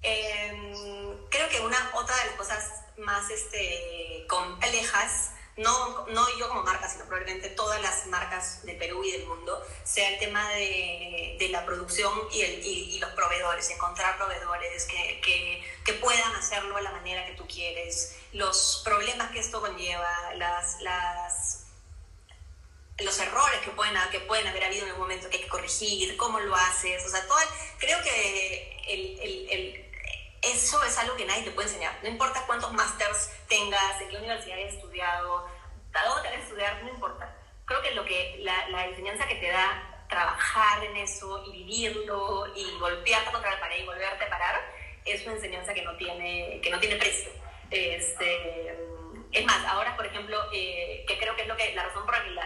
Em, 0.04 1.28
creo 1.28 1.48
que 1.48 1.60
una 1.60 1.92
otra 1.94 2.16
de 2.16 2.24
las 2.24 2.34
cosas 2.34 2.81
más 2.98 3.30
este, 3.30 4.26
complejas 4.28 5.30
no, 5.56 6.06
no 6.08 6.38
yo 6.38 6.48
como 6.48 6.62
marca, 6.62 6.88
sino 6.88 7.04
probablemente 7.04 7.50
todas 7.50 7.80
las 7.82 8.06
marcas 8.06 8.64
de 8.64 8.74
Perú 8.74 9.04
y 9.04 9.12
del 9.12 9.26
mundo, 9.26 9.62
sea 9.84 10.08
el 10.10 10.18
tema 10.18 10.48
de, 10.50 11.36
de 11.38 11.48
la 11.50 11.66
producción 11.66 12.12
y, 12.32 12.40
el, 12.40 12.64
y, 12.64 12.98
los 12.98 13.10
proveedores, 13.10 13.68
encontrar 13.70 14.16
proveedores 14.16 14.86
que, 14.86 15.20
que, 15.20 15.62
que, 15.84 15.92
puedan 15.94 16.34
hacerlo 16.36 16.76
de 16.76 16.82
la 16.82 16.92
manera 16.92 17.26
que 17.26 17.34
tú 17.34 17.46
quieres, 17.46 18.16
los 18.32 18.80
problemas 18.84 19.30
que 19.30 19.40
esto 19.40 19.60
conlleva, 19.60 20.34
las, 20.36 20.80
las, 20.80 21.66
los 22.98 23.18
errores 23.18 23.60
que 23.60 23.72
pueden, 23.72 23.94
que 24.10 24.20
pueden 24.20 24.46
haber 24.46 24.64
habido 24.64 24.86
en 24.86 24.92
un 24.92 25.00
momento 25.00 25.28
que 25.28 25.36
hay 25.36 25.42
que 25.42 25.50
corregir, 25.50 26.16
cómo 26.16 26.40
lo 26.40 26.54
haces, 26.54 27.04
o 27.04 27.10
sea, 27.10 27.26
todo, 27.26 27.38
creo 27.78 28.02
que 28.02 28.80
el, 28.88 29.20
el, 29.20 29.50
el 29.50 29.91
eso 30.42 30.82
es 30.82 30.98
algo 30.98 31.16
que 31.16 31.24
nadie 31.24 31.44
te 31.44 31.52
puede 31.52 31.68
enseñar. 31.68 31.96
No 32.02 32.08
importa 32.08 32.44
cuántos 32.46 32.72
másters 32.72 33.30
tengas, 33.48 34.00
en 34.00 34.08
qué 34.08 34.16
universidad 34.16 34.58
hayas 34.58 34.74
estudiado, 34.74 35.46
a 35.94 36.04
dónde 36.04 36.28
te 36.28 36.34
estudiar, 36.36 36.82
no 36.82 36.90
importa. 36.90 37.34
Creo 37.64 37.80
que 37.82 37.92
lo 37.92 38.04
que 38.04 38.38
la, 38.40 38.86
enseñanza 38.86 39.26
que 39.28 39.36
te 39.36 39.50
da 39.50 40.04
trabajar 40.08 40.84
en 40.84 40.96
eso 40.96 41.44
y 41.46 41.52
vivirlo 41.52 42.46
y 42.54 42.78
golpearte 42.78 43.30
contra 43.30 43.52
la 43.52 43.60
pared 43.60 43.82
y 43.82 43.86
volverte 43.86 44.24
a 44.24 44.28
parar 44.28 44.60
es 45.04 45.22
una 45.22 45.34
enseñanza 45.36 45.72
que 45.72 45.82
no 45.82 45.96
tiene, 45.96 46.60
que 46.62 46.70
no 46.70 46.78
tiene 46.80 46.96
precio. 46.96 47.30
Este, 47.70 48.76
es 49.30 49.44
más, 49.46 49.64
ahora, 49.66 49.96
por 49.96 50.06
ejemplo, 50.06 50.38
eh, 50.52 51.04
que 51.06 51.18
creo 51.18 51.34
que 51.36 51.42
es 51.42 51.48
lo 51.48 51.56
que, 51.56 51.74
la 51.74 51.84
razón 51.84 52.04
por 52.04 52.14
la 52.28 52.42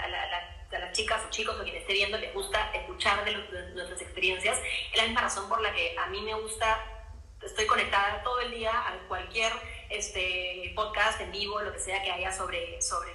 que 0.68 0.76
a 0.76 0.78
las 0.78 0.92
chicas 0.92 1.22
o 1.26 1.30
chicos 1.30 1.58
o 1.58 1.62
quien 1.64 1.76
esté 1.76 1.92
viendo 1.92 2.18
les 2.18 2.32
gusta 2.32 2.70
escuchar 2.74 3.24
de, 3.24 3.32
nuestras 3.74 4.00
experiencias, 4.02 4.58
es 4.92 4.96
la 4.96 5.04
misma 5.04 5.22
razón 5.22 5.48
por 5.48 5.60
la 5.60 5.72
que 5.72 5.96
a 5.98 6.06
mí 6.06 6.20
me 6.20 6.34
gusta 6.34 6.95
estoy 7.42 7.66
conectada 7.66 8.22
todo 8.22 8.40
el 8.40 8.50
día 8.50 8.72
a 8.72 8.98
cualquier 9.08 9.52
este, 9.90 10.72
podcast 10.74 11.20
en 11.20 11.32
vivo, 11.32 11.60
lo 11.60 11.72
que 11.72 11.78
sea 11.78 12.02
que 12.02 12.10
haya 12.10 12.32
sobre, 12.32 12.80
sobre 12.82 13.12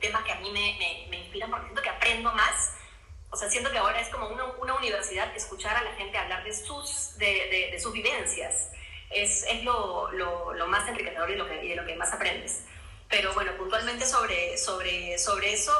temas 0.00 0.24
que 0.24 0.32
a 0.32 0.40
mí 0.40 0.50
me, 0.50 0.76
me, 0.78 1.06
me 1.10 1.18
inspiran, 1.24 1.50
porque 1.50 1.66
siento 1.66 1.82
que 1.82 1.90
aprendo 1.90 2.32
más. 2.32 2.74
O 3.30 3.36
sea, 3.36 3.50
siento 3.50 3.70
que 3.70 3.78
ahora 3.78 4.00
es 4.00 4.08
como 4.08 4.28
una, 4.28 4.44
una 4.44 4.74
universidad 4.74 5.34
escuchar 5.36 5.76
a 5.76 5.84
la 5.84 5.92
gente 5.92 6.16
hablar 6.16 6.44
de 6.44 6.54
sus, 6.54 7.16
de, 7.18 7.26
de, 7.26 7.68
de 7.72 7.80
sus 7.80 7.92
vivencias. 7.92 8.70
Es, 9.10 9.44
es 9.44 9.64
lo, 9.64 10.10
lo, 10.12 10.54
lo, 10.54 10.66
más 10.66 10.88
enriquecedor 10.88 11.30
y, 11.30 11.36
lo 11.36 11.46
que, 11.46 11.64
y 11.64 11.68
de 11.68 11.76
lo 11.76 11.84
que 11.84 11.96
más 11.96 12.12
aprendes. 12.12 12.64
Pero 13.08 13.32
bueno, 13.34 13.52
puntualmente 13.56 14.06
sobre, 14.06 14.56
sobre, 14.58 15.18
sobre 15.18 15.52
eso, 15.52 15.72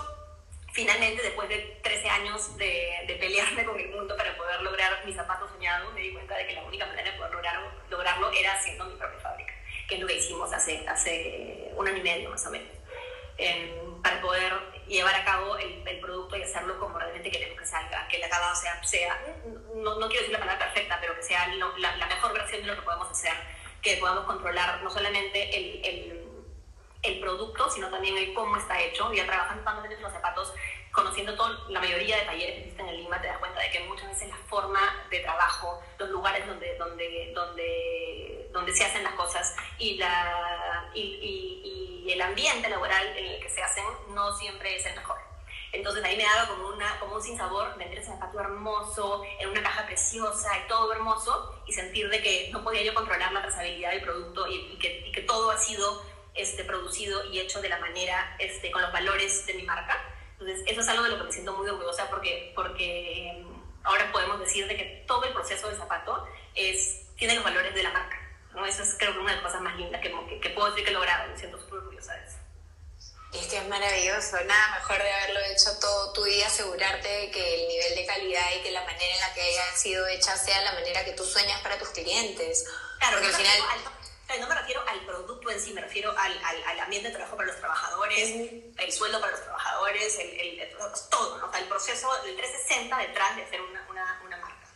finalmente, 0.79 1.21
después 1.23 1.49
de 1.49 1.59
13 1.83 2.09
años 2.09 2.57
de, 2.57 3.05
de, 3.09 3.17
pelearme 3.17 3.65
con 3.65 3.81
el 3.81 3.89
mundo 3.89 4.17
para 4.17 4.37
poder 4.37 4.63
lograr 4.63 5.05
mi 5.05 5.13
zapato 5.13 5.49
soñado, 5.49 5.91
me 5.91 6.03
di 6.03 6.13
cuenta 6.13 6.37
de 6.37 6.47
que 6.47 6.55
la 6.55 6.63
única 6.63 6.87
manera 6.87 7.11
de 7.11 7.17
poder 7.17 7.33
lograrlo, 7.33 7.69
lograrlo 7.91 8.31
era 8.31 8.53
haciendo 8.53 8.85
mi 8.85 8.95
propia 8.95 9.19
fábrica, 9.19 9.53
que 9.89 9.97
es 9.97 10.01
lo 10.01 10.07
que 10.07 10.15
hicimos 10.15 10.53
hace, 10.53 10.87
hace 10.87 11.73
un 11.75 11.89
año 11.89 11.97
y 11.97 12.03
medio 12.03 12.31
más 12.31 12.47
o 12.47 12.51
menos, 12.51 12.69
para 14.05 14.21
poder 14.21 14.53
llevar 14.87 15.17
a 15.17 15.25
cabo 15.25 15.57
el, 15.59 15.83
el, 15.85 15.99
producto 15.99 16.37
y 16.37 16.43
hacerlo 16.43 16.79
como 16.79 16.97
realmente 16.97 17.29
queremos 17.29 17.59
que 17.59 17.67
salga, 17.67 18.07
que 18.07 18.19
el 18.19 18.23
acabado 18.23 18.55
sea, 18.55 18.81
sea 18.85 19.21
no, 19.75 19.99
no 19.99 20.07
quiero 20.07 20.23
decir 20.23 20.33
la 20.33 20.39
palabra 20.39 20.67
perfecta, 20.67 20.99
pero 21.01 21.17
que 21.17 21.25
sea 21.25 21.49
la, 21.49 21.97
la, 21.97 22.07
mejor 22.07 22.35
versión 22.35 22.63
de 22.63 22.69
lo 22.69 22.77
que 22.77 22.83
podemos 22.83 23.11
hacer, 23.11 23.35
que 23.83 23.97
podamos 23.97 24.27
controlar 24.27 24.81
no 24.81 24.91
solamente 24.91 25.57
el, 25.57 25.85
el 25.85 26.28
el 27.03 27.21
producto, 27.21 27.71
sino 27.71 27.89
también 27.89 28.17
el 28.17 28.35
cómo 28.35 28.57
está 28.57 28.81
hecho. 28.81 29.13
Ya 29.13 29.27
trabajando 29.27 29.65
tanto 29.65 29.85
en 29.85 30.03
los 30.03 30.13
zapatos, 30.13 30.53
conociendo 30.93 31.35
todo, 31.37 31.69
la 31.69 31.81
mayoría 31.81 32.17
de 32.17 32.23
talleres 32.23 32.55
que 32.55 32.61
existen 32.63 32.89
en 32.89 32.97
Lima, 32.97 33.21
te 33.21 33.29
das 33.29 33.39
cuenta 33.39 33.61
de 33.61 33.71
que 33.71 33.81
muchas 33.81 34.09
veces 34.09 34.29
la 34.29 34.37
forma 34.49 34.81
de 35.11 35.21
trabajo, 35.21 35.81
los 35.99 36.11
lugares 36.11 36.47
donde, 36.47 36.77
donde, 36.77 37.33
donde, 37.35 38.49
donde 38.53 38.73
se 38.75 38.85
hacen 38.85 39.05
las 39.05 39.15
cosas 39.15 39.55
y, 39.79 39.97
la, 39.97 40.91
y, 40.95 41.01
y, 42.05 42.13
el 42.13 42.23
ambiente 42.23 42.71
laboral 42.71 43.07
en 43.19 43.27
el 43.27 43.41
que 43.41 43.51
se 43.51 43.63
hacen 43.63 43.85
no 44.15 44.35
siempre 44.35 44.75
es 44.75 44.87
el 44.87 44.97
mejor. 44.97 45.19
Entonces 45.73 46.03
ahí 46.03 46.17
me 46.17 46.25
daba 46.25 46.49
como, 46.49 46.69
una, 46.69 46.99
como 46.99 47.17
un 47.17 47.23
sinsabor 47.23 47.77
vender 47.77 47.99
ese 47.99 48.11
zapato 48.11 48.41
hermoso, 48.41 49.23
en 49.39 49.51
una 49.51 49.63
caja 49.63 49.85
preciosa 49.85 50.49
y 50.59 50.67
todo 50.67 50.91
hermoso, 50.91 51.63
y 51.67 51.73
sentir 51.75 52.09
de 52.09 52.23
que 52.23 52.49
no 52.51 52.65
podía 52.65 52.83
yo 52.83 52.95
controlar 52.95 53.31
la 53.33 53.43
trazabilidad 53.43 53.91
del 53.91 54.01
producto 54.01 54.47
y, 54.49 54.79
que, 54.79 55.05
y 55.07 55.13
que 55.13 55.21
todo 55.21 55.51
ha 55.51 55.59
sido 55.59 56.03
este, 56.39 56.65
producido 56.65 57.25
y 57.31 57.41
hecho 57.41 57.61
de 57.61 57.69
la 57.69 57.79
manera, 57.79 58.37
este, 58.39 58.71
con 58.71 58.83
los 58.83 58.93
valores 58.93 59.47
de 59.47 59.55
mi 59.55 59.63
marca. 59.63 59.99
Entonces, 60.33 60.63
eso 60.67 60.81
es 60.81 60.89
algo 60.89 61.03
de 61.03 61.11
lo 61.11 61.19
que 61.19 61.25
me 61.25 61.33
siento 61.33 61.53
muy 61.53 61.69
orgullosa 61.69 62.09
porque, 62.09 62.53
porque 62.55 63.31
em, 63.31 63.47
ahora 63.83 64.11
podemos 64.13 64.39
decir 64.39 64.67
de 64.69 64.77
que 64.77 65.05
todo 65.07 65.25
el 65.25 65.33
proceso 65.33 65.69
del 65.69 65.77
zapato 65.77 66.27
es, 66.55 67.15
tiene 67.17 67.35
los 67.35 67.45
valores 67.45 67.75
de 67.75 67.83
la 67.83 67.91
marca. 67.91 68.17
¿no? 68.55 68.65
Eso 68.65 68.83
es 68.83 68.95
creo 68.99 69.13
que 69.13 69.19
una 69.19 69.31
de 69.31 69.37
las 69.37 69.45
cosas 69.45 69.61
más 69.63 69.77
lindas 69.77 70.01
que, 70.01 70.11
que, 70.29 70.41
que 70.41 70.51
puedo 70.51 70.71
decir 70.71 70.85
que 70.85 70.91
he 70.91 70.95
logrado. 70.95 71.29
Me 71.31 71.39
siento 71.39 71.59
súper 71.59 71.81
orgullosa 71.81 72.15
de 72.15 72.27
eso. 72.27 72.39
Es 73.33 73.47
que 73.47 73.59
es 73.59 73.69
maravilloso, 73.69 74.43
nada 74.45 74.79
mejor 74.79 75.03
de 75.03 75.13
haberlo 75.13 75.41
hecho 75.53 75.79
todo 75.81 76.13
tú 76.15 76.27
y 76.27 76.43
asegurarte 76.43 77.07
de 77.07 77.31
que 77.31 77.55
el 77.61 77.69
nivel 77.69 77.95
de 77.97 78.07
calidad 78.07 78.47
y 78.57 78.63
que 78.63 78.71
la 78.71 78.83
manera 78.85 79.15
en 79.15 79.21
la 79.21 79.35
que 79.35 79.43
haya 79.43 79.77
sido 79.77 80.07
hecha 80.07 80.35
sea 80.35 80.63
la 80.63 80.73
manera 80.73 81.05
que 81.05 81.13
tú 81.13 81.25
sueñas 81.25 81.61
para 81.61 81.79
tus 81.79 81.91
clientes. 81.91 82.65
Claro, 82.99 83.19
porque 83.19 83.29
al 83.29 83.35
final 83.35 83.59
no 84.37 84.47
me 84.47 84.55
refiero 84.55 84.85
al 84.87 85.01
producto 85.07 85.51
en 85.51 85.61
sí, 85.61 85.73
me 85.73 85.81
refiero 85.81 86.11
al, 86.17 86.45
al, 86.45 86.63
al 86.65 86.81
ambiente 86.81 87.09
de 87.09 87.15
trabajo 87.15 87.37
para 87.37 87.49
los 87.49 87.59
trabajadores, 87.59 88.31
el 88.79 88.93
sueldo 88.93 89.21
para 89.21 89.33
los 89.33 89.43
trabajadores, 89.43 90.19
el, 90.19 90.61
el, 90.61 90.69
todo, 91.11 91.39
¿no? 91.39 91.55
el 91.55 91.65
proceso 91.65 92.13
del 92.25 92.37
360 92.37 92.99
detrás 92.99 93.37
de 93.37 93.45
hacer 93.45 93.61
una, 93.63 93.87
una, 93.89 94.23
una, 94.27 94.37
marca. 94.37 94.67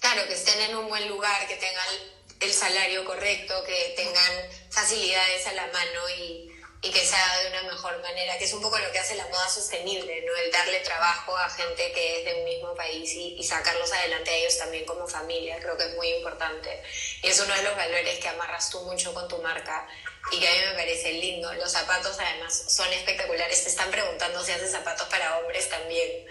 Claro, 0.00 0.26
que 0.26 0.34
estén 0.34 0.60
en 0.60 0.76
un 0.76 0.88
buen 0.88 1.08
lugar, 1.08 1.46
que 1.48 1.56
tengan 1.56 1.86
el 2.40 2.52
salario 2.52 3.04
correcto, 3.06 3.64
que 3.64 3.94
tengan 3.96 4.32
facilidades 4.70 5.46
a 5.46 5.52
la 5.54 5.66
mano 5.68 6.08
y 6.18 6.52
y 6.80 6.90
que 6.92 7.04
sea 7.04 7.38
de 7.42 7.48
una 7.48 7.62
mejor 7.62 8.00
manera, 8.02 8.38
que 8.38 8.44
es 8.44 8.52
un 8.52 8.62
poco 8.62 8.78
lo 8.78 8.92
que 8.92 9.00
hace 9.00 9.16
la 9.16 9.26
moda 9.26 9.48
sostenible, 9.48 10.22
¿no? 10.24 10.36
El 10.36 10.52
darle 10.52 10.78
trabajo 10.80 11.36
a 11.36 11.50
gente 11.50 11.90
que 11.92 12.18
es 12.20 12.24
de 12.24 12.34
un 12.40 12.44
mismo 12.44 12.74
país 12.74 13.12
y, 13.14 13.34
y, 13.36 13.42
sacarlos 13.42 13.92
adelante 13.92 14.30
a 14.30 14.34
ellos 14.34 14.58
también 14.58 14.84
como 14.84 15.08
familia, 15.08 15.58
creo 15.58 15.76
que 15.76 15.86
es 15.86 15.94
muy 15.96 16.08
importante. 16.08 16.82
Y 17.22 17.28
es 17.28 17.40
uno 17.40 17.52
de 17.54 17.62
los 17.62 17.74
valores 17.74 18.18
que 18.20 18.28
amarras 18.28 18.70
tú 18.70 18.80
mucho 18.82 19.12
con 19.12 19.26
tu 19.26 19.38
marca 19.38 19.88
y 20.30 20.38
que 20.38 20.48
a 20.48 20.52
mí 20.52 20.58
me 20.70 20.74
parece 20.74 21.12
lindo. 21.12 21.52
Los 21.54 21.72
zapatos 21.72 22.16
además 22.20 22.64
son 22.68 22.92
espectaculares. 22.92 23.64
Te 23.64 23.70
están 23.70 23.90
preguntando 23.90 24.44
si 24.44 24.52
haces 24.52 24.70
zapatos 24.70 25.08
para 25.08 25.38
hombres 25.38 25.68
también. 25.68 26.26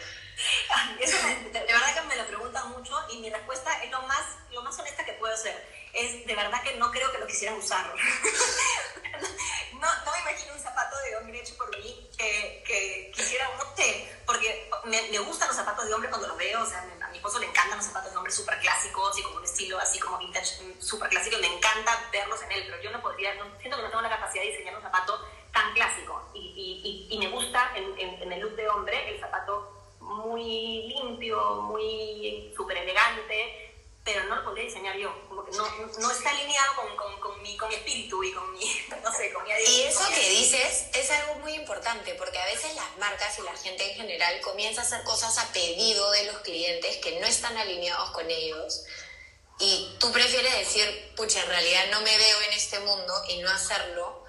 Eso 0.99 1.17
de, 1.51 1.59
verdad 1.59 1.95
que 1.95 2.01
me 2.01 2.15
lo 2.15 2.27
preguntan 2.27 2.69
mucho 2.69 2.95
y 3.09 3.17
mi 3.17 3.29
respuesta 3.29 3.83
es 3.83 3.91
lo 3.91 4.01
más, 4.03 4.21
lo 4.51 4.61
más 4.61 4.77
honesta 4.79 5.03
que 5.03 5.13
puedo 5.13 5.35
ser. 5.35 5.76
Es 5.93 6.25
de 6.25 6.35
verdad 6.35 6.61
que 6.63 6.75
no 6.75 6.91
creo 6.91 7.11
que 7.11 7.19
lo 7.19 7.27
quisieran 7.27 7.57
usar. 7.57 7.93
no, 9.73 9.87
no 10.05 10.11
me 10.11 10.19
imagino 10.19 10.53
un 10.53 10.59
zapato 10.59 10.95
de 10.97 11.15
hombre 11.17 11.39
hecho 11.39 11.55
por 11.57 11.75
mí 11.77 12.09
que, 12.17 12.63
que 12.65 13.11
quisiera, 13.15 13.49
no 13.57 13.75
sé, 13.75 14.09
porque 14.25 14.69
me, 14.85 15.19
gustan 15.19 15.47
los 15.47 15.57
zapatos 15.57 15.85
de 15.85 15.93
hombre 15.93 16.09
cuando 16.09 16.27
los 16.27 16.37
veo, 16.37 16.61
o 16.61 16.65
sea, 16.65 16.85
a 17.01 17.07
mi 17.09 17.17
esposo 17.17 17.39
le 17.39 17.47
encantan 17.47 17.77
los 17.77 17.85
zapatos 17.85 18.11
de 18.11 18.17
hombre 18.17 18.31
súper 18.31 18.59
clásicos 18.59 19.17
y 19.17 19.23
como 19.23 19.37
un 19.37 19.43
estilo 19.43 19.77
así 19.79 19.99
como 19.99 20.17
vintage 20.17 20.63
mm, 20.63 20.81
súper 20.81 21.09
clásico, 21.09 21.37
me 21.39 21.47
encanta 21.47 22.09
verlos 22.11 22.41
en 22.43 22.51
él, 22.51 22.63
pero 22.65 22.81
yo 22.81 22.91
no 22.91 23.01
podría, 23.01 23.33
no, 23.35 23.45
siento 23.59 23.77
que 23.77 23.83
no 23.83 23.89
tengo 23.89 24.01
la 24.01 24.09
capacidad 24.09 24.43
de 24.43 24.51
diseñar 24.51 24.75
un 24.75 24.81
zapato 24.81 25.25
tan 25.53 25.73
clásico 25.73 26.29
y, 26.33 27.07
y, 27.09 27.13
y 27.13 27.17
me 27.19 27.29
gusta 27.29 27.71
en, 27.75 27.97
en, 27.99 28.21
en 28.21 28.31
el 28.31 28.39
look 28.41 28.55
de 28.55 28.69
hombre 28.69 29.09
el 29.09 29.19
zapato 29.19 29.73
muy 29.99 30.87
limpio, 30.87 31.61
muy 31.63 32.53
súper 32.55 32.77
elegante, 32.77 33.66
pero 34.07 34.23
no 34.23 34.37
lo 34.37 34.43
podría 34.45 34.63
diseñar 34.63 34.95
yo, 34.95 35.13
como 35.27 35.43
que 35.43 35.51
no, 35.51 35.69
no 35.99 36.11
está 36.11 36.29
alineado 36.29 36.75
con, 36.75 36.95
con, 36.95 37.19
con, 37.19 37.41
mi, 37.41 37.57
con 37.57 37.67
mi 37.67 37.75
espíritu 37.75 38.23
y 38.23 38.31
con 38.31 38.53
mi, 38.53 38.59
no 39.03 39.11
sé, 39.11 39.33
con 39.33 39.43
mi 39.43 39.49
Y 39.51 39.81
eso 39.81 40.07
que 40.07 40.29
dices 40.29 40.85
es 40.93 41.11
algo 41.11 41.35
muy 41.41 41.51
importante, 41.55 42.15
porque 42.15 42.39
a 42.39 42.45
veces 42.45 42.73
las 42.75 42.97
marcas 42.99 43.37
y 43.37 43.41
la 43.41 43.53
gente 43.57 43.91
en 43.91 43.97
general 43.97 44.39
comienza 44.39 44.79
a 44.79 44.85
hacer 44.85 45.03
cosas 45.03 45.37
a 45.39 45.51
pedido 45.51 46.09
de 46.11 46.23
los 46.23 46.37
clientes 46.37 46.95
que 46.97 47.19
no 47.19 47.27
están 47.27 47.57
alineados 47.57 48.11
con 48.11 48.31
ellos. 48.31 48.85
Y 49.59 49.97
tú 49.99 50.09
prefieres 50.13 50.57
decir, 50.57 51.13
pucha, 51.17 51.43
en 51.43 51.49
realidad 51.49 51.87
no 51.91 51.99
me 51.99 52.17
veo 52.17 52.41
en 52.43 52.53
este 52.53 52.79
mundo 52.79 53.13
y 53.27 53.39
no 53.39 53.49
hacerlo, 53.49 54.23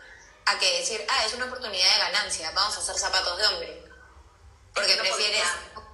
a 0.46 0.58
que 0.58 0.78
decir, 0.80 1.06
ah, 1.08 1.24
es 1.24 1.34
una 1.34 1.44
oportunidad 1.44 1.92
de 1.92 1.98
ganancia, 2.00 2.50
vamos 2.50 2.76
a 2.76 2.80
hacer 2.80 2.96
zapatos 2.96 3.38
de 3.38 3.46
hombre. 3.46 3.82
Porque 4.74 4.96
no 4.96 5.02
prefieres... 5.02 5.44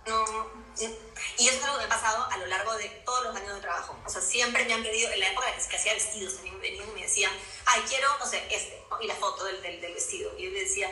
No, 0.07 0.64
y 0.81 1.49
eso 1.49 1.59
es 1.59 1.65
algo 1.65 1.79
que 1.79 1.87
me 1.87 1.93
ha 1.93 1.97
pasado 1.97 2.27
a 2.31 2.37
lo 2.39 2.47
largo 2.47 2.75
de 2.77 2.89
todos 3.05 3.25
los 3.25 3.37
años 3.37 3.55
de 3.55 3.61
trabajo. 3.61 3.97
O 4.05 4.09
sea, 4.09 4.21
siempre 4.21 4.65
me 4.65 4.75
han 4.75 4.83
pedido, 4.83 5.11
en 5.11 5.21
la 5.21 5.31
época 5.31 5.49
en 5.49 5.69
que 5.69 5.77
hacía 5.77 5.95
vestidos, 5.95 6.43
venían 6.61 6.89
y 6.89 6.93
me 6.93 7.03
decían, 7.03 7.33
ay, 7.67 7.83
quiero, 7.89 8.09
no 8.19 8.27
sé, 8.27 8.45
este, 8.51 8.83
y 9.01 9.07
la 9.07 9.15
foto 9.15 9.45
del, 9.45 9.63
del, 9.63 9.81
del, 9.81 9.95
vestido. 9.95 10.33
Y 10.39 10.45
yo 10.45 10.51
le 10.51 10.61
decía, 10.61 10.91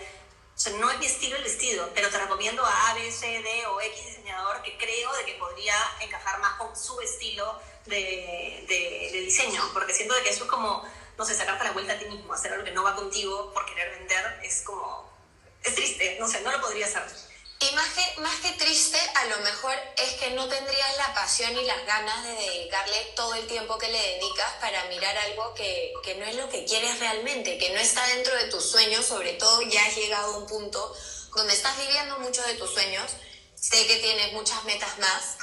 o 0.55 0.59
sea, 0.59 0.73
no 0.75 0.91
es 0.91 0.99
mi 0.99 1.07
estilo 1.07 1.37
el 1.37 1.43
vestido, 1.43 1.91
pero 1.95 2.11
te 2.11 2.19
recomiendo 2.19 2.65
a 2.65 2.91
A, 2.91 2.95
B, 2.95 3.11
C, 3.11 3.27
D 3.27 3.67
o 3.67 3.81
X 3.81 4.07
diseñador 4.07 4.63
que 4.63 4.77
creo 4.77 5.13
de 5.15 5.25
que 5.25 5.35
podría 5.35 5.75
encajar 6.01 6.39
más 6.41 6.57
con 6.59 6.77
su 6.77 7.01
estilo 7.01 7.59
de, 7.87 8.65
de, 8.69 9.11
de 9.13 9.21
diseño, 9.21 9.63
porque 9.73 9.95
siento 9.95 10.15
de 10.15 10.23
que 10.23 10.31
eso 10.31 10.45
es 10.45 10.51
como, 10.51 10.85
no 11.19 11.25
sé, 11.25 11.35
sacarte 11.35 11.65
la 11.65 11.73
vuelta 11.73 11.95
a 11.95 11.99
ti 11.99 12.05
mismo, 12.05 12.33
hacer 12.33 12.53
algo 12.53 12.65
que 12.65 12.71
no 12.73 12.85
va 12.85 12.95
contigo 12.95 13.53
por 13.53 13.67
querer 13.67 13.99
vender, 13.99 14.41
es 14.45 14.63
como, 14.63 15.11
es 15.65 15.75
triste, 15.75 16.17
no 16.21 16.29
sé, 16.29 16.41
no 16.43 16.53
lo 16.53 16.61
podría 16.61 16.87
hacer. 16.87 17.32
Y 17.63 17.75
más 17.77 17.89
que, 17.91 18.21
más 18.21 18.41
que 18.41 18.51
triste, 18.53 18.99
a 19.15 19.25
lo 19.27 19.39
mejor 19.39 19.75
es 19.97 20.15
que 20.15 20.31
no 20.31 20.49
tendrías 20.49 20.97
la 20.97 21.15
pasión 21.15 21.57
y 21.57 21.65
las 21.65 21.87
ganas 21.87 22.25
de 22.25 22.33
dedicarle 22.33 23.13
todo 23.15 23.35
el 23.35 23.47
tiempo 23.47 23.79
que 23.79 23.89
le 23.89 23.99
dedicas 24.15 24.53
para 24.61 24.85
mirar 24.87 25.17
algo 25.17 25.55
que, 25.55 25.93
que 26.03 26.17
no 26.17 26.25
es 26.25 26.35
lo 26.35 26.49
que 26.49 26.65
quieres 26.65 26.99
realmente, 26.99 27.59
que 27.59 27.71
no 27.71 27.79
está 27.79 28.05
dentro 28.09 28.35
de 28.35 28.47
tus 28.47 28.65
sueños, 28.69 29.07
sobre 29.07 29.35
todo 29.35 29.63
ya 29.63 29.85
has 29.87 29.95
llegado 29.95 30.35
a 30.35 30.39
un 30.39 30.47
punto 30.47 30.93
donde 31.37 31.55
estás 31.55 31.79
viviendo 31.79 32.19
muchos 32.19 32.45
de 32.47 32.55
tus 32.55 32.73
sueños, 32.73 33.13
sé 33.55 33.87
que 33.87 33.97
tienes 33.97 34.33
muchas 34.33 34.65
metas 34.65 34.99
más, 34.99 35.37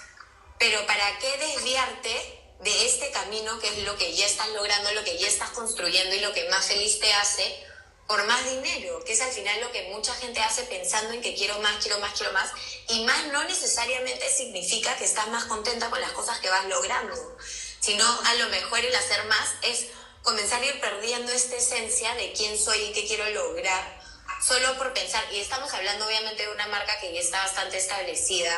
pero 0.57 0.85
¿para 0.85 1.17
qué 1.19 1.37
desviarte 1.37 2.39
de 2.59 2.85
este 2.85 3.11
camino 3.11 3.57
que 3.59 3.69
es 3.69 3.77
lo 3.79 3.95
que 3.97 4.13
ya 4.13 4.25
estás 4.27 4.49
logrando, 4.49 4.91
lo 4.91 5.05
que 5.05 5.17
ya 5.17 5.27
estás 5.27 5.51
construyendo 5.51 6.13
y 6.15 6.19
lo 6.19 6.33
que 6.33 6.49
más 6.49 6.65
feliz 6.65 6.99
te 6.99 7.13
hace? 7.13 7.65
Por 8.09 8.25
más 8.25 8.43
dinero, 8.43 9.03
que 9.05 9.13
es 9.13 9.21
al 9.21 9.31
final 9.31 9.61
lo 9.61 9.71
que 9.71 9.83
mucha 9.93 10.15
gente 10.15 10.39
hace 10.39 10.63
pensando 10.63 11.13
en 11.13 11.21
que 11.21 11.35
quiero 11.35 11.59
más, 11.59 11.75
quiero 11.79 11.99
más, 11.99 12.11
quiero 12.17 12.33
más, 12.33 12.49
y 12.87 13.05
más 13.05 13.27
no 13.27 13.43
necesariamente 13.43 14.27
significa 14.31 14.97
que 14.97 15.05
estás 15.05 15.27
más 15.27 15.45
contenta 15.45 15.91
con 15.91 16.01
las 16.01 16.11
cosas 16.13 16.39
que 16.39 16.49
vas 16.49 16.65
logrando, 16.65 17.37
sino 17.79 18.03
a 18.25 18.33
lo 18.33 18.49
mejor 18.49 18.79
el 18.79 18.95
hacer 18.95 19.23
más 19.25 19.49
es 19.61 19.89
comenzar 20.23 20.59
a 20.59 20.65
ir 20.65 20.81
perdiendo 20.81 21.31
esta 21.31 21.57
esencia 21.57 22.15
de 22.15 22.33
quién 22.33 22.57
soy 22.57 22.79
y 22.79 22.91
qué 22.93 23.05
quiero 23.05 23.29
lograr 23.29 23.98
solo 24.41 24.77
por 24.77 24.93
pensar, 24.93 25.23
y 25.31 25.39
estamos 25.39 25.73
hablando 25.73 26.05
obviamente 26.05 26.43
de 26.43 26.51
una 26.51 26.67
marca 26.67 26.99
que 26.99 27.13
ya 27.13 27.19
está 27.19 27.43
bastante 27.43 27.77
establecida 27.77 28.55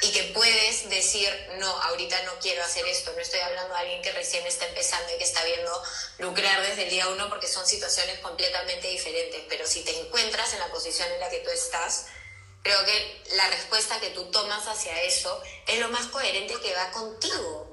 y 0.00 0.12
que 0.12 0.22
puedes 0.34 0.88
decir, 0.88 1.28
no, 1.58 1.68
ahorita 1.82 2.22
no 2.22 2.32
quiero 2.40 2.62
hacer 2.62 2.86
esto, 2.86 3.12
no 3.12 3.20
estoy 3.20 3.40
hablando 3.40 3.74
de 3.74 3.80
alguien 3.80 4.02
que 4.02 4.12
recién 4.12 4.46
está 4.46 4.66
empezando 4.66 5.12
y 5.12 5.18
que 5.18 5.24
está 5.24 5.44
viendo 5.44 5.82
lucrar 6.18 6.62
desde 6.62 6.84
el 6.84 6.90
día 6.90 7.08
uno 7.08 7.28
porque 7.28 7.48
son 7.48 7.66
situaciones 7.66 8.18
completamente 8.20 8.88
diferentes, 8.88 9.42
pero 9.48 9.66
si 9.66 9.82
te 9.82 9.98
encuentras 9.98 10.52
en 10.52 10.60
la 10.60 10.68
posición 10.68 11.10
en 11.10 11.20
la 11.20 11.30
que 11.30 11.40
tú 11.40 11.50
estás, 11.50 12.06
creo 12.62 12.84
que 12.84 13.22
la 13.34 13.48
respuesta 13.48 14.00
que 14.00 14.10
tú 14.10 14.30
tomas 14.30 14.66
hacia 14.66 15.02
eso 15.02 15.42
es 15.66 15.80
lo 15.80 15.88
más 15.88 16.06
coherente 16.06 16.54
que 16.60 16.74
va 16.74 16.90
contigo. 16.92 17.72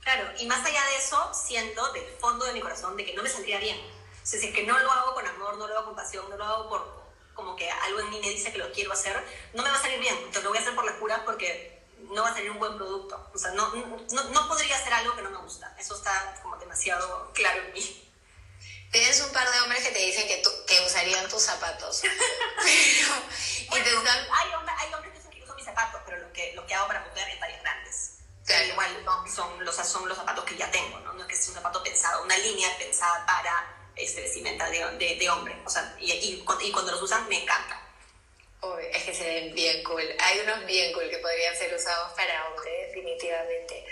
Claro, 0.00 0.30
y 0.38 0.46
más 0.46 0.64
allá 0.64 0.84
de 0.84 0.96
eso, 0.96 1.32
siento 1.46 1.92
del 1.92 2.06
fondo 2.20 2.44
de 2.44 2.52
mi 2.52 2.60
corazón 2.60 2.96
de 2.96 3.04
que 3.04 3.14
no 3.14 3.22
me 3.22 3.30
saldría 3.30 3.58
bien 3.58 4.03
o 4.24 4.26
sea, 4.26 4.40
si 4.40 4.46
es 4.46 4.54
que 4.54 4.62
no 4.62 4.78
lo 4.78 4.90
hago 4.90 5.12
con 5.12 5.26
amor, 5.26 5.58
no 5.58 5.68
lo 5.68 5.76
hago 5.76 5.84
con 5.84 5.96
pasión, 5.96 6.24
no 6.30 6.36
lo 6.38 6.44
hago 6.44 6.68
por 6.70 7.04
como 7.34 7.54
que 7.54 7.70
algo 7.70 8.00
en 8.00 8.08
mí 8.08 8.20
me 8.20 8.30
dice 8.30 8.50
que 8.50 8.56
lo 8.56 8.72
quiero 8.72 8.90
hacer, 8.92 9.22
no 9.52 9.62
me 9.62 9.68
va 9.68 9.76
a 9.76 9.82
salir 9.82 10.00
bien. 10.00 10.14
Entonces 10.16 10.44
lo 10.44 10.48
voy 10.48 10.58
a 10.58 10.62
hacer 10.62 10.74
por 10.74 10.86
la 10.86 10.96
cura 10.98 11.22
porque 11.26 11.84
no 11.98 12.22
va 12.22 12.30
a 12.30 12.32
salir 12.32 12.50
un 12.50 12.58
buen 12.58 12.74
producto. 12.76 13.30
O 13.34 13.38
sea, 13.38 13.50
no, 13.50 13.68
no, 13.74 14.24
no 14.24 14.48
podría 14.48 14.76
hacer 14.76 14.94
algo 14.94 15.14
que 15.14 15.20
no 15.20 15.30
me 15.30 15.36
gusta. 15.36 15.76
Eso 15.78 15.94
está 15.94 16.40
como 16.42 16.56
demasiado 16.56 17.32
claro 17.34 17.64
en 17.64 17.72
mí. 17.74 18.12
Tienes 18.90 19.20
un 19.20 19.32
par 19.32 19.50
de 19.50 19.60
hombres 19.60 19.84
que 19.84 19.92
te 19.92 19.98
dicen 19.98 20.26
que, 20.26 20.42
que 20.66 20.86
usarían 20.86 21.28
tus 21.28 21.42
zapatos. 21.42 22.00
pero, 23.70 23.90
y 23.90 23.96
están... 23.96 24.18
hay, 24.32 24.54
hombres, 24.54 24.76
hay 24.78 24.94
hombres 24.94 25.12
que 25.12 25.18
dicen 25.18 25.30
que 25.32 25.42
uso 25.42 25.54
mis 25.54 25.64
zapatos, 25.66 26.00
pero 26.06 26.18
lo 26.18 26.32
que, 26.32 26.54
lo 26.54 26.66
que 26.66 26.74
hago 26.74 26.86
para 26.86 27.04
mujer 27.04 27.28
es 27.28 27.40
tallas 27.40 27.60
grandes. 27.60 28.10
Claro. 28.46 28.66
igual 28.68 29.04
no, 29.04 29.26
son, 29.26 29.64
los, 29.64 29.74
son 29.74 30.08
los 30.08 30.16
zapatos 30.16 30.44
que 30.44 30.56
ya 30.56 30.70
tengo, 30.70 30.98
¿no? 31.00 31.12
No 31.12 31.22
es 31.22 31.26
que 31.26 31.34
es 31.34 31.48
un 31.48 31.54
zapato 31.54 31.82
pensado, 31.82 32.22
una 32.22 32.38
línea 32.38 32.68
pensada 32.78 33.26
para 33.26 33.83
este, 33.96 34.22
vestimenta 34.22 34.68
de, 34.70 34.78
de, 34.98 35.16
de 35.16 35.30
hombre. 35.30 35.56
O 35.64 35.70
sea, 35.70 35.96
y, 36.00 36.12
y, 36.12 36.44
y, 36.62 36.72
cuando 36.72 36.92
los 36.92 37.02
usan 37.02 37.28
me 37.28 37.42
encanta. 37.42 37.80
es 38.92 39.04
que 39.04 39.14
se 39.14 39.24
ven 39.24 39.54
bien 39.54 39.82
cool. 39.84 40.04
Hay 40.20 40.40
unos 40.40 40.66
bien 40.66 40.92
cool 40.92 41.08
que 41.10 41.18
podrían 41.18 41.56
ser 41.56 41.74
usados 41.74 42.12
para 42.14 42.48
hombre, 42.48 42.70
definitivamente. 42.86 43.84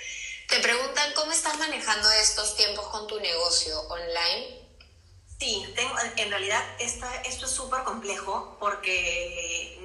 Te 0.49 0.61
preguntan 0.61 1.13
cómo 1.15 1.33
estás 1.33 1.59
manejando 1.59 2.11
estos 2.13 2.57
tiempos 2.57 2.87
con 2.89 3.07
tu 3.07 3.19
negocio 3.21 3.81
online. 3.89 4.61
Sí, 5.39 5.65
tengo, 5.75 5.95
en 6.17 6.31
realidad 6.31 6.63
esta, 6.79 7.23
esto 7.23 7.47
es 7.47 7.53
súper 7.53 7.83
complejo 7.83 8.57
porque 8.61 9.79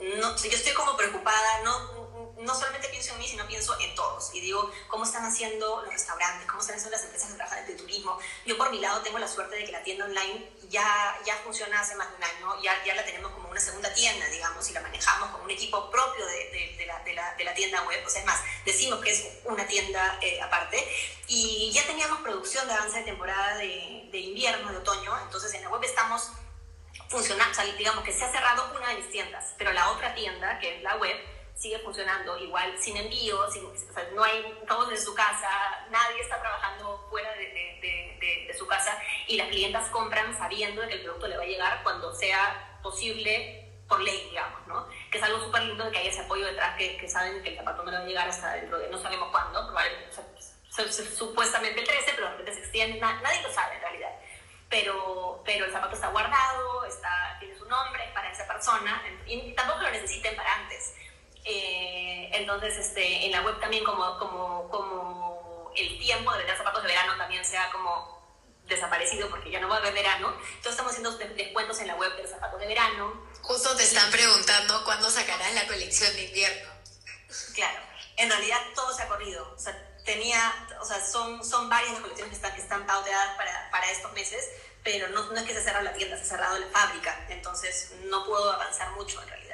no, 0.00 0.36
yo 0.36 0.50
estoy 0.50 0.72
como 0.72 0.96
preocupada, 0.96 1.60
no, 1.62 2.01
no 2.42 2.54
solamente 2.54 2.88
pienso 2.88 3.12
en 3.12 3.18
mí, 3.18 3.28
sino 3.28 3.46
pienso 3.46 3.78
en 3.80 3.94
todos. 3.94 4.34
Y 4.34 4.40
digo, 4.40 4.70
¿cómo 4.88 5.04
están 5.04 5.24
haciendo 5.24 5.82
los 5.82 5.92
restaurantes? 5.92 6.46
¿Cómo 6.46 6.60
están 6.60 6.76
haciendo 6.76 6.96
las 6.96 7.04
empresas 7.04 7.30
que 7.30 7.36
trabajan 7.36 7.64
el 7.66 7.76
turismo? 7.76 8.18
Yo 8.44 8.56
por 8.56 8.70
mi 8.70 8.78
lado 8.78 9.00
tengo 9.02 9.18
la 9.18 9.28
suerte 9.28 9.56
de 9.56 9.64
que 9.64 9.72
la 9.72 9.82
tienda 9.82 10.04
online 10.04 10.50
ya, 10.68 11.18
ya 11.24 11.36
funciona 11.44 11.80
hace 11.80 11.94
más 11.96 12.10
de 12.10 12.16
un 12.16 12.24
año, 12.24 12.62
ya, 12.62 12.84
ya 12.84 12.94
la 12.94 13.04
tenemos 13.04 13.32
como 13.32 13.48
una 13.48 13.60
segunda 13.60 13.92
tienda, 13.94 14.26
digamos, 14.26 14.68
y 14.68 14.72
la 14.72 14.80
manejamos 14.80 15.30
como 15.30 15.44
un 15.44 15.50
equipo 15.50 15.90
propio 15.90 16.26
de, 16.26 16.50
de, 16.50 16.76
de, 16.78 16.86
la, 17.14 17.34
de 17.34 17.44
la, 17.44 17.54
tienda 17.54 17.82
web. 17.84 18.02
O 18.06 18.10
sea, 18.10 18.20
es 18.20 18.26
más, 18.26 18.40
decimos 18.64 19.00
que 19.00 19.10
es 19.10 19.28
una 19.44 19.66
tienda 19.66 20.18
eh, 20.20 20.40
aparte. 20.40 20.86
Y 21.28 21.70
ya 21.72 21.86
teníamos 21.86 22.20
producción 22.20 22.66
de 22.66 22.74
avance 22.74 22.98
de 22.98 23.04
temporada 23.04 23.56
de, 23.58 24.08
de 24.10 24.18
invierno, 24.18 24.70
de 24.70 24.78
otoño. 24.78 25.16
Entonces 25.22 25.54
en 25.54 25.62
la 25.62 25.68
web 25.68 25.82
estamos 25.84 26.30
funcionando, 27.08 27.52
o 27.52 27.54
sea, 27.54 27.64
digamos 27.64 28.04
que 28.04 28.12
se 28.12 28.24
ha 28.24 28.32
cerrado 28.32 28.72
una 28.74 28.88
de 28.88 28.96
mis 28.96 29.10
tiendas, 29.10 29.54
pero 29.58 29.72
la 29.72 29.90
otra 29.90 30.14
tienda, 30.14 30.58
que 30.58 30.76
es 30.76 30.82
la 30.82 30.96
web, 30.96 31.16
sigue 31.54 31.78
funcionando 31.78 32.36
igual 32.38 32.76
sin 32.78 32.96
envío, 32.96 33.50
sin, 33.50 33.64
o 33.64 33.92
sea, 33.94 34.08
no 34.14 34.24
hay 34.24 34.58
todos 34.66 34.90
en 34.90 35.00
su 35.00 35.14
casa, 35.14 35.86
nadie 35.90 36.20
está 36.20 36.40
trabajando 36.40 37.06
fuera 37.08 37.30
de, 37.32 37.46
de, 37.46 38.16
de, 38.20 38.46
de, 38.48 38.54
su 38.58 38.66
casa 38.66 38.98
y 39.28 39.36
las 39.36 39.48
clientas 39.48 39.88
compran 39.90 40.36
sabiendo 40.36 40.86
que 40.88 40.94
el 40.94 41.02
producto 41.02 41.28
le 41.28 41.36
va 41.36 41.44
a 41.44 41.46
llegar 41.46 41.82
cuando 41.82 42.12
sea 42.14 42.78
posible 42.82 43.62
por 43.88 44.00
ley, 44.00 44.28
digamos, 44.30 44.66
¿no? 44.66 44.88
Que 45.10 45.18
es 45.18 45.24
algo 45.24 45.38
súper 45.44 45.62
lindo 45.62 45.84
de 45.84 45.92
que 45.92 45.98
haya 45.98 46.10
ese 46.10 46.22
apoyo 46.22 46.46
detrás, 46.46 46.76
que, 46.76 46.96
que, 46.96 47.08
saben 47.08 47.42
que 47.42 47.50
el 47.50 47.56
zapato 47.56 47.84
le 47.84 47.92
va 47.92 47.98
a 47.98 48.06
llegar 48.06 48.28
hasta 48.28 48.54
dentro 48.54 48.78
de 48.78 48.88
no 48.88 48.98
sabemos 48.98 49.30
cuándo, 49.30 49.66
probablemente, 49.66 50.16
supuestamente 51.16 51.80
el 51.80 51.86
13, 51.86 52.12
pero 52.14 52.24
de 52.24 52.30
repente 52.30 52.54
se 52.54 52.60
extiende, 52.60 52.98
nadie 52.98 53.42
lo 53.42 53.52
sabe 53.52 53.74
en 53.76 53.80
realidad. 53.82 54.10
Pero, 54.70 55.42
pero 55.44 55.66
el 55.66 55.72
zapato 55.72 55.94
está 55.94 56.08
guardado, 56.08 56.86
está, 56.86 57.36
tiene 57.38 57.54
su 57.54 57.66
nombre, 57.66 58.10
para 58.14 58.32
esa 58.32 58.46
persona, 58.48 59.02
y 59.26 59.52
tampoco 59.52 59.82
lo 59.82 59.90
necesiten 59.90 60.34
para 60.34 60.54
antes. 60.54 60.94
Eh, 61.44 62.30
entonces, 62.32 62.76
este, 62.76 63.26
en 63.26 63.32
la 63.32 63.42
web 63.42 63.58
también 63.60 63.84
como, 63.84 64.18
como, 64.18 64.68
como 64.68 65.72
el 65.76 65.98
tiempo 65.98 66.30
de 66.32 66.38
vender 66.38 66.56
zapatos 66.56 66.82
de 66.82 66.88
verano 66.88 67.16
también 67.16 67.44
sea 67.44 67.70
como 67.72 68.20
desaparecido 68.66 69.28
porque 69.28 69.50
ya 69.50 69.60
no 69.60 69.68
va 69.68 69.76
a 69.76 69.78
haber 69.78 69.92
verano. 69.92 70.28
Entonces 70.28 70.72
estamos 70.72 70.92
haciendo 70.92 71.12
descuentos 71.12 71.80
en 71.80 71.88
la 71.88 71.94
web 71.96 72.14
de 72.16 72.22
los 72.22 72.30
zapatos 72.30 72.60
de 72.60 72.66
verano. 72.66 73.26
Justo 73.42 73.76
te 73.76 73.82
están 73.82 74.10
preguntando 74.10 74.84
cuándo 74.84 75.10
sacarás 75.10 75.52
la 75.54 75.66
colección 75.66 76.12
de 76.14 76.24
invierno. 76.24 76.70
Claro, 77.54 77.80
en 78.16 78.30
realidad 78.30 78.60
todo 78.74 78.94
se 78.94 79.02
ha 79.02 79.08
corrido. 79.08 79.52
O 79.54 79.58
sea, 79.58 79.76
tenía, 80.04 80.68
o 80.80 80.84
sea, 80.84 81.04
son, 81.04 81.44
son 81.44 81.68
varias 81.68 81.92
las 81.92 82.00
colecciones 82.02 82.30
que 82.30 82.36
están, 82.36 82.54
que 82.54 82.62
están 82.62 82.86
pauteadas 82.86 83.36
para, 83.36 83.70
para 83.70 83.90
estos 83.90 84.12
meses, 84.12 84.48
pero 84.84 85.08
no, 85.08 85.24
no 85.32 85.36
es 85.36 85.44
que 85.44 85.54
se 85.54 85.62
cerrado 85.62 85.84
la 85.84 85.94
tienda, 85.94 86.16
se 86.16 86.22
ha 86.22 86.26
cerrado 86.26 86.58
la 86.58 86.66
fábrica. 86.68 87.26
Entonces 87.30 87.92
no 88.04 88.24
puedo 88.24 88.52
avanzar 88.52 88.90
mucho 88.92 89.20
en 89.22 89.28
realidad 89.28 89.51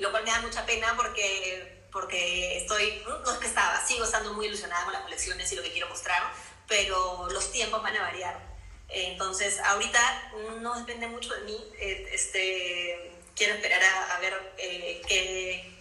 lo 0.00 0.10
cual 0.10 0.24
me 0.24 0.30
da 0.30 0.40
mucha 0.40 0.66
pena 0.66 0.94
porque, 0.96 1.86
porque 1.92 2.58
estoy, 2.58 3.02
no 3.06 3.32
es 3.32 3.38
que 3.38 3.46
estaba, 3.46 3.86
sigo 3.86 4.04
estando 4.04 4.32
muy 4.32 4.46
ilusionada 4.46 4.84
con 4.84 4.92
las 4.92 5.02
colecciones 5.02 5.50
y 5.52 5.56
lo 5.56 5.62
que 5.62 5.72
quiero 5.72 5.88
mostrar, 5.88 6.22
pero 6.66 7.28
los 7.30 7.52
tiempos 7.52 7.82
van 7.82 7.96
a 7.96 8.02
variar. 8.02 8.50
Entonces, 8.88 9.60
ahorita 9.60 10.32
no 10.60 10.74
depende 10.74 11.06
mucho 11.06 11.32
de 11.34 11.40
mí, 11.42 11.72
eh, 11.78 12.10
este, 12.12 13.12
quiero 13.36 13.54
esperar 13.54 13.82
a, 13.82 14.16
a 14.16 14.20
ver 14.20 14.54
eh, 14.58 15.02
qué, 15.06 15.78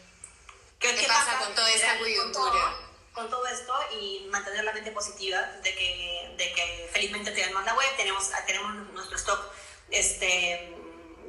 qué, 0.79 0.95
qué, 0.95 1.07
pasa, 1.07 1.39
con 1.39 1.55
toda 1.55 1.71
esta 1.71 1.97
coyuntura. 1.97 2.75
Con 3.13 3.29
todo, 3.29 3.45
esto 3.47 3.73
y 3.99 4.27
mantener 4.29 4.63
la 4.63 4.71
mente 4.71 4.91
positiva 4.91 5.41
de 5.63 5.75
que, 5.75 6.35
de 6.37 6.53
que 6.53 6.89
felizmente 6.93 7.31
tenemos 7.31 7.65
la 7.65 7.73
web, 7.73 7.97
tenemos, 7.97 8.29
tenemos 8.45 8.73
nuestro 8.93 9.17
stock 9.17 9.51
este, 9.89 10.78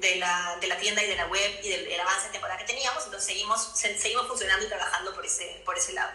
de 0.01 0.17
la, 0.17 0.57
de 0.61 0.67
la 0.67 0.79
tienda 0.79 1.03
y 1.03 1.07
de 1.07 1.17
la 1.17 1.27
web 1.27 1.61
y 1.63 1.69
del, 1.69 1.85
del, 1.85 2.01
avance 2.01 2.27
de 2.27 2.33
temporada 2.33 2.59
que 2.59 2.67
teníamos, 2.67 3.05
entonces 3.05 3.27
seguimos, 3.27 3.71
seguimos 3.75 4.27
funcionando 4.27 4.65
y 4.65 4.69
trabajando 4.69 5.15
por 5.15 5.25
ese, 5.25 5.63
por 5.65 5.77
ese 5.77 5.93
lado. 5.93 6.13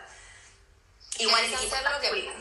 Igual 1.17 1.45
es 1.45 1.53
hacer 1.53 1.83
lo 1.83 1.99
que, 2.01 2.33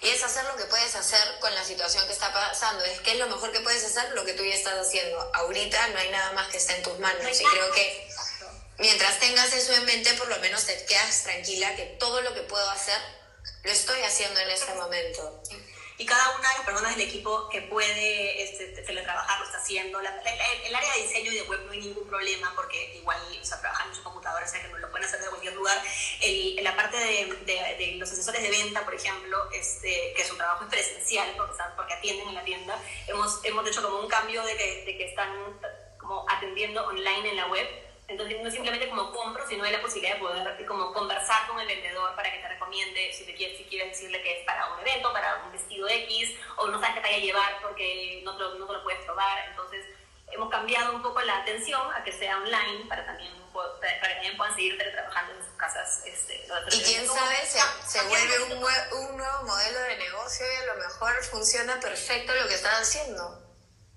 y 0.00 0.08
es 0.08 0.22
hacer 0.22 0.44
lo 0.44 0.56
que 0.56 0.64
puedes 0.64 0.94
hacer 0.94 1.38
con 1.40 1.54
la 1.54 1.64
situación 1.64 2.06
que 2.06 2.12
está 2.12 2.32
pasando. 2.32 2.84
Es 2.84 3.00
que 3.00 3.12
es 3.12 3.18
lo 3.18 3.28
mejor 3.28 3.52
que 3.52 3.60
puedes 3.60 3.84
hacer 3.84 4.12
lo 4.12 4.24
que 4.24 4.32
tú 4.34 4.44
ya 4.44 4.54
estás 4.54 4.74
haciendo. 4.74 5.30
Ahorita 5.34 5.88
no 5.88 5.98
hay 5.98 6.10
nada 6.10 6.32
más 6.32 6.48
que 6.48 6.56
esté 6.56 6.76
en 6.76 6.82
tus 6.82 6.98
manos. 6.98 7.40
y 7.40 7.44
creo 7.44 7.72
que 7.72 8.08
mientras 8.78 9.18
tengas 9.20 9.52
eso 9.52 9.72
en 9.74 9.84
mente, 9.84 10.14
por 10.14 10.28
lo 10.28 10.38
menos 10.38 10.64
te 10.64 10.84
quedas 10.86 11.22
tranquila 11.24 11.76
que 11.76 11.84
todo 11.98 12.20
lo 12.22 12.34
que 12.34 12.42
puedo 12.42 12.68
hacer 12.70 13.00
lo 13.62 13.70
estoy 13.70 14.00
haciendo 14.02 14.40
en 14.40 14.50
este 14.50 14.72
momento 14.74 15.42
y 15.98 16.06
cada 16.06 16.30
una 16.38 16.48
de 16.48 16.58
las 16.58 16.64
personas 16.64 16.96
del 16.96 17.08
equipo 17.08 17.48
que 17.48 17.62
puede 17.62 18.42
este, 18.42 18.66
teletrabajar 18.82 19.40
lo 19.40 19.44
está 19.46 19.58
haciendo. 19.58 20.00
La, 20.00 20.10
el, 20.20 20.74
área 20.74 20.94
de 20.94 21.02
diseño 21.02 21.32
y 21.32 21.34
de 21.34 21.42
web 21.42 21.60
no 21.66 21.72
hay 21.72 21.80
ningún 21.80 22.06
problema 22.06 22.52
porque 22.54 22.94
igual 22.94 23.18
o 23.40 23.44
sea, 23.44 23.60
trabajan 23.60 23.88
en 23.88 23.96
su 23.96 24.04
computadora, 24.04 24.46
o 24.46 24.48
sea 24.48 24.62
que 24.62 24.68
no 24.68 24.78
lo 24.78 24.90
pueden 24.92 25.08
hacer 25.08 25.20
de 25.20 25.28
cualquier 25.28 25.54
lugar. 25.54 25.76
El, 26.20 26.62
la 26.62 26.76
parte 26.76 26.96
de, 26.98 27.34
de, 27.44 27.76
de, 27.78 27.96
los 27.96 28.12
asesores 28.12 28.40
de 28.40 28.48
venta, 28.48 28.84
por 28.84 28.94
ejemplo, 28.94 29.50
este, 29.52 30.14
que 30.16 30.24
su 30.24 30.36
trabajo 30.36 30.64
es 30.64 30.70
presencial 30.70 31.34
porque, 31.36 31.54
porque 31.76 31.94
atienden 31.94 32.28
en 32.28 32.34
la 32.36 32.44
tienda, 32.44 32.80
hemos, 33.08 33.44
hemos 33.44 33.66
hecho 33.66 33.82
como 33.82 33.98
un 33.98 34.08
cambio 34.08 34.44
de 34.44 34.56
que, 34.56 34.84
de 34.84 34.96
que 34.96 35.04
están 35.04 35.32
como 35.98 36.24
atendiendo 36.28 36.86
online 36.86 37.30
en 37.30 37.36
la 37.36 37.48
web 37.48 37.87
entonces 38.08 38.42
no 38.42 38.50
simplemente 38.50 38.88
como 38.88 39.12
compro, 39.12 39.46
sino 39.46 39.64
hay 39.64 39.72
la 39.72 39.82
posibilidad 39.82 40.14
de 40.14 40.20
poder 40.20 40.66
como 40.66 40.92
conversar 40.94 41.46
con 41.46 41.60
el 41.60 41.66
vendedor 41.66 42.14
para 42.16 42.32
que 42.32 42.38
te 42.38 42.48
recomiende 42.48 43.12
si, 43.12 43.24
te 43.24 43.34
quieres, 43.34 43.58
si 43.58 43.64
quieres 43.64 43.90
decirle 43.90 44.22
que 44.22 44.40
es 44.40 44.46
para 44.46 44.72
un 44.72 44.80
evento, 44.80 45.12
para 45.12 45.42
un 45.44 45.52
vestido 45.52 45.86
X, 45.86 46.34
o 46.56 46.68
no 46.68 46.80
sabes 46.80 46.96
qué 46.96 47.00
te 47.02 47.06
vaya 47.08 47.18
a 47.18 47.20
llevar 47.20 47.62
porque 47.62 48.22
no 48.24 48.34
te, 48.36 48.42
lo, 48.42 48.54
no 48.54 48.66
te 48.66 48.72
lo 48.72 48.82
puedes 48.82 49.04
probar. 49.04 49.46
Entonces 49.50 49.84
hemos 50.32 50.50
cambiado 50.50 50.94
un 50.94 51.02
poco 51.02 51.20
la 51.20 51.38
atención 51.38 51.80
a 51.94 52.02
que 52.02 52.12
sea 52.12 52.38
online 52.38 52.86
para 52.88 53.04
también 53.04 53.38
para 53.52 54.00
que 54.00 54.14
también 54.14 54.36
puedan 54.36 54.54
seguir 54.54 54.78
trabajando 54.78 55.34
en 55.34 55.44
sus 55.44 55.54
casas. 55.54 56.02
Este, 56.04 56.46
y 56.70 56.82
quién 56.82 57.06
sabe, 57.06 57.36
se, 57.44 57.60
se 57.86 58.02
vuelve 58.06 58.42
un, 58.44 58.52
un, 58.52 59.16
nuevo 59.16 59.42
modelo 59.42 59.80
de 59.80 59.96
negocio 59.96 60.46
y 60.46 60.56
a 60.56 60.74
lo 60.74 60.76
mejor 60.76 61.24
funciona 61.24 61.80
perfecto 61.80 62.32
lo 62.34 62.46
que 62.46 62.54
están 62.54 62.80
haciendo. 62.80 63.44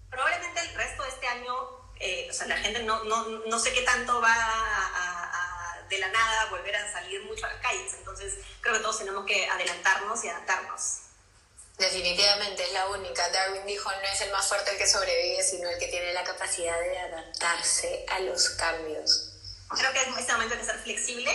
Probablemente 0.09 0.61
el 0.61 0.73
resto 0.75 1.03
de 1.03 1.09
este 1.09 1.27
año 1.27 1.80
eh, 2.01 2.27
o 2.29 2.33
sea, 2.33 2.47
la 2.47 2.57
gente 2.57 2.83
no, 2.83 3.03
no, 3.03 3.27
no, 3.27 3.59
sé 3.59 3.71
qué 3.73 3.81
tanto 3.81 4.19
va 4.21 4.33
a, 4.33 5.75
a, 5.75 5.87
de 5.87 5.97
la 5.99 6.07
nada 6.07 6.45
volver 6.49 6.75
a 6.75 6.91
salir 6.91 7.23
mucho 7.23 7.45
a 7.45 7.49
las 7.49 7.61
calles. 7.61 7.93
Entonces, 7.97 8.35
creo 8.61 8.75
que 8.75 8.81
todos 8.81 8.97
tenemos 8.99 9.25
que 9.25 9.47
adelantarnos 9.47 10.23
y 10.23 10.29
adaptarnos. 10.29 10.97
Definitivamente 11.77 12.63
es 12.63 12.73
la 12.73 12.87
única. 12.89 13.27
Darwin 13.29 13.65
dijo, 13.65 13.91
no 13.91 14.07
es 14.07 14.21
el 14.21 14.31
más 14.31 14.47
fuerte 14.47 14.71
el 14.71 14.77
que 14.77 14.87
sobrevive, 14.87 15.43
sino 15.43 15.69
el 15.69 15.79
que 15.79 15.87
tiene 15.87 16.13
la 16.13 16.23
capacidad 16.23 16.79
de 16.79 16.99
adaptarse 16.99 18.05
a 18.09 18.19
los 18.19 18.49
cambios. 18.49 19.33
Creo 19.69 19.91
que 19.93 20.01
en 20.01 20.17
este 20.17 20.33
momento 20.33 20.53
hay 20.53 20.59
que 20.59 20.65
ser 20.65 20.79
flexible, 20.79 21.31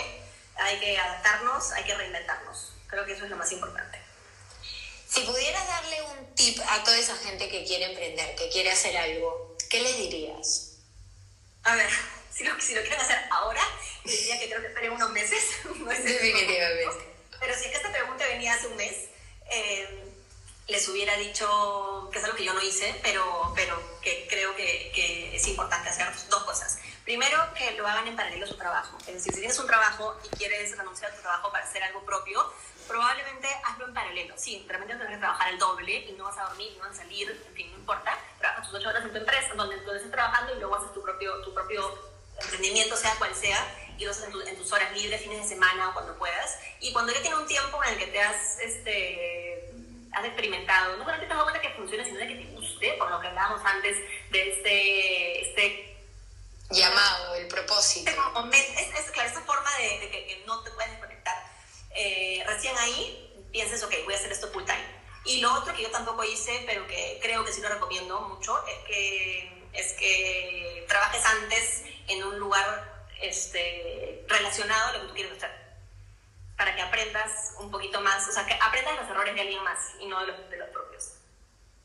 hay 0.55 0.79
que 0.79 0.97
adaptarnos, 0.97 1.71
hay 1.71 1.83
que 1.83 1.95
reinventarnos. 1.95 2.73
Creo 2.87 3.05
que 3.05 3.13
eso 3.13 3.25
es 3.25 3.29
lo 3.29 3.35
más 3.35 3.51
importante. 3.51 4.01
Si 5.09 5.21
pudieras 5.21 5.67
darle 5.67 6.01
un 6.03 6.35
tip 6.35 6.59
a 6.69 6.83
toda 6.83 6.97
esa 6.97 7.15
gente 7.17 7.49
que 7.49 7.65
quiere 7.65 7.85
emprender, 7.85 8.35
que 8.35 8.49
quiere 8.49 8.71
hacer 8.71 8.95
algo, 8.97 9.46
¿qué 9.69 9.81
les 9.81 9.97
dirías? 9.97 10.77
A 11.63 11.75
ver, 11.75 11.89
si 12.33 12.43
lo, 12.43 12.59
si 12.59 12.75
lo 12.75 12.81
quieren 12.81 12.99
hacer 12.99 13.17
ahora, 13.31 13.61
diría 14.03 14.39
que 14.39 14.47
creo 14.47 14.61
que 14.61 14.67
esperen 14.67 14.91
unos 14.91 15.11
meses. 15.11 15.43
No 15.77 15.85
Definitivamente. 15.91 17.17
Pero 17.39 17.53
si 17.53 17.65
es 17.65 17.71
que 17.71 17.77
esta 17.77 17.91
pregunta 17.91 18.25
venía 18.25 18.53
hace 18.53 18.67
un 18.67 18.75
mes, 18.75 18.93
eh, 19.51 20.07
les 20.67 20.87
hubiera 20.89 21.15
dicho 21.17 22.09
que 22.11 22.19
es 22.19 22.25
algo 22.25 22.35
que 22.35 22.43
yo 22.43 22.53
no 22.53 22.61
hice, 22.61 22.99
pero, 23.01 23.53
pero 23.55 23.99
que 24.01 24.27
creo 24.29 24.55
que, 24.55 24.91
que, 24.93 25.35
es 25.35 25.47
importante 25.47 25.89
hacer 25.89 26.07
dos 26.29 26.43
cosas. 26.43 26.77
Primero, 27.05 27.37
que 27.53 27.71
lo 27.71 27.87
hagan 27.87 28.07
en 28.07 28.15
paralelo 28.15 28.45
a 28.45 28.49
su 28.49 28.57
trabajo. 28.57 28.97
Es 29.07 29.13
decir, 29.13 29.33
si 29.33 29.39
tienes 29.39 29.57
un 29.59 29.67
trabajo 29.67 30.19
y 30.25 30.35
quieres 30.35 30.75
renunciar 30.77 31.11
a 31.11 31.15
tu 31.15 31.21
trabajo 31.21 31.51
para 31.51 31.63
hacer 31.63 31.83
algo 31.83 32.03
propio, 32.03 32.51
probablemente 32.87 33.47
hazlo 33.63 33.87
en 33.87 33.93
paralelo. 33.93 34.33
Sí, 34.37 34.65
realmente 34.67 34.93
tendrás 34.93 35.15
que 35.15 35.19
trabajar 35.19 35.49
el 35.49 35.59
doble 35.59 35.93
y 35.93 36.11
no 36.13 36.25
vas 36.25 36.37
a 36.37 36.45
dormir, 36.45 36.73
no 36.77 36.83
vas 36.83 36.97
a 36.97 37.03
salir, 37.03 37.29
en 37.29 37.53
fin, 37.53 37.71
no 37.71 37.77
importa. 37.77 38.17
Trabajas 38.39 38.69
tus 38.69 38.79
ocho 38.79 38.89
horas 38.89 39.03
en 39.03 39.11
tu 39.11 39.17
empresa, 39.17 39.53
donde, 39.55 39.75
donde 39.77 39.97
estás 39.97 40.11
trabajando 40.11 40.55
y 40.55 40.59
luego 40.59 40.75
haces 40.75 40.93
tu 40.93 41.01
propio, 41.01 41.41
tu 41.41 41.53
propio 41.53 42.17
emprendimiento, 42.41 42.95
sea 42.95 43.15
cual 43.15 43.33
sea, 43.35 43.59
y 43.97 44.05
lo 44.05 44.11
haces 44.11 44.25
en, 44.25 44.47
en, 44.47 44.57
tus 44.57 44.71
horas 44.71 44.91
libres, 44.93 45.21
fines 45.21 45.41
de 45.43 45.47
semana 45.47 45.89
o 45.89 45.93
cuando 45.93 46.17
puedas. 46.17 46.59
Y 46.79 46.93
cuando 46.93 47.11
ya 47.13 47.21
tienes 47.21 47.39
un 47.39 47.47
tiempo 47.47 47.83
en 47.83 47.93
el 47.93 47.99
que 47.99 48.07
te 48.07 48.21
has 48.21 48.59
este, 48.59 49.71
has 50.13 50.25
experimentado, 50.25 50.97
no 50.97 51.03
solamente 51.03 51.27
te 51.27 51.33
has 51.33 51.37
dado 51.37 51.51
cuenta 51.51 51.61
que 51.61 51.75
funciona, 51.75 52.03
sino 52.03 52.19
de 52.19 52.27
que 52.27 52.35
te 52.35 52.45
guste, 52.51 52.93
por 52.93 53.09
lo 53.09 53.19
que 53.19 53.27
hablábamos 53.27 53.61
antes 53.65 53.97
de 54.31 54.51
este, 54.51 55.49
este 55.49 55.97
llamado, 56.69 57.35
el 57.35 57.47
propósito. 57.47 58.11
Este 58.51 58.99
es, 58.99 59.11
claro, 59.11 59.29
esa 59.29 59.41
forma 59.41 59.69
de, 59.77 59.96
piensas, 63.77 63.83
ok, 63.83 64.05
voy 64.05 64.13
a 64.13 64.17
hacer 64.17 64.31
esto 64.31 64.47
full 64.51 64.63
time. 64.63 64.97
Y 65.25 65.41
lo 65.41 65.53
otro 65.53 65.73
que 65.73 65.83
yo 65.83 65.91
tampoco 65.91 66.23
hice, 66.23 66.63
pero 66.65 66.87
que 66.87 67.19
creo 67.21 67.43
que 67.43 67.51
sí 67.51 67.61
lo 67.61 67.69
recomiendo 67.69 68.19
mucho, 68.21 68.57
es 68.65 68.77
que, 68.87 69.69
es 69.73 69.93
que 69.93 70.85
trabajes 70.87 71.23
antes 71.25 71.83
en 72.07 72.23
un 72.23 72.39
lugar 72.39 73.05
este, 73.21 74.25
relacionado 74.27 74.89
a 74.89 74.93
lo 74.93 75.01
que 75.01 75.07
tú 75.07 75.13
quieres 75.13 75.37
hacer 75.37 75.67
para 76.55 76.75
que 76.75 76.81
aprendas 76.81 77.53
un 77.59 77.69
poquito 77.69 78.01
más, 78.01 78.27
o 78.27 78.31
sea, 78.31 78.45
que 78.47 78.53
aprendas 78.59 78.95
los 78.95 79.09
errores 79.09 79.35
de 79.35 79.41
alguien 79.41 79.63
más 79.63 79.91
y 79.99 80.07
no 80.07 80.19
de 80.21 80.27
los, 80.27 80.49
de 80.49 80.57
los. 80.57 80.66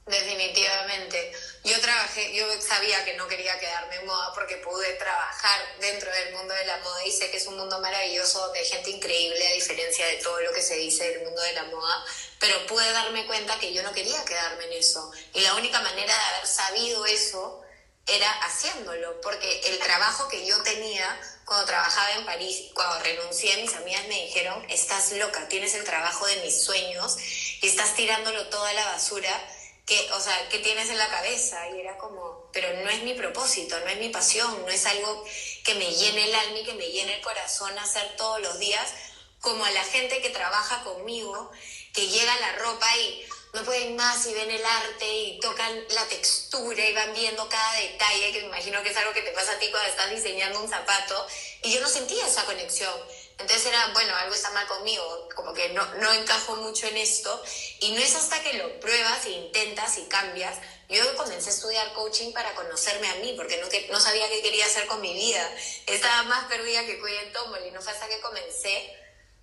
Definitivamente. 0.07 1.33
Yo 1.63 1.81
trabajé, 1.81 2.35
yo 2.35 2.45
sabía 2.61 3.05
que 3.05 3.15
no 3.15 3.29
quería 3.29 3.57
quedarme 3.61 3.97
en 3.97 4.07
moda 4.07 4.33
porque 4.35 4.57
pude 4.57 4.95
trabajar 4.95 5.61
dentro 5.79 6.11
del 6.11 6.35
mundo 6.35 6.53
de 6.55 6.65
la 6.65 6.77
moda 6.79 7.07
y 7.07 7.13
sé 7.13 7.31
que 7.31 7.37
es 7.37 7.47
un 7.47 7.57
mundo 7.57 7.79
maravilloso 7.79 8.51
de 8.51 8.65
gente 8.65 8.91
increíble 8.91 9.47
a 9.47 9.53
diferencia 9.53 10.05
de 10.07 10.17
todo 10.17 10.41
lo 10.41 10.53
que 10.53 10.61
se 10.61 10.75
dice 10.75 11.09
del 11.09 11.25
mundo 11.25 11.41
de 11.41 11.53
la 11.53 11.65
moda, 11.65 12.05
pero 12.41 12.67
pude 12.67 12.91
darme 12.91 13.27
cuenta 13.27 13.61
que 13.61 13.73
yo 13.73 13.85
no 13.85 13.93
quería 13.93 14.25
quedarme 14.25 14.65
en 14.65 14.73
eso. 14.73 15.13
Y 15.35 15.41
la 15.41 15.55
única 15.55 15.81
manera 15.81 16.13
de 16.13 16.35
haber 16.35 16.49
sabido 16.49 17.07
eso 17.07 17.63
era 18.05 18.29
haciéndolo, 18.43 19.21
porque 19.21 19.61
el 19.67 19.79
trabajo 19.79 20.29
que 20.29 20.45
yo 20.45 20.61
tenía 20.65 21.21
cuando 21.45 21.67
trabajaba 21.67 22.11
en 22.13 22.25
París, 22.25 22.71
cuando 22.75 22.99
renuncié, 23.05 23.57
mis 23.59 23.75
amigas 23.75 24.03
me 24.09 24.25
dijeron, 24.27 24.67
estás 24.69 25.13
loca, 25.13 25.47
tienes 25.49 25.75
el 25.75 25.85
trabajo 25.85 26.27
de 26.27 26.37
mis 26.37 26.65
sueños 26.65 27.17
y 27.61 27.69
estás 27.69 27.95
tirándolo 27.95 28.49
toda 28.49 28.73
la 28.73 28.85
basura 28.87 29.31
que, 29.87 30.11
o 30.13 30.21
sea, 30.21 30.49
que 30.49 30.59
tienes 30.59 30.89
en 30.91 30.99
la 30.99 31.09
cabeza. 31.09 31.69
Y 31.71 31.81
era 31.81 31.99
como, 31.99 32.49
pero 32.53 32.73
no 32.83 32.91
es 32.91 33.03
mi 33.03 33.15
propósito, 33.15 33.79
no 33.81 33.87
es 33.87 33.99
mi 33.99 34.09
pasión, 34.09 34.63
no 34.65 34.69
es 34.69 34.87
algo 34.87 35.25
que 35.65 35.75
me 35.75 35.93
llene 35.93 36.25
el 36.25 36.35
alma 36.35 36.59
y 36.59 36.65
que 36.65 36.75
me 36.75 36.89
llene 36.89 37.17
el 37.17 37.23
corazón 37.23 37.77
hacer 37.79 38.17
todos 38.17 38.41
los 38.41 38.59
días, 38.59 38.89
como 39.41 39.65
a 39.65 39.71
la 39.73 39.85
gente 39.85 40.23
que 40.23 40.31
trabaja 40.31 40.85
conmigo, 40.85 41.51
que 41.93 42.07
llega 42.09 42.41
la 42.41 42.53
ropa 42.57 42.87
y 42.97 43.27
no 43.53 43.63
pueden 43.65 43.97
más 43.97 44.25
y 44.27 44.33
ven 44.33 44.51
el 44.51 44.65
arte 44.65 45.13
y 45.13 45.41
tocan 45.41 45.85
la 45.91 46.07
textura 46.07 46.87
y 46.87 46.95
van 46.95 47.13
viendo 47.13 47.47
cada 47.49 47.75
detalle, 47.75 48.33
que 48.33 48.41
me 48.41 48.47
imagino 48.47 48.83
que 48.83 48.91
es 48.91 48.97
algo 48.97 49.13
que 49.13 49.21
te 49.21 49.33
pasa 49.33 49.53
a 49.53 49.59
ti 49.59 49.69
cuando 49.71 49.91
estás 49.91 50.11
diseñando 50.11 50.61
un 50.61 50.71
zapato, 50.71 51.27
y 51.63 51.73
yo 51.73 51.81
no 51.81 51.89
sentía 51.89 52.27
esa 52.27 52.45
conexión. 52.47 52.95
Entonces 53.43 53.67
era, 53.67 53.89
bueno, 53.93 54.17
algo 54.17 54.35
está 54.35 54.51
mal 54.51 54.67
conmigo, 54.67 55.29
como 55.35 55.53
que 55.53 55.69
no, 55.71 55.85
no 55.97 56.13
encajo 56.13 56.57
mucho 56.57 56.87
en 56.87 56.97
esto, 56.97 57.43
y 57.81 57.93
no 57.93 58.01
es 58.01 58.15
hasta 58.15 58.43
que 58.43 58.55
lo 58.55 58.81
pruebas 58.81 59.27
e 59.27 59.31
intentas 59.31 59.99
y 59.99 60.05
cambias. 60.05 60.59
Yo 60.89 61.17
comencé 61.17 61.51
a 61.51 61.53
estudiar 61.53 61.93
coaching 61.93 62.33
para 62.33 62.55
conocerme 62.55 63.09
a 63.09 63.15
mí, 63.17 63.35
porque 63.37 63.59
no, 63.59 63.69
que, 63.69 63.89
no 63.89 64.01
sabía 64.01 64.29
qué 64.29 64.43
quería 64.43 64.67
hacer 64.67 64.87
con 64.87 65.01
mi 65.01 65.13
vida. 65.13 65.55
Estaba 65.87 66.23
más 66.25 66.47
perdida 66.47 66.85
que 66.87 66.99
cuida 66.99 67.21
en 67.21 67.33
y 67.67 67.71
no 67.71 67.83
fue 67.83 67.93
hasta 67.93 68.09
que 68.09 68.21
comencé 68.21 68.97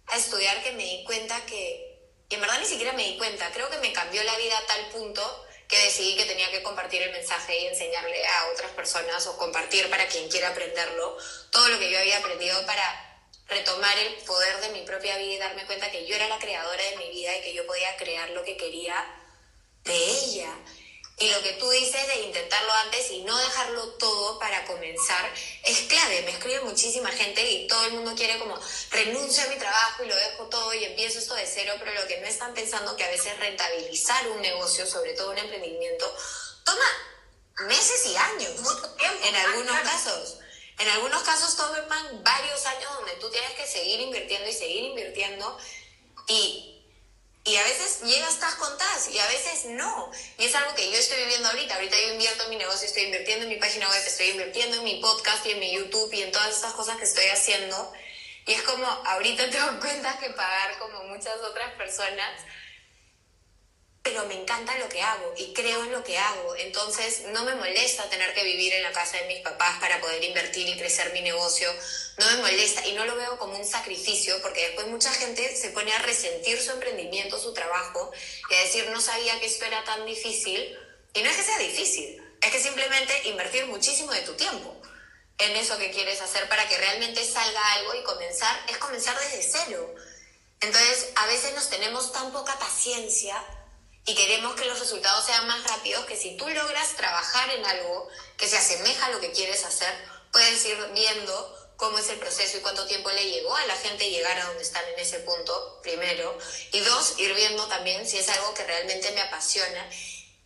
a 0.08 0.18
estudiar 0.18 0.64
que 0.64 0.72
me 0.72 0.84
di 0.84 1.04
cuenta 1.04 1.46
que 1.46 1.90
y 2.30 2.36
en 2.36 2.42
verdad 2.42 2.60
ni 2.60 2.66
siquiera 2.66 2.94
me 2.94 3.04
di 3.04 3.18
cuenta. 3.18 3.52
Creo 3.52 3.70
que 3.70 3.80
me 3.80 3.92
cambió 3.92 4.24
la 4.24 4.38
vida 4.38 4.58
a 4.58 4.66
tal 4.68 4.86
punto 4.90 5.46
que 5.68 5.78
decidí 5.84 6.16
que 6.16 6.26
tenía 6.26 6.50
que 6.52 6.64
compartir 6.64 7.02
el 7.02 7.12
mensaje 7.12 7.60
y 7.60 7.68
enseñarle 7.68 8.26
a 8.26 8.48
otras 8.54 8.72
personas 8.72 9.26
o 9.28 9.38
compartir 9.38 9.90
para 9.90 10.08
quien 10.08 10.30
quiera 10.30 10.50
aprenderlo 10.50 11.18
todo 11.52 11.68
lo 11.70 11.80
que 11.80 11.92
yo 11.92 12.00
había 12.00 12.20
aprendido 12.20 12.64
para 12.66 13.09
retomar 13.50 13.98
el 13.98 14.14
poder 14.26 14.62
de 14.62 14.70
mi 14.70 14.82
propia 14.82 15.18
vida 15.18 15.34
y 15.34 15.38
darme 15.38 15.66
cuenta 15.66 15.92
que 15.92 16.06
yo 16.06 16.16
era 16.16 16.28
la 16.28 16.40
creadora 16.40 16.84
de 16.84 16.98
mi 16.98 17.10
vida 17.10 17.36
y 17.38 17.42
que 17.42 17.54
yo 17.54 17.66
podía 17.66 17.96
crear 17.98 18.30
lo 18.32 18.44
que 18.44 18.58
quería 18.58 18.96
de 19.84 19.96
ella. 19.96 20.56
Y 21.22 21.30
lo 21.32 21.42
que 21.44 21.52
tú 21.54 21.70
dices 21.70 22.08
de 22.08 22.22
intentarlo 22.22 22.72
antes 22.86 23.12
y 23.12 23.24
no 23.24 23.38
dejarlo 23.38 23.90
todo 23.96 24.40
para 24.40 24.64
comenzar 24.66 25.30
es 25.66 25.80
clave. 25.82 26.22
Me 26.22 26.32
escribe 26.32 26.62
muchísima 26.62 27.12
gente 27.12 27.44
y 27.44 27.68
todo 27.68 27.84
el 27.88 27.94
mundo 27.94 28.14
quiere 28.16 28.40
como 28.40 28.58
renuncio 28.92 29.44
a 29.44 29.48
mi 29.48 29.58
trabajo 29.58 30.04
y 30.04 30.08
lo 30.08 30.16
dejo 30.16 30.46
todo 30.46 30.74
y 30.74 30.86
empiezo 30.86 31.20
esto 31.20 31.36
de 31.36 31.46
cero, 31.46 31.74
pero 31.78 31.94
lo 31.94 32.08
que 32.08 32.22
no 32.22 32.28
están 32.28 32.54
pensando 32.54 32.96
que 32.96 33.04
a 33.04 33.10
veces 33.10 33.38
rentabilizar 33.38 34.30
un 34.30 34.42
negocio, 34.42 34.86
sobre 34.86 35.12
todo 35.14 35.32
un 35.32 35.38
emprendimiento, 35.40 36.06
toma 36.64 37.68
meses 37.68 38.06
y 38.06 38.16
años. 38.16 38.54
En 39.24 39.36
algunos 39.36 39.80
casos. 39.82 40.38
En 40.80 40.88
algunos 40.90 41.22
casos 41.24 41.56
toman 41.56 42.24
varios 42.24 42.66
años 42.66 42.94
donde 42.96 43.12
tú 43.14 43.30
tienes 43.30 43.52
que 43.52 43.68
seguir 43.68 44.00
invirtiendo 44.00 44.50
y 44.50 44.54
seguir 44.54 44.84
invirtiendo 44.86 45.58
y 46.28 46.76
y 47.46 47.56
a 47.56 47.64
veces 47.64 48.02
llegas, 48.04 48.34
estás 48.34 48.56
contadas 48.56 49.10
y 49.10 49.18
a 49.18 49.28
veces 49.28 49.66
no. 49.66 50.12
Y 50.38 50.46
es 50.46 50.54
algo 50.54 50.76
que 50.76 50.92
yo 50.92 50.98
estoy 50.98 51.18
viviendo 51.24 51.48
ahorita. 51.50 51.76
Ahorita 51.76 51.96
yo 52.00 52.14
invierto 52.14 52.44
en 52.44 52.50
mi 52.52 52.56
negocio, 52.58 52.86
estoy 52.86 53.04
invirtiendo 53.04 53.46
en 53.46 53.50
mi 53.50 53.56
página 53.56 53.90
web, 53.90 54.04
estoy 54.06 54.30
invirtiendo 54.30 54.78
en 54.78 54.84
mi 54.84 55.02
podcast 55.02 55.46
y 55.48 55.52
en 55.52 55.60
mi 55.60 55.74
YouTube 55.74 56.14
y 56.14 56.22
en 56.22 56.32
todas 56.32 56.50
estas 56.50 56.74
cosas 56.74 56.98
que 56.98 57.06
estoy 57.06 57.26
haciendo. 57.26 57.92
Y 58.46 58.54
es 58.54 58.62
como, 58.64 58.86
ahorita 58.86 59.50
tengo 59.52 59.80
cuentas 59.80 60.18
que 60.18 60.30
pagar 60.32 60.78
como 60.78 61.04
muchas 61.06 61.38
otras 61.38 61.74
personas 61.74 62.44
pero 64.10 64.26
me 64.26 64.34
encanta 64.34 64.78
lo 64.80 64.90
que 64.90 65.02
hago 65.02 65.34
y 65.38 65.54
creo 65.54 65.84
en 65.84 65.92
lo 65.92 66.04
que 66.04 66.18
hago. 66.18 66.56
Entonces 66.56 67.24
no 67.32 67.44
me 67.44 67.56
molesta 67.56 68.10
tener 68.10 68.34
que 68.34 68.44
vivir 68.44 68.74
en 68.74 68.84
la 68.84 68.92
casa 68.92 69.18
de 69.18 69.28
mis 69.28 69.42
papás 69.42 69.80
para 69.80 70.02
poder 70.02 70.24
invertir 70.24 70.68
y 70.68 70.78
crecer 70.78 71.14
mi 71.14 71.22
negocio. 71.22 71.72
No 72.18 72.26
me 72.32 72.38
molesta 72.38 72.86
y 72.88 72.94
no 72.94 73.06
lo 73.06 73.16
veo 73.16 73.38
como 73.38 73.58
un 73.58 73.66
sacrificio 73.66 74.42
porque 74.42 74.68
después 74.68 74.88
mucha 74.88 75.12
gente 75.14 75.56
se 75.56 75.70
pone 75.70 75.94
a 75.94 76.00
resentir 76.00 76.60
su 76.60 76.72
emprendimiento, 76.72 77.40
su 77.40 77.54
trabajo 77.54 78.12
y 78.50 78.54
a 78.56 78.62
decir 78.62 78.90
no 78.90 79.00
sabía 79.00 79.40
que 79.40 79.46
esto 79.46 79.66
era 79.66 79.84
tan 79.84 80.06
difícil. 80.06 80.78
Y 81.14 81.22
no 81.22 81.30
es 81.30 81.38
que 81.38 81.44
sea 81.44 81.58
difícil, 81.60 82.22
es 82.42 82.52
que 82.52 82.60
simplemente 82.60 83.30
invertir 83.30 83.66
muchísimo 83.68 84.12
de 84.12 84.22
tu 84.22 84.34
tiempo 84.34 84.76
en 85.38 85.56
eso 85.56 85.78
que 85.78 85.92
quieres 85.92 86.22
hacer 86.22 86.50
para 86.50 86.68
que 86.68 86.78
realmente 86.78 87.24
salga 87.24 87.74
algo 87.74 87.96
y 87.96 88.04
comenzar, 88.04 88.60
es 88.70 88.78
comenzar 88.78 89.18
desde 89.20 89.42
cero. 89.42 89.96
Entonces, 90.62 91.10
a 91.16 91.26
veces 91.28 91.54
nos 91.56 91.70
tenemos 91.70 92.12
tan 92.12 92.32
poca 92.34 92.60
paciencia 92.60 93.42
y 94.06 94.16
queremos 94.16 94.56
que 94.56 94.66
los 94.66 94.80
resultados 94.80 95.26
sean 95.26 95.48
más 95.48 95.64
rápidos, 95.64 96.06
que 96.06 96.16
si 96.16 96.36
tú 96.38 96.48
logras 96.50 96.96
trabajar 96.96 97.50
en 97.52 97.66
algo 97.66 98.08
que 98.38 98.48
se 98.48 98.58
asemeja 98.58 99.06
a 99.06 99.10
lo 99.12 99.20
que 99.20 99.32
quieres 99.32 99.64
hacer, 99.66 99.94
puedes 100.32 100.66
ir 100.66 100.78
viendo 100.94 101.56
cómo 101.80 101.98
es 101.98 102.10
el 102.10 102.20
proceso 102.20 102.58
y 102.58 102.62
cuánto 102.62 102.86
tiempo 102.88 103.10
le 103.10 103.30
llegó 103.30 103.56
a 103.56 103.66
la 103.66 103.76
gente 103.76 104.10
llegar 104.10 104.38
a 104.38 104.46
donde 104.46 104.64
están 104.64 104.84
en 104.90 105.00
ese 105.00 105.20
punto, 105.20 105.80
primero. 105.82 106.38
Y 106.74 106.80
dos, 106.82 107.18
ir 107.18 107.34
viendo 107.34 107.68
también 107.68 108.06
si 108.06 108.18
es 108.18 108.28
algo 108.30 108.54
que 108.54 108.66
realmente 108.66 109.12
me 109.12 109.22
apasiona. 109.22 109.90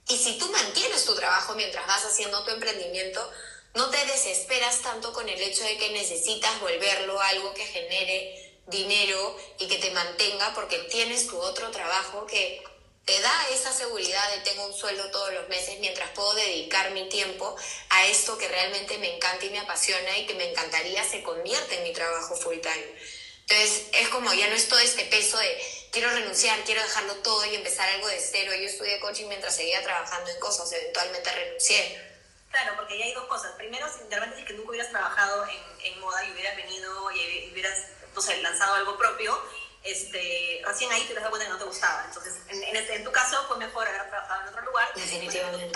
Y 0.10 0.18
si 0.18 0.38
tú 0.38 0.48
mantienes 0.52 1.06
tu 1.06 1.16
trabajo 1.16 1.56
mientras 1.56 1.88
vas 1.88 2.06
haciendo 2.06 2.44
tu 2.44 2.52
emprendimiento, 2.52 3.32
no 3.74 3.90
te 3.90 4.06
desesperas 4.06 4.82
tanto 4.82 5.12
con 5.14 5.28
el 5.28 5.42
hecho 5.42 5.64
de 5.64 5.78
que 5.78 5.90
necesitas 5.92 6.60
volverlo 6.60 7.20
algo 7.20 7.54
que 7.54 7.66
genere 7.66 8.62
dinero 8.68 9.36
y 9.60 9.68
que 9.68 9.80
te 9.80 9.92
mantenga 9.92 10.54
porque 10.54 10.78
tienes 10.92 11.28
tu 11.28 11.40
otro 11.40 11.72
trabajo 11.72 12.28
que 12.28 12.64
te 13.06 13.20
da 13.20 13.48
esa 13.50 13.72
seguridad 13.74 14.32
de 14.32 14.42
tengo 14.42 14.66
un 14.66 14.74
sueldo 14.74 15.12
todos 15.12 15.34
los 15.34 15.50
meses 15.50 15.78
mientras 15.80 16.10
puedo 16.12 16.34
dedicar 16.36 16.92
mi 16.92 17.10
tiempo 17.10 17.56
a 17.90 18.06
esto 18.08 18.38
que 18.38 18.48
realmente 18.48 18.98
me 18.98 19.16
encanta 19.16 19.46
y 19.46 19.50
me 19.50 19.60
apasiona 19.60 20.18
y 20.18 20.26
que 20.26 20.36
me 20.36 20.50
encantaría 20.50 21.04
se 21.04 21.22
convierte 21.22 21.78
en 21.78 21.84
mi 21.84 21.92
trabajo 21.92 22.36
full 22.36 22.60
time. 22.60 22.96
Entonces 23.42 23.88
es 23.92 24.08
como 24.08 24.34
ya 24.34 24.48
no 24.48 24.56
es 24.56 24.70
todo 24.70 24.80
este 24.80 25.04
peso 25.06 25.38
de 25.38 25.88
quiero 25.92 26.10
renunciar, 26.12 26.58
quiero 26.64 26.82
dejarlo 26.82 27.16
todo 27.16 27.46
y 27.46 27.56
empezar 27.56 27.90
algo 27.90 28.08
de 28.08 28.20
cero. 28.20 28.54
Yo 28.56 28.66
estudié 28.68 29.00
coaching 29.02 29.28
mientras 29.28 29.56
seguía 29.56 29.84
trabajando 29.84 30.32
en 30.32 30.40
cosas, 30.40 30.72
eventualmente 30.72 31.30
renuncié. 31.30 32.14
Claro, 32.52 32.74
porque 32.78 32.98
ya 32.98 33.06
hay 33.06 33.14
dos 33.14 33.26
cosas. 33.26 33.52
Primero, 33.58 33.86
si 33.92 34.08
realmente 34.10 34.40
si 34.40 34.46
que 34.46 34.54
nunca 34.54 34.70
hubieras 34.70 34.92
trabajado 34.92 35.46
en, 35.48 35.92
en 35.92 36.00
moda 36.00 36.24
y 36.24 36.32
hubieras 36.32 36.56
venido 36.56 37.12
y 37.12 37.52
hubieras, 37.52 37.80
no 38.16 38.22
lanzado 38.44 38.76
algo 38.76 38.98
propio, 38.98 39.38
este, 39.84 40.62
recién 40.66 40.92
ahí 40.92 41.04
te 41.04 41.14
das 41.14 41.28
cuenta 41.30 41.46
que 41.46 41.54
no 41.54 41.58
te 41.58 41.66
gustaba. 41.66 42.06
Entonces, 42.08 42.42
en, 42.48 42.64
en, 42.64 42.76
este, 42.76 42.96
en, 42.96 43.04
tu 43.04 43.12
caso 43.12 43.44
fue 43.48 43.58
mejor 43.58 43.88
haber 43.88 44.10
trabajado 44.10 44.42
en 44.44 44.48
otro 44.50 44.62
lugar. 44.64 44.90
Definitivamente. 44.96 45.72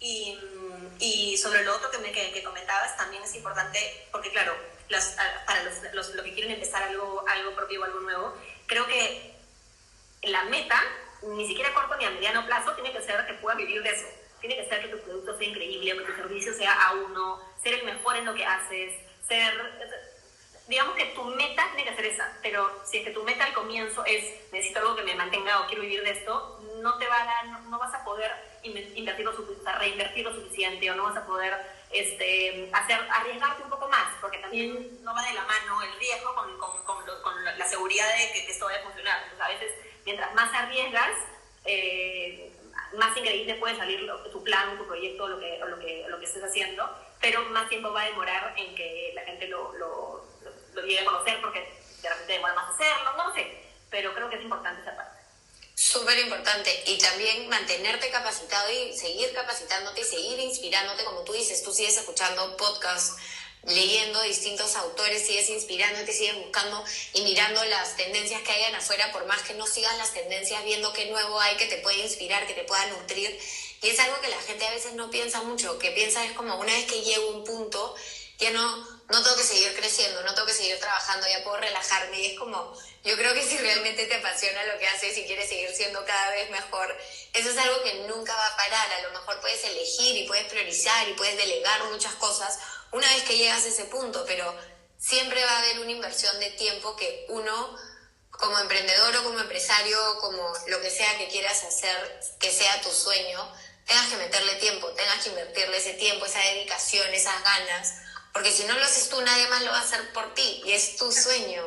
Y, 0.00 0.36
y 0.98 1.36
sobre 1.36 1.64
lo 1.64 1.76
otro 1.76 1.90
que, 1.90 1.98
me, 1.98 2.10
que, 2.10 2.32
que, 2.32 2.42
comentabas, 2.42 2.96
también 2.96 3.22
es 3.22 3.34
importante, 3.36 4.08
porque 4.10 4.30
claro, 4.30 4.56
las, 4.88 5.16
para 5.46 5.62
los, 5.62 5.74
los, 5.92 6.14
los, 6.14 6.24
que 6.24 6.34
quieren 6.34 6.52
empezar 6.52 6.82
algo, 6.82 7.24
algo 7.28 7.54
propio 7.54 7.80
o 7.80 7.84
algo 7.84 8.00
nuevo, 8.00 8.34
creo 8.66 8.84
que 8.86 9.32
la 10.22 10.44
meta, 10.44 10.82
ni 11.22 11.46
siquiera 11.46 11.70
a 11.70 11.74
corto 11.74 11.96
ni 11.96 12.04
a 12.04 12.10
mediano 12.10 12.44
plazo, 12.46 12.74
tiene 12.74 12.92
que 12.92 13.02
ser 13.02 13.24
que 13.26 13.34
puedas 13.34 13.58
vivir 13.58 13.82
de 13.82 13.90
eso. 13.90 14.06
Tiene 14.40 14.56
que 14.56 14.68
ser 14.68 14.82
que 14.82 14.88
tu 14.88 14.98
producto 15.02 15.38
sea 15.38 15.46
increíble, 15.46 15.98
que 15.98 16.12
tu 16.12 16.16
servicio 16.16 16.52
sea 16.52 16.72
a 16.72 16.94
uno, 16.94 17.40
ser 17.62 17.74
el 17.74 17.84
mejor 17.84 18.16
en 18.16 18.24
lo 18.24 18.34
que 18.34 18.44
haces, 18.44 18.94
ser 19.28 19.52
digamos 20.72 20.94
que 20.96 21.04
tu 21.04 21.22
meta 21.24 21.68
tiene 21.74 21.84
que 21.84 21.94
ser 21.94 22.06
esa, 22.06 22.38
pero 22.40 22.80
si 22.86 22.96
es 22.96 23.04
que 23.04 23.10
tu 23.10 23.22
meta 23.24 23.44
al 23.44 23.52
comienzo 23.52 24.02
es 24.06 24.24
necesito 24.50 24.80
algo 24.80 24.96
que 24.96 25.02
me 25.02 25.14
mantenga 25.14 25.60
o 25.60 25.66
quiero 25.66 25.82
vivir 25.82 26.02
de 26.02 26.12
esto, 26.12 26.58
no 26.80 26.96
te 26.96 27.06
va 27.06 27.20
a 27.20 27.26
dar, 27.26 27.60
no, 27.68 27.78
vas 27.78 27.92
a 27.92 28.02
poder 28.02 28.32
invertir 28.62 29.26
lo, 29.26 29.32
reinvertir 29.78 30.24
lo 30.24 30.32
suficiente 30.32 30.90
o 30.90 30.94
no 30.94 31.04
vas 31.04 31.16
a 31.18 31.26
poder 31.26 31.54
este, 31.90 32.70
hacer, 32.72 32.98
arriesgarte 33.10 33.64
un 33.64 33.68
poco 33.68 33.86
más, 33.88 34.16
porque 34.22 34.38
también 34.38 35.04
no 35.04 35.14
va 35.14 35.22
de 35.22 35.34
la 35.34 35.44
mano 35.44 35.82
el 35.82 35.92
riesgo 35.98 36.34
con, 36.34 36.58
con, 36.58 36.82
con, 36.84 37.04
con 37.22 37.44
la 37.44 37.68
seguridad 37.68 38.08
de 38.16 38.32
que, 38.32 38.50
esto 38.50 38.64
vaya 38.64 38.78
a 38.78 38.84
funcionar. 38.84 39.22
Entonces, 39.24 39.46
a 39.46 39.48
veces 39.48 39.72
mientras 40.06 40.34
más 40.34 40.54
arriesgas, 40.54 41.18
eh, 41.66 42.50
más 42.94 43.14
increíble 43.14 43.56
puede 43.56 43.76
salir 43.76 44.10
tu 44.32 44.42
plan, 44.42 44.78
tu 44.78 44.86
proyecto, 44.86 45.28
lo 45.28 45.38
que, 45.38 45.58
lo, 45.58 45.78
que, 45.78 46.06
lo 46.08 46.18
que 46.18 46.24
estés 46.24 46.42
haciendo, 46.42 46.88
pero 47.20 47.44
más 47.50 47.68
tiempo 47.68 47.92
va 47.92 48.02
a 48.02 48.06
demorar 48.06 48.54
en 48.56 48.74
que 48.74 49.12
la 49.14 49.22
gente 49.22 49.48
lo, 49.48 49.72
lo, 49.74 50.21
lo, 50.74 50.82
llegue 50.82 51.00
a 51.00 51.04
conocer 51.04 51.40
porque 51.40 51.60
de 52.00 52.08
repente 52.08 52.32
demora 52.32 52.54
más 52.54 52.74
hacerlo, 52.74 53.12
no 53.16 53.34
sé, 53.34 53.64
pero 53.90 54.14
creo 54.14 54.28
que 54.28 54.36
es 54.36 54.42
importante 54.42 54.82
esa 54.82 54.96
parte. 54.96 55.20
Súper 55.74 56.18
importante. 56.18 56.84
Y 56.86 56.98
también 56.98 57.48
mantenerte 57.48 58.10
capacitado 58.10 58.70
y 58.70 58.96
seguir 58.96 59.32
capacitándote 59.32 60.00
y 60.00 60.04
seguir 60.04 60.38
inspirándote, 60.40 61.04
como 61.04 61.22
tú 61.22 61.32
dices, 61.32 61.62
tú 61.62 61.72
sigues 61.72 61.96
escuchando 61.96 62.56
podcasts 62.56 63.16
leyendo 63.64 64.20
distintos 64.22 64.74
autores, 64.76 65.24
sigues 65.24 65.48
inspirándote, 65.48 66.12
sigues 66.12 66.36
buscando 66.36 66.84
y 67.14 67.22
mirando 67.22 67.64
las 67.66 67.96
tendencias 67.96 68.42
que 68.42 68.52
hayan 68.52 68.74
afuera, 68.74 69.12
por 69.12 69.24
más 69.26 69.42
que 69.42 69.54
no 69.54 69.66
sigas 69.66 69.96
las 69.98 70.12
tendencias, 70.12 70.64
viendo 70.64 70.92
qué 70.92 71.06
nuevo 71.06 71.40
hay 71.40 71.56
que 71.56 71.66
te 71.66 71.78
puede 71.78 71.98
inspirar, 71.98 72.46
que 72.46 72.54
te 72.54 72.64
pueda 72.64 72.84
nutrir. 72.86 73.38
Y 73.82 73.88
es 73.88 73.98
algo 73.98 74.20
que 74.20 74.28
la 74.28 74.40
gente 74.42 74.66
a 74.66 74.70
veces 74.70 74.94
no 74.94 75.10
piensa 75.10 75.42
mucho, 75.42 75.78
que 75.78 75.92
piensa 75.92 76.24
es 76.24 76.32
como 76.32 76.56
una 76.56 76.72
vez 76.72 76.86
que 76.86 77.02
llego 77.02 77.30
a 77.30 77.36
un 77.36 77.44
punto, 77.44 77.94
ya 78.38 78.50
no, 78.50 79.01
no 79.12 79.22
tengo 79.22 79.36
que 79.36 79.44
seguir 79.44 79.76
creciendo, 79.76 80.22
no 80.22 80.34
tengo 80.34 80.46
que 80.46 80.54
seguir 80.54 80.80
trabajando, 80.80 81.28
ya 81.28 81.44
puedo 81.44 81.58
relajarme. 81.58 82.18
Y 82.18 82.32
es 82.32 82.38
como, 82.38 82.72
yo 83.04 83.14
creo 83.16 83.34
que 83.34 83.46
si 83.46 83.58
realmente 83.58 84.06
te 84.06 84.14
apasiona 84.14 84.64
lo 84.64 84.78
que 84.78 84.88
haces 84.88 85.16
y 85.18 85.24
quieres 85.24 85.48
seguir 85.48 85.70
siendo 85.74 86.04
cada 86.06 86.30
vez 86.30 86.50
mejor, 86.50 86.96
eso 87.34 87.50
es 87.50 87.58
algo 87.58 87.82
que 87.82 87.94
nunca 88.08 88.34
va 88.34 88.46
a 88.46 88.56
parar. 88.56 88.92
A 88.92 89.02
lo 89.02 89.10
mejor 89.10 89.38
puedes 89.40 89.62
elegir 89.64 90.16
y 90.16 90.26
puedes 90.26 90.46
priorizar 90.46 91.06
y 91.08 91.12
puedes 91.12 91.36
delegar 91.36 91.84
muchas 91.84 92.14
cosas 92.14 92.58
una 92.90 93.06
vez 93.08 93.22
que 93.24 93.36
llegas 93.36 93.64
a 93.64 93.68
ese 93.68 93.84
punto, 93.84 94.24
pero 94.26 94.54
siempre 94.98 95.44
va 95.44 95.50
a 95.50 95.58
haber 95.58 95.80
una 95.80 95.90
inversión 95.90 96.38
de 96.40 96.50
tiempo 96.52 96.96
que 96.96 97.26
uno, 97.28 97.76
como 98.30 98.58
emprendedor 98.60 99.16
o 99.16 99.24
como 99.24 99.40
empresario, 99.40 99.98
como 100.20 100.52
lo 100.68 100.80
que 100.80 100.90
sea 100.90 101.18
que 101.18 101.28
quieras 101.28 101.64
hacer, 101.64 102.20
que 102.40 102.50
sea 102.50 102.80
tu 102.80 102.90
sueño, 102.90 103.52
tengas 103.86 104.08
que 104.08 104.16
meterle 104.16 104.54
tiempo, 104.56 104.88
tengas 104.92 105.22
que 105.22 105.30
invertirle 105.30 105.76
ese 105.76 105.94
tiempo, 105.94 106.24
esa 106.24 106.38
dedicación, 106.38 107.12
esas 107.12 107.42
ganas, 107.42 107.94
porque 108.32 108.50
si 108.50 108.64
no 108.64 108.74
lo 108.74 108.84
haces 108.84 109.08
tú, 109.08 109.20
nadie 109.20 109.48
más 109.48 109.62
lo 109.62 109.70
va 109.70 109.78
a 109.78 109.82
hacer 109.82 110.12
por 110.12 110.34
ti 110.34 110.62
y 110.64 110.72
es 110.72 110.96
tu 110.96 111.10
sueño. 111.12 111.62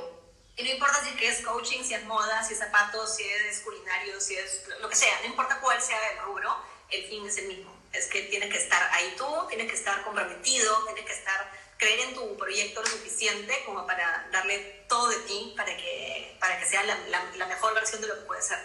Y 0.57 0.63
no 0.63 0.69
importa 0.69 1.01
si 1.03 1.25
es 1.25 1.41
coaching, 1.41 1.83
si 1.83 1.93
es 1.93 2.03
moda, 2.05 2.43
si 2.43 2.53
es 2.53 2.59
zapatos, 2.59 3.15
si 3.15 3.23
es 3.23 3.59
culinario, 3.59 4.19
si 4.21 4.35
es 4.35 4.63
lo 4.79 4.89
que 4.89 4.95
sea, 4.95 5.19
no 5.21 5.27
importa 5.27 5.59
cuál 5.59 5.81
sea 5.81 5.99
el 6.11 6.19
rubro, 6.19 6.55
el 6.89 7.05
fin 7.07 7.27
es 7.27 7.37
el 7.37 7.47
mismo 7.47 7.75
es 7.97 8.07
que 8.07 8.23
tienes 8.23 8.49
que 8.49 8.57
estar 8.57 8.81
ahí 8.93 9.13
tú, 9.17 9.25
tienes 9.49 9.67
que 9.67 9.75
estar 9.75 10.03
comprometido, 10.03 10.85
tienes 10.85 11.05
que 11.05 11.13
estar, 11.13 11.51
creer 11.77 11.99
en 12.01 12.15
tu 12.15 12.37
proyecto 12.37 12.81
lo 12.81 12.87
suficiente 12.87 13.63
como 13.65 13.85
para 13.85 14.27
darle 14.31 14.85
todo 14.87 15.07
de 15.09 15.17
ti 15.19 15.53
para 15.55 15.75
que, 15.75 16.35
para 16.39 16.59
que 16.59 16.65
sea 16.65 16.83
la, 16.83 16.97
la, 17.35 17.45
mejor 17.47 17.73
versión 17.73 18.01
de 18.01 18.07
lo 18.07 18.15
que 18.15 18.21
puede 18.21 18.41
ser. 18.41 18.59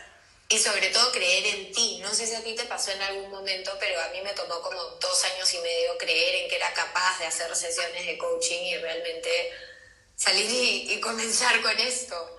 Y 0.50 0.58
sobre 0.58 0.88
todo 0.90 1.12
creer 1.12 1.46
en 1.46 1.72
ti. 1.72 2.00
No 2.02 2.12
sé 2.12 2.26
si 2.26 2.34
a 2.34 2.42
ti 2.42 2.54
te 2.54 2.64
pasó 2.64 2.90
en 2.90 3.00
algún 3.02 3.30
momento, 3.30 3.70
pero 3.80 4.00
a 4.02 4.08
mí 4.08 4.20
me 4.20 4.34
tomó 4.34 4.60
como 4.60 4.82
dos 4.82 5.24
años 5.24 5.54
y 5.54 5.58
medio 5.60 5.96
creer 5.96 6.42
en 6.42 6.50
que 6.50 6.56
era 6.56 6.72
capaz 6.74 7.18
de 7.20 7.26
hacer 7.26 7.54
sesiones 7.56 8.04
de 8.04 8.18
coaching 8.18 8.62
y 8.64 8.76
realmente 8.78 9.30
salir 10.16 10.50
y, 10.50 10.92
y 10.92 11.00
comenzar 11.00 11.62
con 11.62 11.78
esto. 11.78 12.36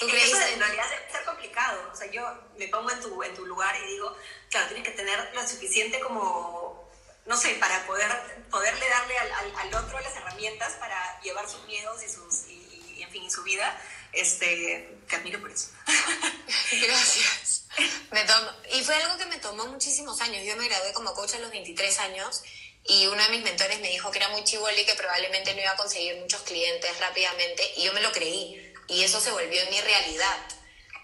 ¿Tú 0.00 0.06
crees? 0.06 0.32
en 0.32 0.60
realidad 0.60 0.88
debe 0.90 1.10
ser 1.10 1.24
complicado. 1.24 1.90
O 1.92 1.96
sea, 1.96 2.10
yo 2.10 2.24
me 2.56 2.68
pongo 2.68 2.90
en 2.90 3.00
tu, 3.00 3.22
en 3.22 3.34
tu 3.34 3.44
lugar 3.46 3.74
y 3.76 3.86
digo, 3.92 4.16
claro, 4.48 4.68
tienes 4.68 4.86
que 4.86 4.94
tener 4.94 5.34
lo 5.34 5.46
suficiente 5.46 5.98
como, 6.00 6.88
no 7.26 7.36
sé, 7.36 7.54
para 7.54 7.84
poder, 7.86 8.10
poderle 8.50 8.88
darle 8.88 9.18
al, 9.18 9.56
al, 9.56 9.84
otro 9.84 9.98
las 10.00 10.14
herramientas 10.16 10.74
para 10.74 11.20
llevar 11.22 11.48
sus 11.48 11.64
miedos 11.64 12.02
y, 12.02 12.08
sus, 12.08 12.46
y, 12.46 13.02
en 13.02 13.10
fin, 13.10 13.24
y 13.24 13.30
su 13.30 13.42
vida. 13.42 13.80
Este, 14.12 14.98
te 15.08 15.16
admiro 15.16 15.40
por 15.40 15.50
eso. 15.50 15.68
Gracias. 16.80 17.64
Me 18.10 18.24
y 18.72 18.84
fue 18.84 18.94
algo 18.96 19.16
que 19.16 19.26
me 19.26 19.38
tomó 19.38 19.66
muchísimos 19.66 20.20
años. 20.20 20.44
Yo 20.44 20.56
me 20.56 20.68
gradué 20.68 20.92
como 20.92 21.14
coach 21.14 21.34
a 21.34 21.38
los 21.38 21.50
23 21.50 21.98
años 22.00 22.42
y 22.84 23.06
uno 23.06 23.22
de 23.22 23.28
mis 23.30 23.42
mentores 23.42 23.80
me 23.80 23.88
dijo 23.88 24.10
que 24.10 24.18
era 24.18 24.28
muy 24.28 24.44
chivolo 24.44 24.78
y 24.78 24.84
que 24.84 24.94
probablemente 24.94 25.54
no 25.54 25.60
iba 25.60 25.70
a 25.70 25.76
conseguir 25.76 26.16
muchos 26.16 26.42
clientes 26.42 26.98
rápidamente 26.98 27.62
y 27.76 27.84
yo 27.84 27.92
me 27.94 28.02
lo 28.02 28.12
creí 28.12 28.74
y 28.88 29.02
eso 29.02 29.20
se 29.20 29.30
volvió 29.30 29.62
mi 29.70 29.80
realidad. 29.80 30.38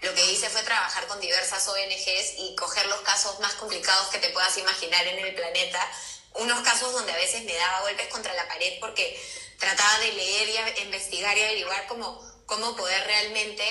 Lo 0.01 0.13
que 0.13 0.31
hice 0.31 0.49
fue 0.49 0.61
trabajar 0.63 1.07
con 1.07 1.19
diversas 1.19 1.67
ONGs 1.67 2.33
y 2.37 2.55
coger 2.55 2.85
los 2.87 3.01
casos 3.01 3.39
más 3.39 3.53
complicados 3.55 4.07
que 4.09 4.19
te 4.19 4.29
puedas 4.29 4.57
imaginar 4.57 5.05
en 5.07 5.19
el 5.25 5.35
planeta, 5.35 5.91
unos 6.35 6.61
casos 6.61 6.93
donde 6.93 7.11
a 7.11 7.17
veces 7.17 7.43
me 7.43 7.55
daba 7.55 7.81
golpes 7.81 8.07
contra 8.07 8.33
la 8.33 8.47
pared 8.47 8.79
porque 8.79 9.19
trataba 9.59 9.99
de 9.99 10.13
leer 10.13 10.49
y 10.49 10.81
investigar 10.83 11.37
y 11.37 11.41
averiguar 11.41 11.87
cómo, 11.87 12.19
cómo 12.45 12.75
poder 12.75 13.05
realmente 13.05 13.63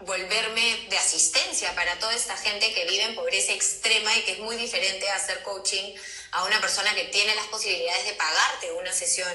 volverme 0.00 0.86
de 0.88 0.96
asistencia 0.96 1.74
para 1.74 1.98
toda 1.98 2.14
esta 2.14 2.36
gente 2.36 2.72
que 2.72 2.84
vive 2.84 3.02
en 3.02 3.16
pobreza 3.16 3.52
extrema 3.52 4.16
y 4.16 4.22
que 4.22 4.32
es 4.32 4.38
muy 4.38 4.56
diferente 4.56 5.08
a 5.08 5.16
hacer 5.16 5.42
coaching 5.42 5.94
a 6.30 6.44
una 6.44 6.60
persona 6.60 6.94
que 6.94 7.04
tiene 7.04 7.34
las 7.34 7.48
posibilidades 7.48 8.06
de 8.06 8.12
pagarte 8.14 8.72
una 8.72 8.92
sesión. 8.92 9.32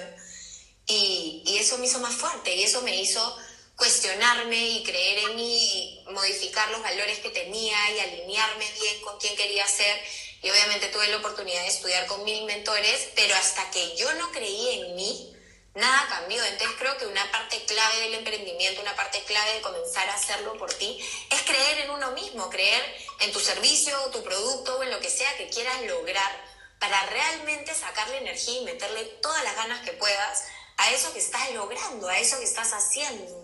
Y, 0.88 1.44
y 1.46 1.58
eso 1.58 1.78
me 1.78 1.88
hizo 1.88 2.00
más 2.00 2.16
fuerte 2.16 2.56
y 2.56 2.64
eso 2.64 2.82
me 2.82 2.96
hizo 2.96 3.38
cuestionarme 3.76 4.70
y 4.70 4.84
creer 4.84 5.30
en 5.30 5.36
mí 5.36 5.58
y 5.58 6.12
modificar 6.12 6.70
los 6.72 6.82
valores 6.82 7.20
que 7.20 7.30
tenía 7.30 7.78
y 7.92 8.00
alinearme 8.00 8.66
bien 8.80 9.02
con 9.02 9.20
quién 9.20 9.36
quería 9.36 9.68
ser. 9.68 10.02
Y 10.42 10.50
obviamente 10.50 10.88
tuve 10.88 11.08
la 11.08 11.18
oportunidad 11.18 11.62
de 11.62 11.70
estudiar 11.70 12.06
con 12.08 12.24
mil 12.24 12.46
mentores, 12.46 13.10
pero 13.16 13.36
hasta 13.36 13.70
que 13.72 13.96
yo 13.96 14.14
no 14.16 14.32
creí 14.32 14.80
en 14.80 14.96
mí, 14.96 15.33
nada 15.76 16.08
cambió. 16.08 16.44
Entonces 16.44 16.76
creo 16.78 16.98
que 16.98 17.08
una 17.08 17.32
parte 17.32 17.64
clave 17.66 18.00
del 18.02 18.16
emprendimiento, 18.16 18.82
una 18.82 18.96
parte 18.96 19.24
clave 19.24 19.54
de 19.56 19.62
comenzar 19.62 20.08
a 20.10 20.16
hacerlo 20.16 20.58
por 20.58 20.74
ti, 20.74 21.00
es 21.30 21.42
creer 21.44 21.80
en 21.82 21.92
uno 21.92 22.12
mismo, 22.12 22.50
creer 22.50 22.84
en 23.20 23.32
tu 23.32 23.40
servicio 23.40 23.98
tu 24.12 24.24
producto 24.24 24.78
o 24.78 24.84
en 24.84 24.92
lo 24.92 25.00
que 25.00 25.10
sea 25.10 25.36
que 25.38 25.50
quieras 25.50 25.82
lograr 25.84 26.54
para 26.80 27.06
realmente 27.06 27.74
sacarle 27.74 28.18
energía 28.18 28.60
y 28.60 28.66
meterle 28.66 29.06
todas 29.22 29.44
las 29.44 29.56
ganas 29.56 29.82
que 29.86 29.94
puedas 29.94 30.44
a 30.78 30.92
eso 30.92 31.14
que 31.14 31.20
estás 31.20 31.52
logrando, 31.52 32.10
a 32.10 32.20
eso 32.20 32.38
que 32.40 32.46
estás 32.46 32.74
haciendo. 32.74 33.43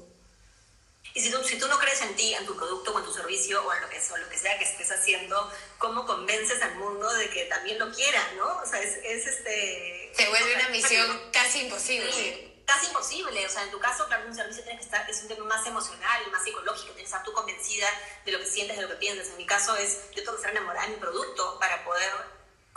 Y 1.19 1.21
si 1.21 1.31
tú, 1.31 1.43
si 1.43 1.59
tú 1.59 1.67
no 1.67 1.77
crees 1.77 2.01
en 2.01 2.15
ti, 2.15 2.33
en 2.33 2.45
tu 2.45 2.55
producto 2.55 2.93
o 2.93 2.99
en 2.99 3.03
tu 3.03 3.11
servicio 3.11 3.61
o 3.61 3.73
en 3.73 3.81
lo 3.81 3.89
que, 3.89 3.99
o 4.09 4.17
lo 4.17 4.29
que 4.29 4.37
sea 4.37 4.57
que 4.57 4.63
estés 4.63 4.89
haciendo, 4.89 5.51
¿cómo 5.77 6.05
convences 6.05 6.61
al 6.61 6.75
mundo 6.75 7.11
de 7.11 7.29
que 7.29 7.43
también 7.43 7.77
lo 7.77 7.91
quiera, 7.91 8.25
no? 8.37 8.61
O 8.61 8.65
sea, 8.65 8.79
es, 8.79 8.99
es 9.03 9.27
este... 9.27 10.13
Se 10.15 10.29
vuelve 10.29 10.55
una 10.55 10.69
misión 10.69 11.29
casi 11.33 11.59
imposible. 11.65 12.63
casi 12.65 12.85
imposible. 12.87 13.45
O 13.45 13.49
sea, 13.49 13.63
en 13.63 13.71
tu 13.71 13.79
caso, 13.81 14.07
claro, 14.07 14.27
un 14.29 14.33
servicio 14.33 14.63
tiene 14.63 14.79
que 14.79 14.85
estar, 14.85 15.09
es 15.09 15.21
un 15.21 15.27
tema 15.27 15.43
más 15.43 15.67
emocional, 15.67 16.31
más 16.31 16.41
psicológico, 16.41 16.93
tienes 16.93 17.11
que 17.11 17.17
estar 17.17 17.23
tú 17.25 17.33
convencida 17.33 17.89
de 18.23 18.31
lo 18.31 18.39
que 18.39 18.45
sientes, 18.45 18.77
de 18.77 18.83
lo 18.83 18.87
que 18.87 18.95
piensas. 18.95 19.27
En 19.27 19.35
mi 19.35 19.45
caso 19.45 19.75
es, 19.75 20.09
yo 20.11 20.23
tengo 20.23 20.31
que 20.31 20.37
estar 20.37 20.51
enamorada 20.51 20.87
de 20.87 20.93
mi 20.93 21.01
producto 21.01 21.59
para 21.59 21.83
poder 21.83 22.13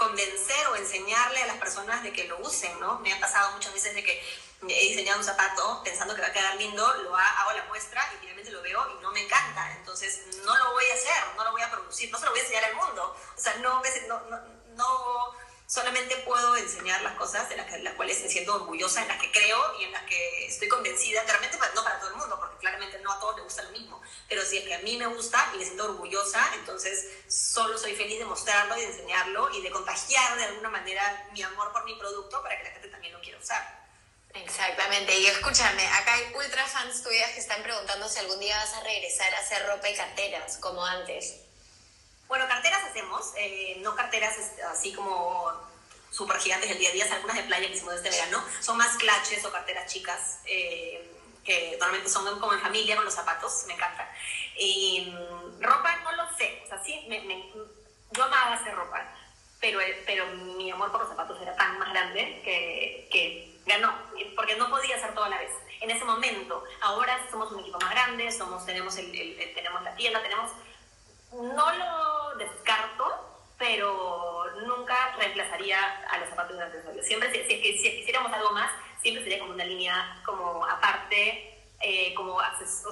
convencer 0.02 0.66
o 0.68 0.76
enseñarle 0.76 1.42
a 1.42 1.46
las 1.46 1.56
personas 1.56 2.02
de 2.02 2.12
que 2.12 2.24
lo 2.24 2.38
usen, 2.40 2.78
¿no? 2.80 2.98
Me 3.00 3.12
ha 3.12 3.20
pasado 3.20 3.52
muchas 3.52 3.72
veces 3.72 3.94
de 3.94 4.02
que 4.02 4.22
he 4.68 4.88
diseñado 4.88 5.18
un 5.18 5.24
zapato 5.24 5.80
pensando 5.82 6.14
que 6.14 6.20
va 6.20 6.28
a 6.28 6.32
quedar 6.32 6.56
lindo, 6.56 6.82
lo 7.02 7.16
hago 7.16 7.52
la 7.52 7.64
muestra 7.64 8.02
y 8.14 8.18
finalmente 8.18 8.50
lo 8.50 8.62
veo 8.62 8.80
y 8.98 9.02
no 9.02 9.10
me 9.12 9.24
encanta. 9.24 9.72
Entonces 9.72 10.22
no 10.44 10.56
lo 10.56 10.72
voy 10.72 10.84
a 10.84 10.94
hacer, 10.94 11.36
no 11.36 11.44
lo 11.44 11.52
voy 11.52 11.62
a 11.62 11.70
producir, 11.70 12.10
no 12.10 12.18
se 12.18 12.24
lo 12.24 12.30
voy 12.30 12.40
a 12.40 12.42
enseñar 12.42 12.64
al 12.64 12.76
mundo. 12.76 13.16
O 13.36 13.40
sea, 13.40 13.54
no, 13.56 13.82
no, 14.08 14.20
no, 14.28 14.38
no 14.74 15.34
solamente 15.72 16.16
puedo 16.18 16.54
enseñar 16.56 17.00
las 17.00 17.14
cosas 17.14 17.48
de 17.48 17.56
las, 17.56 17.66
que, 17.66 17.78
las 17.78 17.94
cuales 17.94 18.20
me 18.20 18.28
siento 18.28 18.54
orgullosa, 18.56 19.00
en 19.00 19.08
las 19.08 19.18
que 19.18 19.32
creo 19.32 19.80
y 19.80 19.84
en 19.84 19.92
las 19.92 20.02
que 20.02 20.46
estoy 20.46 20.68
convencida, 20.68 21.22
realmente 21.22 21.56
no 21.74 21.82
para 21.82 21.98
todo 21.98 22.10
el 22.10 22.16
mundo, 22.16 22.38
porque 22.38 22.58
claramente 22.58 22.98
no 22.98 23.10
a 23.10 23.18
todos 23.18 23.36
les 23.36 23.44
gusta 23.44 23.62
lo 23.62 23.70
mismo, 23.70 24.02
pero 24.28 24.44
si 24.44 24.58
es 24.58 24.64
que 24.64 24.74
a 24.74 24.80
mí 24.80 24.98
me 24.98 25.06
gusta 25.06 25.50
y 25.54 25.56
me 25.56 25.64
siento 25.64 25.84
orgullosa, 25.84 26.46
entonces 26.56 27.08
solo 27.26 27.78
soy 27.78 27.94
feliz 27.94 28.18
de 28.18 28.26
mostrarlo 28.26 28.76
y 28.76 28.82
de 28.82 28.86
enseñarlo 28.88 29.48
y 29.54 29.62
de 29.62 29.70
contagiar 29.70 30.36
de 30.36 30.44
alguna 30.44 30.68
manera 30.68 31.30
mi 31.32 31.42
amor 31.42 31.72
por 31.72 31.84
mi 31.84 31.94
producto 31.94 32.42
para 32.42 32.58
que 32.58 32.64
la 32.64 32.70
gente 32.72 32.88
también 32.88 33.14
lo 33.14 33.22
quiera 33.22 33.38
usar. 33.38 33.82
Exactamente, 34.34 35.18
y 35.18 35.26
escúchame, 35.26 35.86
acá 35.86 36.12
hay 36.12 36.34
ultra 36.34 36.66
fans 36.66 37.02
tuyas 37.02 37.30
que 37.30 37.40
están 37.40 37.62
preguntando 37.62 38.06
si 38.10 38.18
algún 38.18 38.40
día 38.40 38.58
vas 38.58 38.74
a 38.74 38.82
regresar 38.82 39.34
a 39.34 39.38
hacer 39.38 39.66
ropa 39.66 39.88
y 39.88 39.96
carteras 39.96 40.58
como 40.58 40.84
antes. 40.84 41.36
Bueno, 42.32 42.48
carteras 42.48 42.82
hacemos, 42.84 43.34
eh, 43.36 43.76
no 43.82 43.94
carteras 43.94 44.34
así 44.70 44.94
como 44.94 45.52
súper 46.10 46.38
gigantes 46.38 46.70
del 46.70 46.78
día 46.78 46.88
a 46.88 46.92
día, 46.92 47.06
algunas 47.12 47.36
de 47.36 47.42
playa 47.42 47.66
que 47.66 47.74
hicimos 47.74 47.92
este 47.92 48.08
verano, 48.08 48.42
son 48.58 48.78
más 48.78 48.96
clutches 48.96 49.44
o 49.44 49.52
carteras 49.52 49.92
chicas, 49.92 50.40
eh, 50.46 51.14
que 51.44 51.76
normalmente 51.78 52.08
son 52.08 52.40
como 52.40 52.54
en 52.54 52.60
familia 52.60 52.96
con 52.96 53.04
los 53.04 53.12
zapatos, 53.12 53.64
me 53.66 53.74
encanta. 53.74 54.10
Y 54.56 55.12
mm, 55.12 55.62
ropa 55.62 55.94
no 56.04 56.12
lo 56.12 56.34
sé, 56.38 56.62
o 56.64 56.68
sea, 56.68 56.82
sí, 56.82 57.04
me, 57.06 57.20
me, 57.20 57.52
yo 58.12 58.24
amaba 58.24 58.54
hacer 58.54 58.74
ropa, 58.76 59.14
pero, 59.60 59.80
pero 60.06 60.26
mi 60.28 60.70
amor 60.70 60.90
por 60.90 61.02
los 61.02 61.10
zapatos 61.10 61.38
era 61.42 61.54
tan 61.54 61.78
más 61.78 61.90
grande 61.90 62.40
que, 62.42 63.08
que 63.12 63.60
ganó, 63.66 63.94
porque 64.36 64.56
no 64.56 64.70
podía 64.70 64.96
hacer 64.96 65.12
todo 65.12 65.24
a 65.24 65.28
la 65.28 65.38
vez. 65.38 65.52
En 65.82 65.90
ese 65.90 66.06
momento, 66.06 66.64
ahora 66.80 67.26
somos 67.30 67.52
un 67.52 67.60
equipo 67.60 67.78
más 67.78 67.90
grande, 67.90 68.32
somos, 68.32 68.64
tenemos, 68.64 68.96
el, 68.96 69.12
tenemos 69.54 69.82
la 69.82 69.94
tienda, 69.96 70.22
tenemos 70.22 70.50
no 71.32 71.72
lo 71.72 72.36
descarto, 72.36 73.32
pero 73.58 74.44
nunca 74.66 75.14
reemplazaría 75.18 75.78
a 76.10 76.18
los 76.18 76.28
zapatos 76.28 76.56
de 76.56 76.64
accesorios. 76.64 77.06
Siempre, 77.06 77.30
si, 77.32 77.44
si, 77.44 77.62
si, 77.62 77.78
si, 77.78 77.96
quisiéramos 77.98 78.32
algo 78.32 78.50
más, 78.50 78.70
siempre 79.00 79.22
sería 79.22 79.38
como 79.38 79.52
una 79.52 79.64
línea 79.64 80.20
como 80.24 80.64
aparte, 80.66 81.52
eh, 81.80 82.14
como, 82.14 82.38
acces, 82.40 82.84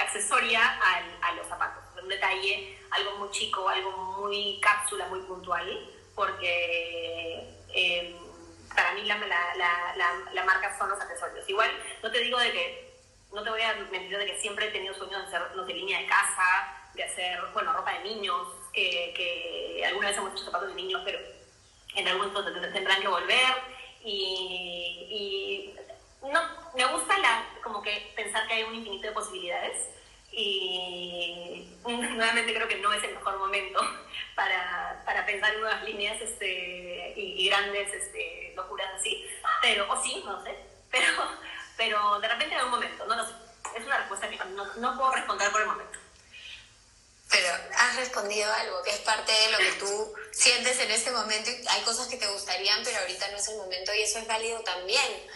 accesoria 0.00 0.60
al, 0.60 1.04
a 1.22 1.32
los 1.34 1.46
zapatos. 1.46 1.82
un 2.02 2.08
detalle, 2.08 2.78
algo 2.90 3.18
muy 3.18 3.30
chico, 3.30 3.68
algo 3.68 3.90
muy 4.18 4.58
cápsula, 4.60 5.06
muy 5.08 5.20
puntual, 5.20 5.90
porque 6.14 7.46
em, 7.72 8.16
para 8.74 8.92
mí 8.94 9.04
la, 9.04 9.16
la, 9.18 9.54
la, 9.56 10.30
la, 10.32 10.44
marca 10.44 10.76
son 10.78 10.88
los 10.88 11.00
accesorios. 11.00 11.48
Igual, 11.48 11.70
no 12.02 12.10
te 12.10 12.20
digo 12.20 12.38
de 12.38 12.52
que, 12.52 12.92
no 13.32 13.42
te 13.42 13.50
voy 13.50 13.62
a 13.62 13.74
mentir 13.90 14.18
de 14.18 14.26
que 14.26 14.40
siempre 14.40 14.68
he 14.68 14.70
tenido 14.70 14.94
sueños 14.94 15.20
de 15.22 15.36
hacer, 15.36 15.56
no 15.56 15.66
sé, 15.66 15.72
línea 15.72 16.00
de 16.00 16.06
casa, 16.06 16.81
de 16.94 17.04
hacer, 17.04 17.40
bueno, 17.52 17.72
ropa 17.72 17.92
de 17.94 18.04
niños, 18.04 18.48
que, 18.72 19.12
que 19.16 19.84
alguna 19.86 20.08
vez 20.08 20.16
hemos 20.16 20.32
hecho 20.32 20.44
zapatos 20.44 20.68
de 20.68 20.74
niños, 20.74 21.02
pero 21.04 21.18
en 21.94 22.08
algún 22.08 22.32
momento 22.32 22.72
tendrán 22.72 23.00
que 23.00 23.08
volver. 23.08 23.72
Y, 24.04 25.06
y 25.10 25.74
no, 26.30 26.40
me 26.74 26.84
gusta 26.86 27.18
la, 27.18 27.44
como 27.62 27.82
que 27.82 28.12
pensar 28.16 28.46
que 28.46 28.54
hay 28.54 28.62
un 28.64 28.74
infinito 28.74 29.08
de 29.08 29.12
posibilidades. 29.12 29.88
Y 30.30 31.68
nuevamente 31.84 32.54
creo 32.54 32.68
que 32.68 32.78
no 32.78 32.92
es 32.92 33.04
el 33.04 33.14
mejor 33.14 33.38
momento 33.38 33.80
para, 34.34 35.02
para 35.04 35.26
pensar 35.26 35.52
en 35.54 35.60
nuevas 35.60 35.84
líneas 35.84 36.20
este, 36.20 37.12
y, 37.16 37.48
grandes 37.48 37.92
este, 37.92 38.52
locuras 38.56 38.94
así, 38.98 39.26
pero, 39.60 39.90
o 39.92 40.02
sí, 40.02 40.22
no 40.24 40.42
sé, 40.42 40.56
pero, 40.90 41.06
pero 41.76 42.18
de 42.20 42.28
repente 42.28 42.54
en 42.54 42.64
un 42.64 42.70
momento, 42.70 43.04
no 43.06 43.14
lo 43.14 43.26
sé, 43.26 43.34
es 43.76 43.84
una 43.84 43.98
respuesta 43.98 44.28
que 44.28 44.36
no, 44.36 44.64
no 44.76 44.96
puedo 44.96 45.12
responder 45.12 45.50
por 45.50 45.60
el 45.60 45.66
momento. 45.66 45.98
Pero 47.32 47.48
has 47.78 47.96
respondido 47.96 48.52
algo 48.52 48.82
que 48.82 48.90
es 48.90 48.98
parte 48.98 49.32
de 49.32 49.50
lo 49.52 49.58
que 49.58 49.72
tú 49.78 50.14
sientes 50.32 50.78
en 50.78 50.90
este 50.90 51.10
momento 51.10 51.50
y 51.50 51.64
hay 51.66 51.80
cosas 51.82 52.06
que 52.08 52.18
te 52.18 52.26
gustarían, 52.26 52.84
pero 52.84 52.98
ahorita 52.98 53.28
no 53.28 53.38
es 53.38 53.48
el 53.48 53.56
momento 53.56 53.94
y 53.94 54.02
eso 54.02 54.18
es 54.18 54.26
válido 54.26 54.60
también. 54.60 55.26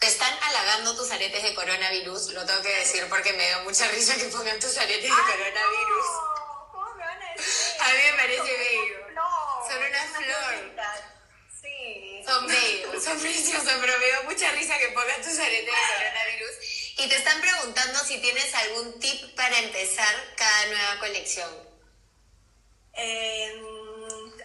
Te 0.00 0.08
están 0.08 0.36
halagando 0.42 0.96
tus 0.96 1.12
aretes 1.12 1.44
de 1.44 1.54
coronavirus, 1.54 2.30
lo 2.32 2.44
tengo 2.44 2.60
que 2.60 2.76
decir 2.76 3.06
porque 3.08 3.32
me 3.34 3.48
da 3.48 3.62
mucha 3.62 3.86
risa 3.88 4.16
que 4.16 4.24
pongan 4.24 4.58
tus 4.58 4.76
aretes 4.76 5.04
de 5.04 5.08
coronavirus. 5.08 6.06
No, 6.10 6.68
¿Cómo 6.72 6.94
me 6.96 7.04
van 7.04 7.22
a 7.22 7.32
decir? 7.34 7.80
A 7.80 7.88
mí 7.88 8.00
me 8.10 8.16
parece 8.18 8.42
bello. 8.42 9.10
No, 9.14 9.68
Son 9.68 9.78
una 9.78 10.04
flor. 10.04 10.74
Sí. 11.62 12.22
Son 12.26 12.46
bellos, 12.48 13.04
son 13.04 13.20
preciosos, 13.20 13.72
pero 13.80 13.98
me 14.00 14.08
da 14.08 14.22
mucha 14.22 14.50
risa 14.50 14.76
que 14.76 14.88
pongan 14.88 15.22
tus 15.22 15.38
aretes 15.38 15.66
de 15.66 15.94
coronavirus. 15.96 16.73
Y 16.96 17.08
te 17.08 17.16
están 17.16 17.40
preguntando 17.40 17.98
si 18.00 18.18
tienes 18.20 18.54
algún 18.54 19.00
tip 19.00 19.34
para 19.34 19.58
empezar 19.58 20.14
cada 20.36 20.66
nueva 20.66 20.98
colección. 21.00 21.50
Eh, 22.92 23.60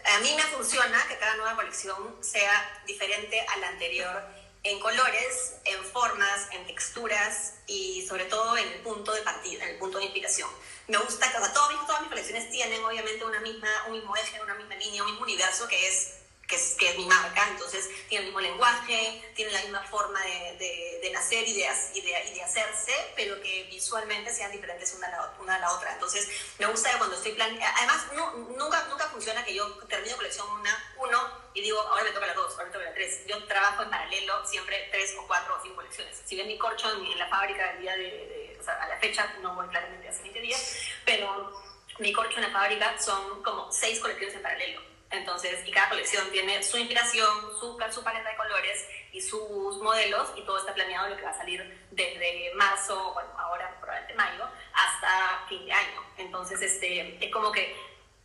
a 0.06 0.20
mí 0.20 0.34
me 0.36 0.43
funciona 0.43 1.08
que 1.08 1.18
cada 1.20 1.36
nueva 1.36 1.56
colección 1.56 2.18
sea 2.24 2.84
diferente 2.88 3.39
a 3.39 3.58
la 3.58 3.68
anterior 3.68 4.24
en 4.64 4.80
colores, 4.80 5.54
en 5.64 5.84
formas, 5.86 6.47
en 6.52 6.66
texturas 6.66 7.54
y 7.68 8.06
sobre 8.08 8.26
todo 8.26 8.58
en 8.58 8.68
el 8.68 8.80
punto 8.82 9.14
de 9.14 9.22
partida, 9.22 9.64
en 9.66 9.70
el 9.72 9.78
punto 9.78 10.00
de 10.00 10.06
inspiración. 10.06 10.50
Me 10.88 10.97
gusta 10.97 11.32
que 11.32 11.38
todas, 11.54 11.70
mis, 11.72 11.86
todas 11.86 12.02
mis 12.02 12.10
colecciones 12.10 12.50
tienen 12.50 12.84
obviamente 12.84 13.24
una 13.24 13.39
misma, 13.41 13.70
un 13.88 13.93
mismo 13.93 14.16
eje, 14.18 14.41
una 14.41 14.56
misma 14.56 14.76
línea, 14.76 15.04
un 15.04 15.12
mismo 15.12 15.24
universo 15.24 15.68
que 15.68 15.88
es 15.88 16.16
que 16.50 16.56
es, 16.56 16.76
que 16.80 16.89
es 16.89 16.97
mi 16.97 17.06
marca, 17.06 17.47
entonces 17.47 17.88
tiene 18.08 18.26
el 18.26 18.32
mismo 18.32 18.41
lenguaje, 18.41 19.32
tiene 19.36 19.52
la 19.52 19.62
misma 19.62 19.84
forma 19.84 20.20
de, 20.24 21.00
de, 21.02 21.12
nacer 21.12 21.47
y 21.47 21.54
de, 21.54 21.70
y, 21.93 22.02
de, 22.02 22.26
y 22.28 22.34
de, 22.34 22.43
hacerse, 22.43 22.91
pero 23.16 23.39
que 23.41 23.66
visualmente 23.66 24.34
sean 24.34 24.52
diferentes 24.52 24.93
una 24.95 25.08
a 25.08 25.12
la, 25.12 25.34
una 25.39 25.56
a 25.56 25.60
la 25.60 25.72
otra. 25.74 25.93
Entonces 25.93 26.28
me 26.58 26.66
gusta 26.66 26.91
que 26.91 26.97
cuando 26.97 27.16
estoy 27.16 27.34
planeando, 27.34 27.66
además 27.78 28.08
no, 28.14 28.32
nunca, 28.58 28.88
nunca 28.89 29.08
funciona 29.10 29.45
que 29.45 29.54
yo 29.54 29.68
termino 29.88 30.16
colección 30.18 30.50
una, 30.50 30.93
uno 30.97 31.20
y 31.54 31.62
digo, 31.62 31.80
ahora 31.82 32.04
me 32.04 32.12
toca 32.12 32.26
la 32.26 32.34
dos, 32.34 32.52
ahora 32.54 32.66
me 32.66 32.72
toca 32.72 32.86
la 32.86 32.93
tres. 32.93 33.22
Yo 33.28 33.43
trabajo 33.45 33.84
en 33.84 33.91
paralelo 33.91 34.45
siempre 34.47 34.89
tres 34.91 35.16
o 35.20 35.28
cuatro 35.28 35.56
o 35.56 35.62
cinco 35.62 35.76
colecciones. 35.76 36.20
Si 36.26 36.36
ven 36.36 36.47
mi 36.47 36.58
corcho 36.58 36.91
en, 36.91 37.20
la 37.20 37.28
fábrica 37.28 37.74
del 37.74 37.82
día 37.82 37.95
de, 37.95 38.58
o 38.60 38.64
sea, 38.64 38.74
a 38.82 38.88
la 38.88 38.97
fecha, 38.97 39.36
no 39.41 39.54
voy 39.54 39.68
claramente 39.68 40.10
hace 40.10 40.24
20 40.24 40.41
días, 40.41 40.78
pero 41.06 41.62
mi 42.00 42.12
corcho 42.12 42.38
en 42.38 42.43
la 42.43 42.52
fábrica 42.52 42.97
son 43.00 43.43
como 43.43 43.72
seis 43.72 44.00
colecciones 44.00 44.36
en 44.36 44.41
paralelo 44.41 44.89
entonces, 45.12 45.66
y 45.66 45.72
cada 45.72 45.89
colección 45.89 46.30
tiene 46.32 46.62
su 46.62 46.78
inspiración, 46.78 47.30
su, 47.60 47.78
su 47.91 48.03
paleta 48.03 48.30
de 48.30 48.36
colores 48.36 48.88
y 49.12 49.22
sus 49.22 49.78
modelos, 49.78 50.32
y 50.36 50.41
todo 50.41 50.60
está 50.60 50.74
planeado 50.74 51.10
lo 51.10 51.18
que 51.18 51.24
va 51.24 51.32
a 51.32 51.38
salir 51.38 51.88
desde 51.89 52.51
marzo, 52.55 53.14
bueno, 53.14 53.30
ahora 53.38 53.76
probablemente 53.80 54.14
mayo, 54.14 54.43
hasta 54.74 55.45
fin 55.47 55.66
de 55.66 55.74
año. 55.74 56.03
Entonces, 56.18 56.62
este, 56.62 57.26
es 57.26 57.32
como 57.32 57.51
que 57.51 57.76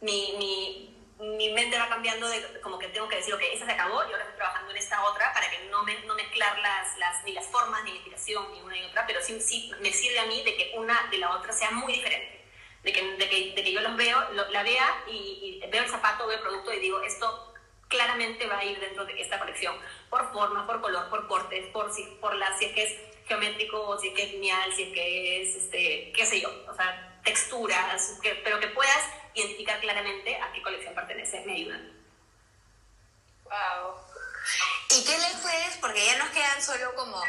mi, 0.00 0.34
mi, 0.36 0.94
mi 1.36 1.52
mente 1.52 1.78
va 1.78 1.88
cambiando 1.88 2.28
de 2.28 2.60
como 2.60 2.78
que 2.78 2.88
tengo 2.88 3.08
que 3.08 3.16
decir, 3.16 3.32
ok, 3.32 3.40
esa 3.50 3.64
se 3.64 3.72
acabó 3.72 4.02
y 4.02 4.12
ahora 4.12 4.24
estoy 4.24 4.36
trabajando 4.36 4.70
en 4.70 4.76
esta 4.76 5.02
otra 5.04 5.32
para 5.32 5.48
que 5.48 5.60
no, 5.70 5.84
me, 5.84 5.98
no 6.00 6.14
mezclar 6.14 6.58
las, 6.58 6.98
las, 6.98 7.24
ni 7.24 7.32
las 7.32 7.46
formas 7.46 7.82
ni 7.84 7.90
la 7.90 7.96
inspiración 7.96 8.52
ni 8.52 8.60
una 8.60 8.76
y 8.76 8.84
otra, 8.84 9.06
pero 9.06 9.22
sí, 9.22 9.40
sí 9.40 9.72
me 9.80 9.90
sirve 9.90 10.18
a 10.18 10.26
mí 10.26 10.42
de 10.42 10.54
que 10.54 10.74
una 10.76 11.08
de 11.10 11.16
la 11.16 11.30
otra 11.30 11.50
sea 11.52 11.70
muy 11.70 11.94
diferente 11.94 12.43
de 12.84 12.92
que, 12.92 13.02
de 13.16 13.28
que, 13.28 13.52
de 13.56 13.64
que 13.64 13.72
yo 13.72 13.80
los 13.80 13.96
veo, 13.96 14.30
la 14.32 14.62
vea 14.62 15.04
y, 15.08 15.60
veo 15.70 15.82
el 15.82 15.88
zapato, 15.88 16.26
veo 16.26 16.36
el 16.36 16.42
producto 16.42 16.72
y 16.72 16.80
digo, 16.80 17.00
esto 17.00 17.54
claramente 17.88 18.46
va 18.46 18.58
a 18.58 18.64
ir 18.64 18.78
dentro 18.78 19.04
de 19.06 19.20
esta 19.20 19.38
colección, 19.38 19.74
por 20.10 20.32
forma, 20.32 20.66
por 20.66 20.80
color, 20.80 21.08
por 21.08 21.26
cortes, 21.26 21.66
por 21.72 21.92
si, 21.92 22.04
por 22.20 22.34
la, 22.34 22.56
si 22.58 22.66
es 22.66 22.72
que 22.72 22.82
es 22.84 22.98
geométrico, 23.26 23.98
si 23.98 24.08
es 24.08 24.14
que 24.14 24.22
es 24.24 24.32
lineal, 24.32 24.74
si 24.74 24.82
es 24.82 24.92
que 24.92 25.42
es, 25.42 25.56
este, 25.56 26.12
qué 26.14 26.26
sé 26.26 26.40
yo, 26.40 26.50
o 26.68 26.74
sea, 26.74 27.20
texturas, 27.24 28.18
que, 28.22 28.34
pero 28.44 28.60
que 28.60 28.68
puedas 28.68 29.02
identificar 29.32 29.80
claramente 29.80 30.36
a 30.36 30.52
qué 30.52 30.62
colección 30.62 30.94
pertenece, 30.94 31.42
me 31.46 31.54
ayudan. 31.54 31.92
Wow. 33.44 33.94
¿Y 34.90 35.04
qué 35.04 35.18
les 35.18 35.36
puedes? 35.40 35.76
Porque 35.80 36.04
ya 36.04 36.18
nos 36.18 36.28
quedan 36.30 36.62
solo 36.62 36.94
como 36.94 37.20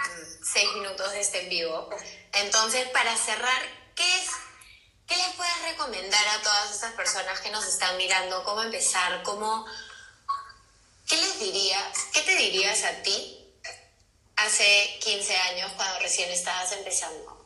seis 0.43 0.67
minutos 0.73 1.11
de 1.11 1.21
este 1.21 1.43
en 1.43 1.49
vivo. 1.49 1.89
Entonces, 2.33 2.87
para 2.89 3.15
cerrar, 3.15 3.61
¿qué 5.65 5.71
es 5.71 5.77
¿Qué 5.77 5.81
les 5.81 5.89
puedes 5.89 5.97
recomendar 5.97 6.27
a 6.27 6.41
todas 6.41 6.75
esas 6.75 6.93
personas 6.93 7.39
que 7.39 7.49
nos 7.49 7.65
están 7.65 7.97
mirando? 7.97 8.43
¿Cómo 8.43 8.61
empezar? 8.61 9.23
¿Cómo... 9.23 9.65
¿Qué 11.07 11.17
les 11.17 11.39
dirías? 11.39 11.97
¿Qué 12.13 12.21
te 12.21 12.35
dirías 12.35 12.83
a 12.83 13.01
ti 13.01 13.39
hace 14.35 14.99
15 15.01 15.35
años 15.35 15.71
cuando 15.75 15.99
recién 15.99 16.29
estabas 16.31 16.71
empezando? 16.73 17.45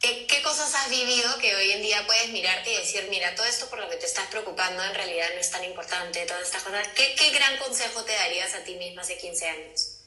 ¿Qué, 0.00 0.26
¿Qué, 0.26 0.42
cosas 0.42 0.74
has 0.74 0.88
vivido 0.88 1.38
que 1.38 1.54
hoy 1.54 1.72
en 1.72 1.82
día 1.82 2.06
puedes 2.06 2.30
mirarte 2.30 2.72
y 2.72 2.76
decir, 2.76 3.06
mira, 3.10 3.34
todo 3.34 3.44
esto 3.46 3.68
por 3.68 3.78
lo 3.78 3.90
que 3.90 3.96
te 3.96 4.06
estás 4.06 4.26
preocupando 4.28 4.82
en 4.82 4.94
realidad 4.94 5.28
no 5.34 5.40
es 5.40 5.50
tan 5.50 5.62
importante, 5.64 6.24
todas 6.26 6.44
estas 6.44 6.62
cosas? 6.62 6.88
¿Qué, 6.94 7.14
qué 7.16 7.30
gran 7.30 7.58
consejo 7.58 8.02
te 8.02 8.14
darías 8.14 8.54
a 8.54 8.64
ti 8.64 8.76
misma 8.76 9.02
hace 9.02 9.18
15 9.18 9.48
años? 9.48 9.98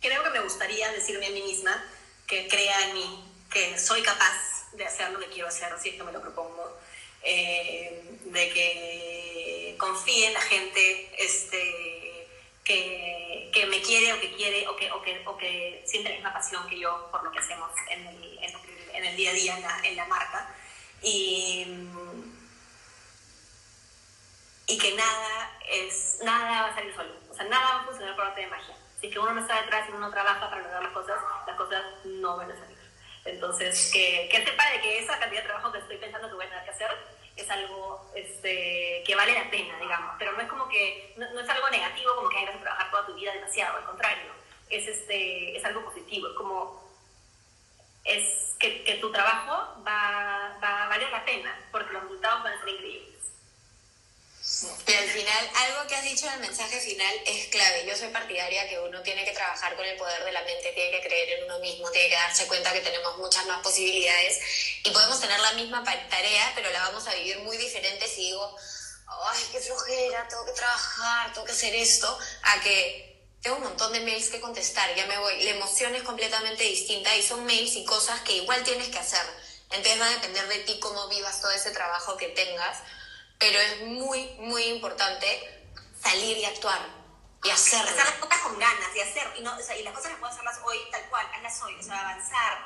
Creo 0.00 0.22
que 0.24 0.30
me 0.30 0.40
gustaría 0.40 0.90
decirme 0.92 1.26
a 1.26 1.30
mí 1.30 1.42
misma 1.42 1.84
que 2.26 2.48
crea 2.48 2.88
en 2.88 2.94
mí, 2.94 3.24
que 3.50 3.78
soy 3.78 4.02
capaz 4.02 4.57
de 4.72 4.84
hacer 4.84 5.10
lo 5.10 5.18
que 5.18 5.26
quiero 5.26 5.48
hacer, 5.48 5.72
si 5.78 5.90
es 5.90 5.94
que 5.96 6.02
me 6.02 6.12
lo 6.12 6.20
propongo, 6.20 6.78
eh, 7.22 8.02
de 8.24 8.50
que 8.50 9.76
confíe 9.78 10.28
en 10.28 10.34
la 10.34 10.40
gente 10.40 11.10
este, 11.18 12.28
que, 12.64 13.50
que, 13.52 13.66
me 13.66 13.80
quiere 13.80 14.12
o 14.12 14.20
que 14.20 14.34
quiere 14.34 14.68
o 14.68 14.76
que, 14.76 14.90
o 14.92 15.02
que, 15.02 15.22
o 15.26 15.36
que 15.36 15.82
siente 15.86 16.10
la 16.10 16.14
misma 16.16 16.32
pasión 16.32 16.68
que 16.68 16.78
yo 16.78 17.08
por 17.10 17.24
lo 17.24 17.30
que 17.32 17.38
hacemos 17.38 17.70
en 17.90 18.06
el, 18.06 18.38
en, 18.92 19.04
el 19.04 19.16
día 19.16 19.30
a 19.30 19.34
día 19.34 19.56
en 19.56 19.62
la, 19.62 19.80
en 19.84 19.96
la 19.96 20.06
marca. 20.06 20.54
Y, 21.02 21.66
y 24.66 24.78
que 24.78 24.94
nada, 24.94 25.58
es, 25.70 26.18
nada 26.22 26.62
va 26.62 26.68
a 26.68 26.74
salir 26.74 26.94
solo, 26.94 27.14
o 27.30 27.34
sea, 27.34 27.46
nada 27.46 27.76
va 27.76 27.80
a 27.80 27.84
funcionar 27.84 28.14
por 28.16 28.26
arte 28.26 28.42
de 28.42 28.46
magia. 28.48 28.76
Si 29.00 29.08
que 29.08 29.18
uno 29.18 29.32
no 29.32 29.40
está 29.40 29.62
detrás 29.62 29.88
y 29.88 29.92
uno 29.92 30.00
no 30.00 30.10
trabaja 30.10 30.50
para 30.50 30.60
lograr 30.60 30.82
las 30.82 30.92
cosas, 30.92 31.16
las 31.46 31.56
cosas 31.56 31.82
no 32.04 32.36
van 32.36 32.50
a 32.50 32.58
salir. 32.58 32.67
Entonces, 33.28 33.90
que, 33.92 34.28
que 34.30 34.44
sepa 34.44 34.70
de 34.70 34.80
que 34.80 34.98
esa 34.98 35.18
cantidad 35.18 35.42
de 35.42 35.48
trabajo 35.48 35.72
que 35.72 35.78
estoy 35.78 35.96
pensando 35.98 36.28
que 36.28 36.34
voy 36.34 36.46
a 36.46 36.48
tener 36.48 36.64
que 36.64 36.70
hacer 36.70 36.90
es 37.36 37.48
algo 37.50 38.10
este, 38.14 39.02
que 39.06 39.14
vale 39.14 39.32
la 39.32 39.50
pena, 39.50 39.78
digamos. 39.78 40.16
Pero 40.18 40.32
no 40.32 40.40
es 40.40 40.48
como 40.48 40.68
que, 40.68 41.14
no, 41.16 41.40
es 41.40 41.48
algo 41.48 41.68
negativo, 41.70 42.14
como 42.16 42.28
que 42.28 42.38
hayas 42.38 42.56
que 42.56 42.62
trabajar 42.62 42.90
toda 42.90 43.06
tu 43.06 43.14
vida 43.14 43.32
demasiado, 43.32 43.76
al 43.76 43.84
contrario. 43.84 44.32
Es, 44.68 44.86
este, 44.86 45.56
es 45.56 45.64
algo 45.64 45.84
positivo, 45.84 46.28
es 46.28 46.34
como, 46.34 46.92
es 48.04 48.56
que, 48.58 48.82
que 48.84 48.94
tu 48.96 49.10
trabajo 49.12 49.82
va, 49.86 50.58
va 50.62 50.84
a 50.84 50.88
valer 50.88 51.10
la 51.10 51.24
pena, 51.24 51.58
porque 51.70 51.92
los 51.92 52.02
resultados 52.02 52.42
van 52.42 52.52
a 52.52 52.60
ser 52.60 52.68
increíbles. 52.70 53.18
Y 54.60 54.92
al 54.92 55.08
final, 55.08 55.50
algo 55.54 55.86
que 55.86 55.94
has 55.94 56.02
dicho 56.02 56.26
en 56.26 56.32
el 56.32 56.40
mensaje 56.40 56.80
final 56.80 57.14
es 57.26 57.46
clave. 57.46 57.86
Yo 57.86 57.96
soy 57.96 58.08
partidaria 58.08 58.68
que 58.68 58.80
uno 58.80 59.02
tiene 59.02 59.24
que 59.24 59.32
trabajar 59.32 59.76
con 59.76 59.84
el 59.84 59.96
poder 59.96 60.24
de 60.24 60.32
la 60.32 60.42
mente, 60.42 60.72
tiene 60.72 60.90
que 60.90 61.06
creer 61.06 61.38
en 61.38 61.44
uno 61.44 61.60
mismo, 61.60 61.88
tiene 61.90 62.08
que 62.08 62.14
darse 62.14 62.46
cuenta 62.48 62.72
que 62.72 62.80
tenemos 62.80 63.16
muchas 63.18 63.46
más 63.46 63.62
posibilidades 63.62 64.40
y 64.82 64.90
podemos 64.90 65.20
tener 65.20 65.38
la 65.38 65.52
misma 65.52 65.84
tarea, 65.84 66.52
pero 66.56 66.70
la 66.70 66.80
vamos 66.80 67.06
a 67.06 67.14
vivir 67.14 67.38
muy 67.40 67.56
diferente 67.56 68.08
si 68.08 68.22
digo, 68.22 68.56
ay, 69.06 69.44
qué 69.52 69.60
flojera, 69.60 70.26
tengo 70.28 70.44
que 70.44 70.52
trabajar, 70.52 71.32
tengo 71.32 71.46
que 71.46 71.52
hacer 71.52 71.74
esto, 71.76 72.18
a 72.42 72.60
que 72.60 73.08
tengo 73.40 73.58
un 73.58 73.62
montón 73.62 73.92
de 73.92 74.00
mails 74.00 74.28
que 74.28 74.40
contestar, 74.40 74.92
ya 74.96 75.06
me 75.06 75.18
voy. 75.18 75.40
La 75.44 75.50
emoción 75.50 75.94
es 75.94 76.02
completamente 76.02 76.64
distinta 76.64 77.14
y 77.14 77.22
son 77.22 77.44
mails 77.44 77.76
y 77.76 77.84
cosas 77.84 78.20
que 78.22 78.32
igual 78.32 78.64
tienes 78.64 78.88
que 78.88 78.98
hacer. 78.98 79.24
Entonces 79.70 80.00
va 80.00 80.06
a 80.06 80.10
depender 80.10 80.48
de 80.48 80.58
ti 80.60 80.80
cómo 80.80 81.08
vivas 81.08 81.40
todo 81.40 81.52
ese 81.52 81.70
trabajo 81.70 82.16
que 82.16 82.28
tengas 82.28 82.78
pero 83.38 83.58
es 83.58 83.80
muy, 83.82 84.30
muy 84.38 84.64
importante 84.64 85.26
salir 86.02 86.38
y 86.38 86.44
actuar 86.44 86.80
y 87.44 87.50
hacerlo. 87.50 87.88
Hacer 87.88 88.04
las 88.04 88.14
cosas 88.14 88.38
con 88.40 88.58
ganas 88.58 88.96
y 88.96 89.00
hacer, 89.00 89.32
y, 89.38 89.42
no, 89.42 89.56
o 89.56 89.62
sea, 89.62 89.76
y 89.76 89.82
las 89.82 89.94
cosas 89.94 90.10
las 90.10 90.20
puedo 90.20 90.32
hacerlas 90.32 90.58
hoy 90.64 90.78
tal 90.90 91.02
cual, 91.08 91.26
hazlas 91.34 91.62
hoy, 91.62 91.76
o 91.78 91.82
sea, 91.82 92.00
avanzar, 92.00 92.58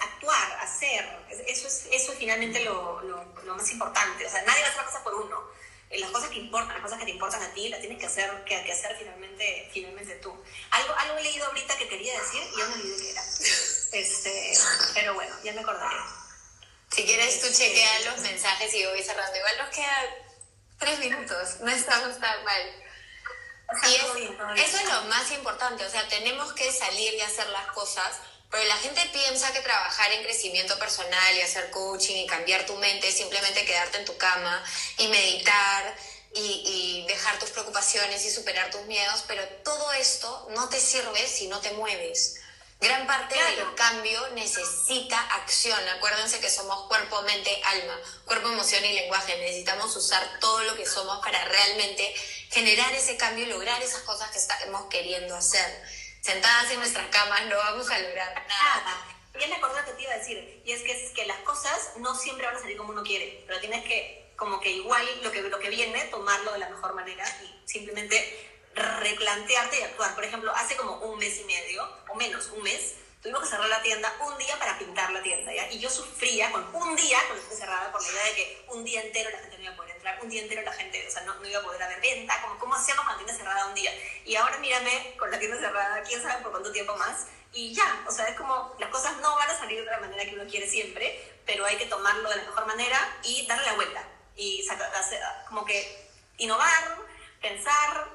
actuar, 0.00 0.52
hacer. 0.60 1.26
Eso 1.46 1.66
es, 1.66 1.86
eso 1.90 2.12
es 2.12 2.18
finalmente 2.18 2.62
lo, 2.64 3.00
lo, 3.02 3.24
lo, 3.44 3.56
más 3.56 3.70
importante. 3.70 4.26
O 4.26 4.30
sea, 4.30 4.42
nadie 4.42 4.60
va 4.60 4.66
a 4.66 4.70
hacer 4.70 4.82
la 4.82 4.90
cosa 4.90 5.04
por 5.04 5.14
uno. 5.14 5.40
Eh, 5.90 5.98
las 5.98 6.10
cosas 6.10 6.28
que 6.28 6.38
importan, 6.38 6.74
las 6.74 6.82
cosas 6.82 6.98
que 6.98 7.04
te 7.06 7.12
importan 7.12 7.42
a 7.42 7.52
ti, 7.54 7.68
las 7.68 7.80
tienes 7.80 7.98
que 7.98 8.06
hacer, 8.06 8.44
que, 8.44 8.62
que 8.64 8.72
hacer 8.72 8.96
finalmente, 8.98 9.70
finalmente 9.72 10.16
tú. 10.16 10.34
Algo, 10.70 10.94
algo 10.94 11.18
he 11.18 11.22
leído 11.22 11.46
ahorita 11.46 11.78
que 11.78 11.88
quería 11.88 12.18
decir 12.20 12.42
y 12.54 12.58
ya 12.58 12.66
me 12.66 12.74
olvidé 12.74 13.02
qué 13.02 13.10
era. 13.10 13.22
Este, 13.92 14.52
pero 14.92 15.14
bueno, 15.14 15.34
ya 15.44 15.52
me 15.52 15.60
acordaré. 15.60 15.96
Si 16.90 17.04
quieres, 17.04 17.40
tú 17.40 17.46
chequea 17.52 18.00
los 18.00 18.20
mensajes 18.20 18.72
y 18.74 18.82
yo 18.82 18.90
voy 18.90 19.02
cerrando. 19.02 19.36
Igual 19.36 19.58
nos 19.58 19.68
queda 19.70 20.24
tres 20.78 20.98
minutos, 20.98 21.60
no 21.60 21.70
estamos 21.70 22.18
tan 22.20 22.44
mal. 22.44 22.84
Y 23.88 23.94
eso 24.60 24.76
es 24.78 24.88
lo 24.88 25.02
más 25.02 25.30
importante, 25.32 25.84
o 25.84 25.90
sea, 25.90 26.06
tenemos 26.08 26.52
que 26.52 26.70
salir 26.70 27.14
y 27.14 27.20
hacer 27.22 27.48
las 27.48 27.66
cosas, 27.68 28.18
pero 28.50 28.62
la 28.64 28.76
gente 28.76 29.00
piensa 29.12 29.52
que 29.52 29.60
trabajar 29.60 30.12
en 30.12 30.22
crecimiento 30.22 30.78
personal 30.78 31.36
y 31.36 31.40
hacer 31.40 31.70
coaching 31.70 32.16
y 32.16 32.26
cambiar 32.26 32.66
tu 32.66 32.76
mente 32.76 33.08
es 33.08 33.16
simplemente 33.16 33.64
quedarte 33.64 33.98
en 33.98 34.04
tu 34.04 34.16
cama 34.16 34.62
y 34.98 35.08
meditar 35.08 35.96
y, 36.34 37.04
y 37.04 37.06
dejar 37.08 37.38
tus 37.38 37.50
preocupaciones 37.50 38.24
y 38.24 38.30
superar 38.30 38.70
tus 38.70 38.82
miedos, 38.82 39.24
pero 39.26 39.42
todo 39.64 39.92
esto 39.94 40.48
no 40.50 40.68
te 40.68 40.78
sirve 40.78 41.26
si 41.26 41.48
no 41.48 41.60
te 41.60 41.72
mueves. 41.72 42.40
Gran 42.84 43.06
parte 43.06 43.34
del 43.34 43.74
cambio 43.76 44.28
necesita 44.34 45.18
acción. 45.36 45.78
Acuérdense 45.96 46.38
que 46.38 46.50
somos 46.50 46.86
cuerpo, 46.86 47.22
mente, 47.22 47.50
alma, 47.64 47.98
cuerpo, 48.26 48.48
emoción 48.48 48.84
y 48.84 48.92
lenguaje. 48.92 49.38
Necesitamos 49.38 49.96
usar 49.96 50.38
todo 50.38 50.62
lo 50.64 50.76
que 50.76 50.84
somos 50.84 51.18
para 51.24 51.42
realmente 51.46 52.14
generar 52.50 52.92
ese 52.92 53.16
cambio 53.16 53.46
y 53.46 53.48
lograr 53.48 53.82
esas 53.82 54.02
cosas 54.02 54.30
que 54.32 54.36
estamos 54.36 54.84
queriendo 54.90 55.34
hacer. 55.34 55.82
Sentadas 56.20 56.70
en 56.72 56.78
nuestras 56.78 57.06
camas 57.06 57.46
no 57.46 57.56
vamos 57.56 57.88
a 57.88 57.98
lograr 58.00 58.46
nada. 58.46 59.06
Y 59.34 59.42
es 59.42 59.48
la 59.48 59.60
cosa 59.62 59.82
que 59.86 59.92
te 59.92 60.02
iba 60.02 60.12
a 60.12 60.18
decir, 60.18 60.62
y 60.62 60.72
es 60.72 60.82
que, 60.82 60.92
es 60.92 61.10
que 61.12 61.24
las 61.24 61.38
cosas 61.38 61.92
no 61.96 62.14
siempre 62.14 62.44
van 62.44 62.56
a 62.56 62.60
salir 62.60 62.76
como 62.76 62.90
uno 62.90 63.02
quiere, 63.02 63.44
pero 63.46 63.60
tienes 63.60 63.82
que, 63.86 64.30
como 64.36 64.60
que 64.60 64.70
igual 64.70 65.06
lo 65.22 65.32
que, 65.32 65.40
lo 65.40 65.58
que 65.58 65.70
viene, 65.70 66.04
tomarlo 66.08 66.52
de 66.52 66.58
la 66.58 66.68
mejor 66.68 66.94
manera 66.94 67.24
y 67.42 67.66
simplemente 67.66 68.53
replantearte 68.74 69.80
y 69.80 69.82
actuar. 69.82 70.14
Por 70.14 70.24
ejemplo, 70.24 70.52
hace 70.54 70.76
como 70.76 70.96
un 70.98 71.18
mes 71.18 71.38
y 71.38 71.44
medio, 71.44 71.88
o 72.08 72.14
menos, 72.14 72.48
un 72.48 72.62
mes, 72.62 72.94
tuvimos 73.22 73.42
que 73.42 73.48
cerrar 73.48 73.68
la 73.68 73.82
tienda 73.82 74.12
un 74.20 74.36
día 74.38 74.58
para 74.58 74.78
pintar 74.78 75.10
la 75.12 75.22
tienda, 75.22 75.52
¿ya? 75.52 75.70
Y 75.70 75.78
yo 75.78 75.88
sufría 75.88 76.50
con 76.52 76.64
un 76.74 76.94
día 76.94 77.18
con 77.28 77.38
la 77.38 77.56
cerrada 77.56 77.90
por 77.90 78.02
la 78.02 78.08
idea 78.10 78.24
de 78.24 78.34
que 78.34 78.64
un 78.68 78.84
día 78.84 79.00
entero 79.02 79.30
la 79.30 79.38
gente 79.38 79.56
no 79.56 79.64
iba 79.64 79.72
a 79.72 79.76
poder 79.76 79.96
entrar, 79.96 80.22
un 80.22 80.28
día 80.28 80.42
entero 80.42 80.62
la 80.62 80.72
gente, 80.72 81.06
o 81.06 81.10
sea, 81.10 81.22
no, 81.22 81.34
no 81.34 81.48
iba 81.48 81.60
a 81.60 81.62
poder 81.62 81.82
haber 81.82 82.00
venta, 82.00 82.42
como 82.42 82.58
cómo 82.58 82.74
hacíamos 82.74 83.04
con 83.04 83.12
la 83.12 83.18
tienda 83.18 83.34
cerrada 83.34 83.66
un 83.66 83.74
día. 83.74 83.90
Y 84.24 84.36
ahora 84.36 84.58
mírame 84.58 85.14
con 85.18 85.30
la 85.30 85.38
tienda 85.38 85.58
cerrada, 85.58 86.02
quién 86.02 86.22
sabe 86.22 86.42
por 86.42 86.50
cuánto 86.50 86.70
tiempo 86.70 86.94
más, 86.96 87.26
y 87.54 87.72
ya, 87.72 88.04
o 88.06 88.10
sea, 88.10 88.26
es 88.26 88.36
como 88.36 88.74
las 88.80 88.90
cosas 88.90 89.16
no 89.18 89.36
van 89.36 89.48
a 89.48 89.56
salir 89.56 89.84
de 89.84 89.90
la 89.90 90.00
manera 90.00 90.24
que 90.24 90.34
uno 90.34 90.44
quiere 90.50 90.68
siempre, 90.68 91.38
pero 91.46 91.64
hay 91.64 91.76
que 91.76 91.86
tomarlo 91.86 92.28
de 92.28 92.36
la 92.36 92.42
mejor 92.42 92.66
manera 92.66 93.18
y 93.22 93.46
darle 93.46 93.64
la 93.64 93.74
vuelta. 93.74 94.08
Y 94.36 94.66
como 95.46 95.64
que 95.64 96.10
innovar, 96.38 96.98
pensar, 97.40 98.08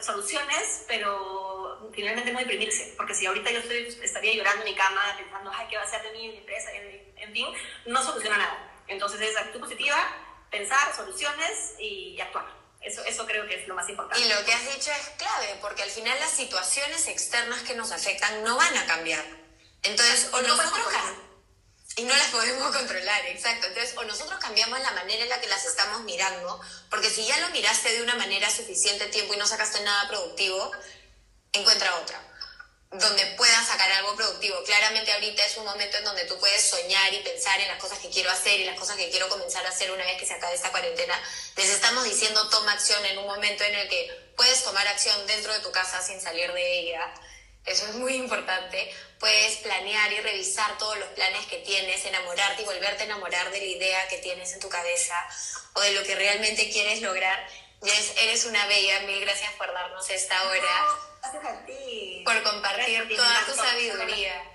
soluciones, 0.00 0.84
pero 0.88 1.90
finalmente 1.94 2.32
no 2.32 2.38
deprimirse, 2.38 2.94
porque 2.96 3.14
si 3.14 3.26
ahorita 3.26 3.50
yo 3.50 3.58
estoy, 3.58 3.98
estaría 4.02 4.34
llorando 4.34 4.64
en 4.64 4.70
mi 4.70 4.76
cama 4.76 5.02
pensando, 5.16 5.50
ay, 5.54 5.66
¿qué 5.68 5.76
va 5.76 5.82
a 5.82 5.90
ser 5.90 6.02
de 6.02 6.12
mí, 6.12 6.26
en 6.26 6.30
mi 6.32 6.38
empresa, 6.38 6.70
en, 6.72 7.32
fin, 7.32 7.46
no 7.86 8.02
soluciona 8.02 8.36
nada. 8.36 8.82
Entonces 8.88 9.20
es 9.20 9.36
actitud 9.36 9.60
positiva, 9.60 9.96
pensar 10.50 10.94
soluciones 10.94 11.74
y 11.78 12.20
actuar. 12.20 12.46
Eso, 12.80 13.04
eso 13.04 13.24
creo 13.26 13.46
que 13.46 13.62
es 13.62 13.68
lo 13.68 13.74
más 13.74 13.88
importante. 13.88 14.24
Y 14.24 14.28
lo 14.28 14.44
que 14.44 14.52
has 14.52 14.74
dicho 14.74 14.90
es 14.90 15.08
clave, 15.16 15.56
porque 15.60 15.82
al 15.84 15.90
final 15.90 16.18
las 16.18 16.30
situaciones 16.30 17.06
externas 17.08 17.62
que 17.62 17.74
nos 17.74 17.92
afectan 17.92 18.42
no 18.42 18.56
van 18.56 18.76
a 18.76 18.86
cambiar. 18.86 19.24
Entonces, 19.84 20.30
o 20.32 20.42
nosotros 20.42 20.86
y 21.96 22.04
no 22.04 22.16
las 22.16 22.28
podemos 22.28 22.74
controlar, 22.74 23.26
exacto. 23.26 23.66
Entonces, 23.66 23.94
o 23.96 24.04
nosotros 24.04 24.38
cambiamos 24.40 24.80
la 24.80 24.92
manera 24.92 25.22
en 25.22 25.28
la 25.28 25.40
que 25.40 25.48
las 25.48 25.64
estamos 25.64 26.00
mirando, 26.02 26.60
porque 26.88 27.10
si 27.10 27.26
ya 27.26 27.38
lo 27.40 27.50
miraste 27.50 27.92
de 27.92 28.02
una 28.02 28.14
manera 28.14 28.50
suficiente 28.50 29.06
tiempo 29.06 29.34
y 29.34 29.36
no 29.36 29.46
sacaste 29.46 29.80
nada 29.80 30.08
productivo, 30.08 30.72
encuentra 31.52 31.94
otra, 31.96 32.18
donde 32.92 33.26
puedas 33.36 33.66
sacar 33.66 33.92
algo 33.92 34.16
productivo. 34.16 34.62
Claramente 34.64 35.12
ahorita 35.12 35.44
es 35.44 35.56
un 35.58 35.66
momento 35.66 35.98
en 35.98 36.04
donde 36.04 36.24
tú 36.24 36.38
puedes 36.38 36.62
soñar 36.62 37.12
y 37.12 37.18
pensar 37.18 37.60
en 37.60 37.68
las 37.68 37.78
cosas 37.78 37.98
que 37.98 38.08
quiero 38.08 38.30
hacer 38.30 38.58
y 38.60 38.64
las 38.64 38.78
cosas 38.78 38.96
que 38.96 39.10
quiero 39.10 39.28
comenzar 39.28 39.64
a 39.66 39.68
hacer 39.68 39.90
una 39.90 40.04
vez 40.04 40.18
que 40.18 40.26
se 40.26 40.32
acabe 40.32 40.54
esta 40.54 40.70
cuarentena. 40.70 41.14
Les 41.56 41.68
estamos 41.68 42.04
diciendo 42.04 42.48
toma 42.48 42.72
acción 42.72 43.04
en 43.04 43.18
un 43.18 43.26
momento 43.26 43.64
en 43.64 43.74
el 43.74 43.88
que 43.88 44.32
puedes 44.36 44.64
tomar 44.64 44.86
acción 44.88 45.26
dentro 45.26 45.52
de 45.52 45.60
tu 45.60 45.70
casa 45.72 46.02
sin 46.02 46.20
salir 46.22 46.50
de 46.52 46.78
ella 46.80 47.12
eso 47.64 47.86
es 47.86 47.94
muy 47.94 48.14
importante. 48.14 48.92
Puedes 49.18 49.58
planear 49.58 50.12
y 50.12 50.20
revisar 50.20 50.76
todos 50.78 50.98
los 50.98 51.08
planes 51.10 51.46
que 51.46 51.58
tienes, 51.58 52.04
enamorarte 52.04 52.62
y 52.62 52.64
volverte 52.64 53.04
a 53.04 53.06
enamorar 53.06 53.50
de 53.50 53.58
la 53.58 53.64
idea 53.64 54.08
que 54.08 54.18
tienes 54.18 54.52
en 54.52 54.60
tu 54.60 54.68
cabeza 54.68 55.14
o 55.74 55.80
de 55.80 55.92
lo 55.92 56.02
que 56.02 56.14
realmente 56.14 56.70
quieres 56.70 57.02
lograr. 57.02 57.46
Yes, 57.82 58.14
eres 58.18 58.44
una 58.44 58.64
bella, 58.66 59.00
mil 59.00 59.20
gracias 59.20 59.52
por 59.54 59.72
darnos 59.72 60.08
esta 60.10 60.42
hora. 60.44 60.86
gracias 61.20 61.44
a 61.44 61.66
ti. 61.66 62.22
Por 62.24 62.42
compartir 62.42 63.16
toda 63.16 63.46
tu 63.46 63.54
sabiduría. 63.54 64.51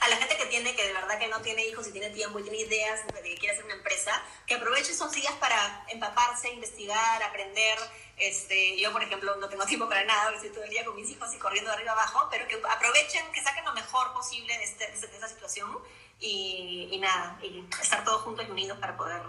A 0.00 0.08
la 0.08 0.16
gente 0.16 0.36
que 0.36 0.46
tiene, 0.46 0.74
que 0.74 0.86
de 0.86 0.92
verdad 0.92 1.18
que 1.18 1.28
no 1.28 1.40
tiene 1.40 1.66
hijos 1.66 1.86
y 1.86 1.92
tiene 1.92 2.10
tiempo 2.10 2.38
y 2.38 2.42
tiene 2.42 2.58
ideas 2.58 3.06
de 3.06 3.22
que 3.22 3.36
quiere 3.36 3.54
hacer 3.54 3.64
una 3.64 3.74
empresa, 3.74 4.22
que 4.46 4.54
aproveche 4.54 4.92
esos 4.92 5.12
días 5.12 5.34
para 5.34 5.84
empaparse, 5.88 6.50
investigar, 6.50 7.22
aprender, 7.22 7.78
este, 8.16 8.78
yo, 8.78 8.92
por 8.92 9.02
ejemplo, 9.02 9.34
no 9.36 9.48
tengo 9.48 9.64
tiempo 9.64 9.88
para 9.88 10.04
nada, 10.04 10.32
estoy 10.34 10.50
todo 10.50 10.64
el 10.64 10.70
día 10.70 10.84
con 10.84 10.94
mis 10.94 11.08
hijos 11.10 11.32
y 11.34 11.38
corriendo 11.38 11.70
de 11.70 11.76
arriba 11.76 11.92
abajo, 11.92 12.28
pero 12.30 12.46
que 12.46 12.60
aprovechen, 12.68 13.32
que 13.32 13.42
saquen 13.42 13.64
lo 13.64 13.72
mejor 13.72 14.12
posible 14.12 14.56
de, 14.58 14.64
este, 14.64 14.86
de 14.86 15.14
esta 15.14 15.28
situación 15.28 15.78
y, 16.18 16.88
y, 16.92 16.98
nada, 16.98 17.38
y 17.42 17.66
estar 17.80 18.04
todos 18.04 18.22
juntos 18.22 18.46
y 18.46 18.50
unidos 18.50 18.78
para 18.78 18.96
poder 18.96 19.22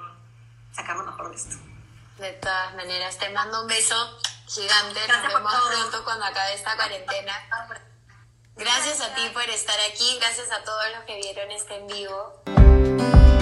sacar 0.74 0.98
lo 0.98 1.04
mejor 1.04 1.30
de 1.30 1.38
esto. 1.38 1.56
De 2.18 2.34
todas 2.34 2.76
maneras, 2.76 3.18
te 3.18 3.30
mando 3.30 3.62
un 3.62 3.68
beso 3.68 3.96
gigante. 4.48 5.08
Nos 5.08 5.34
vemos 5.34 5.54
pronto 5.70 6.04
cuando 6.04 6.26
acabe 6.26 6.54
esta 6.54 6.76
cuarentena. 6.76 7.34
Gracias 8.56 9.02
a 9.02 9.16
ti 9.16 9.22
por 9.34 9.44
estar 9.44 9.78
aquí, 9.90 10.18
gracias 10.20 10.52
a 10.52 10.64
todos 10.64 10.84
los 10.96 11.04
que 11.06 11.16
vieron 11.16 11.52
este 11.52 11.76
en 11.76 11.88
vivo. 11.88 13.41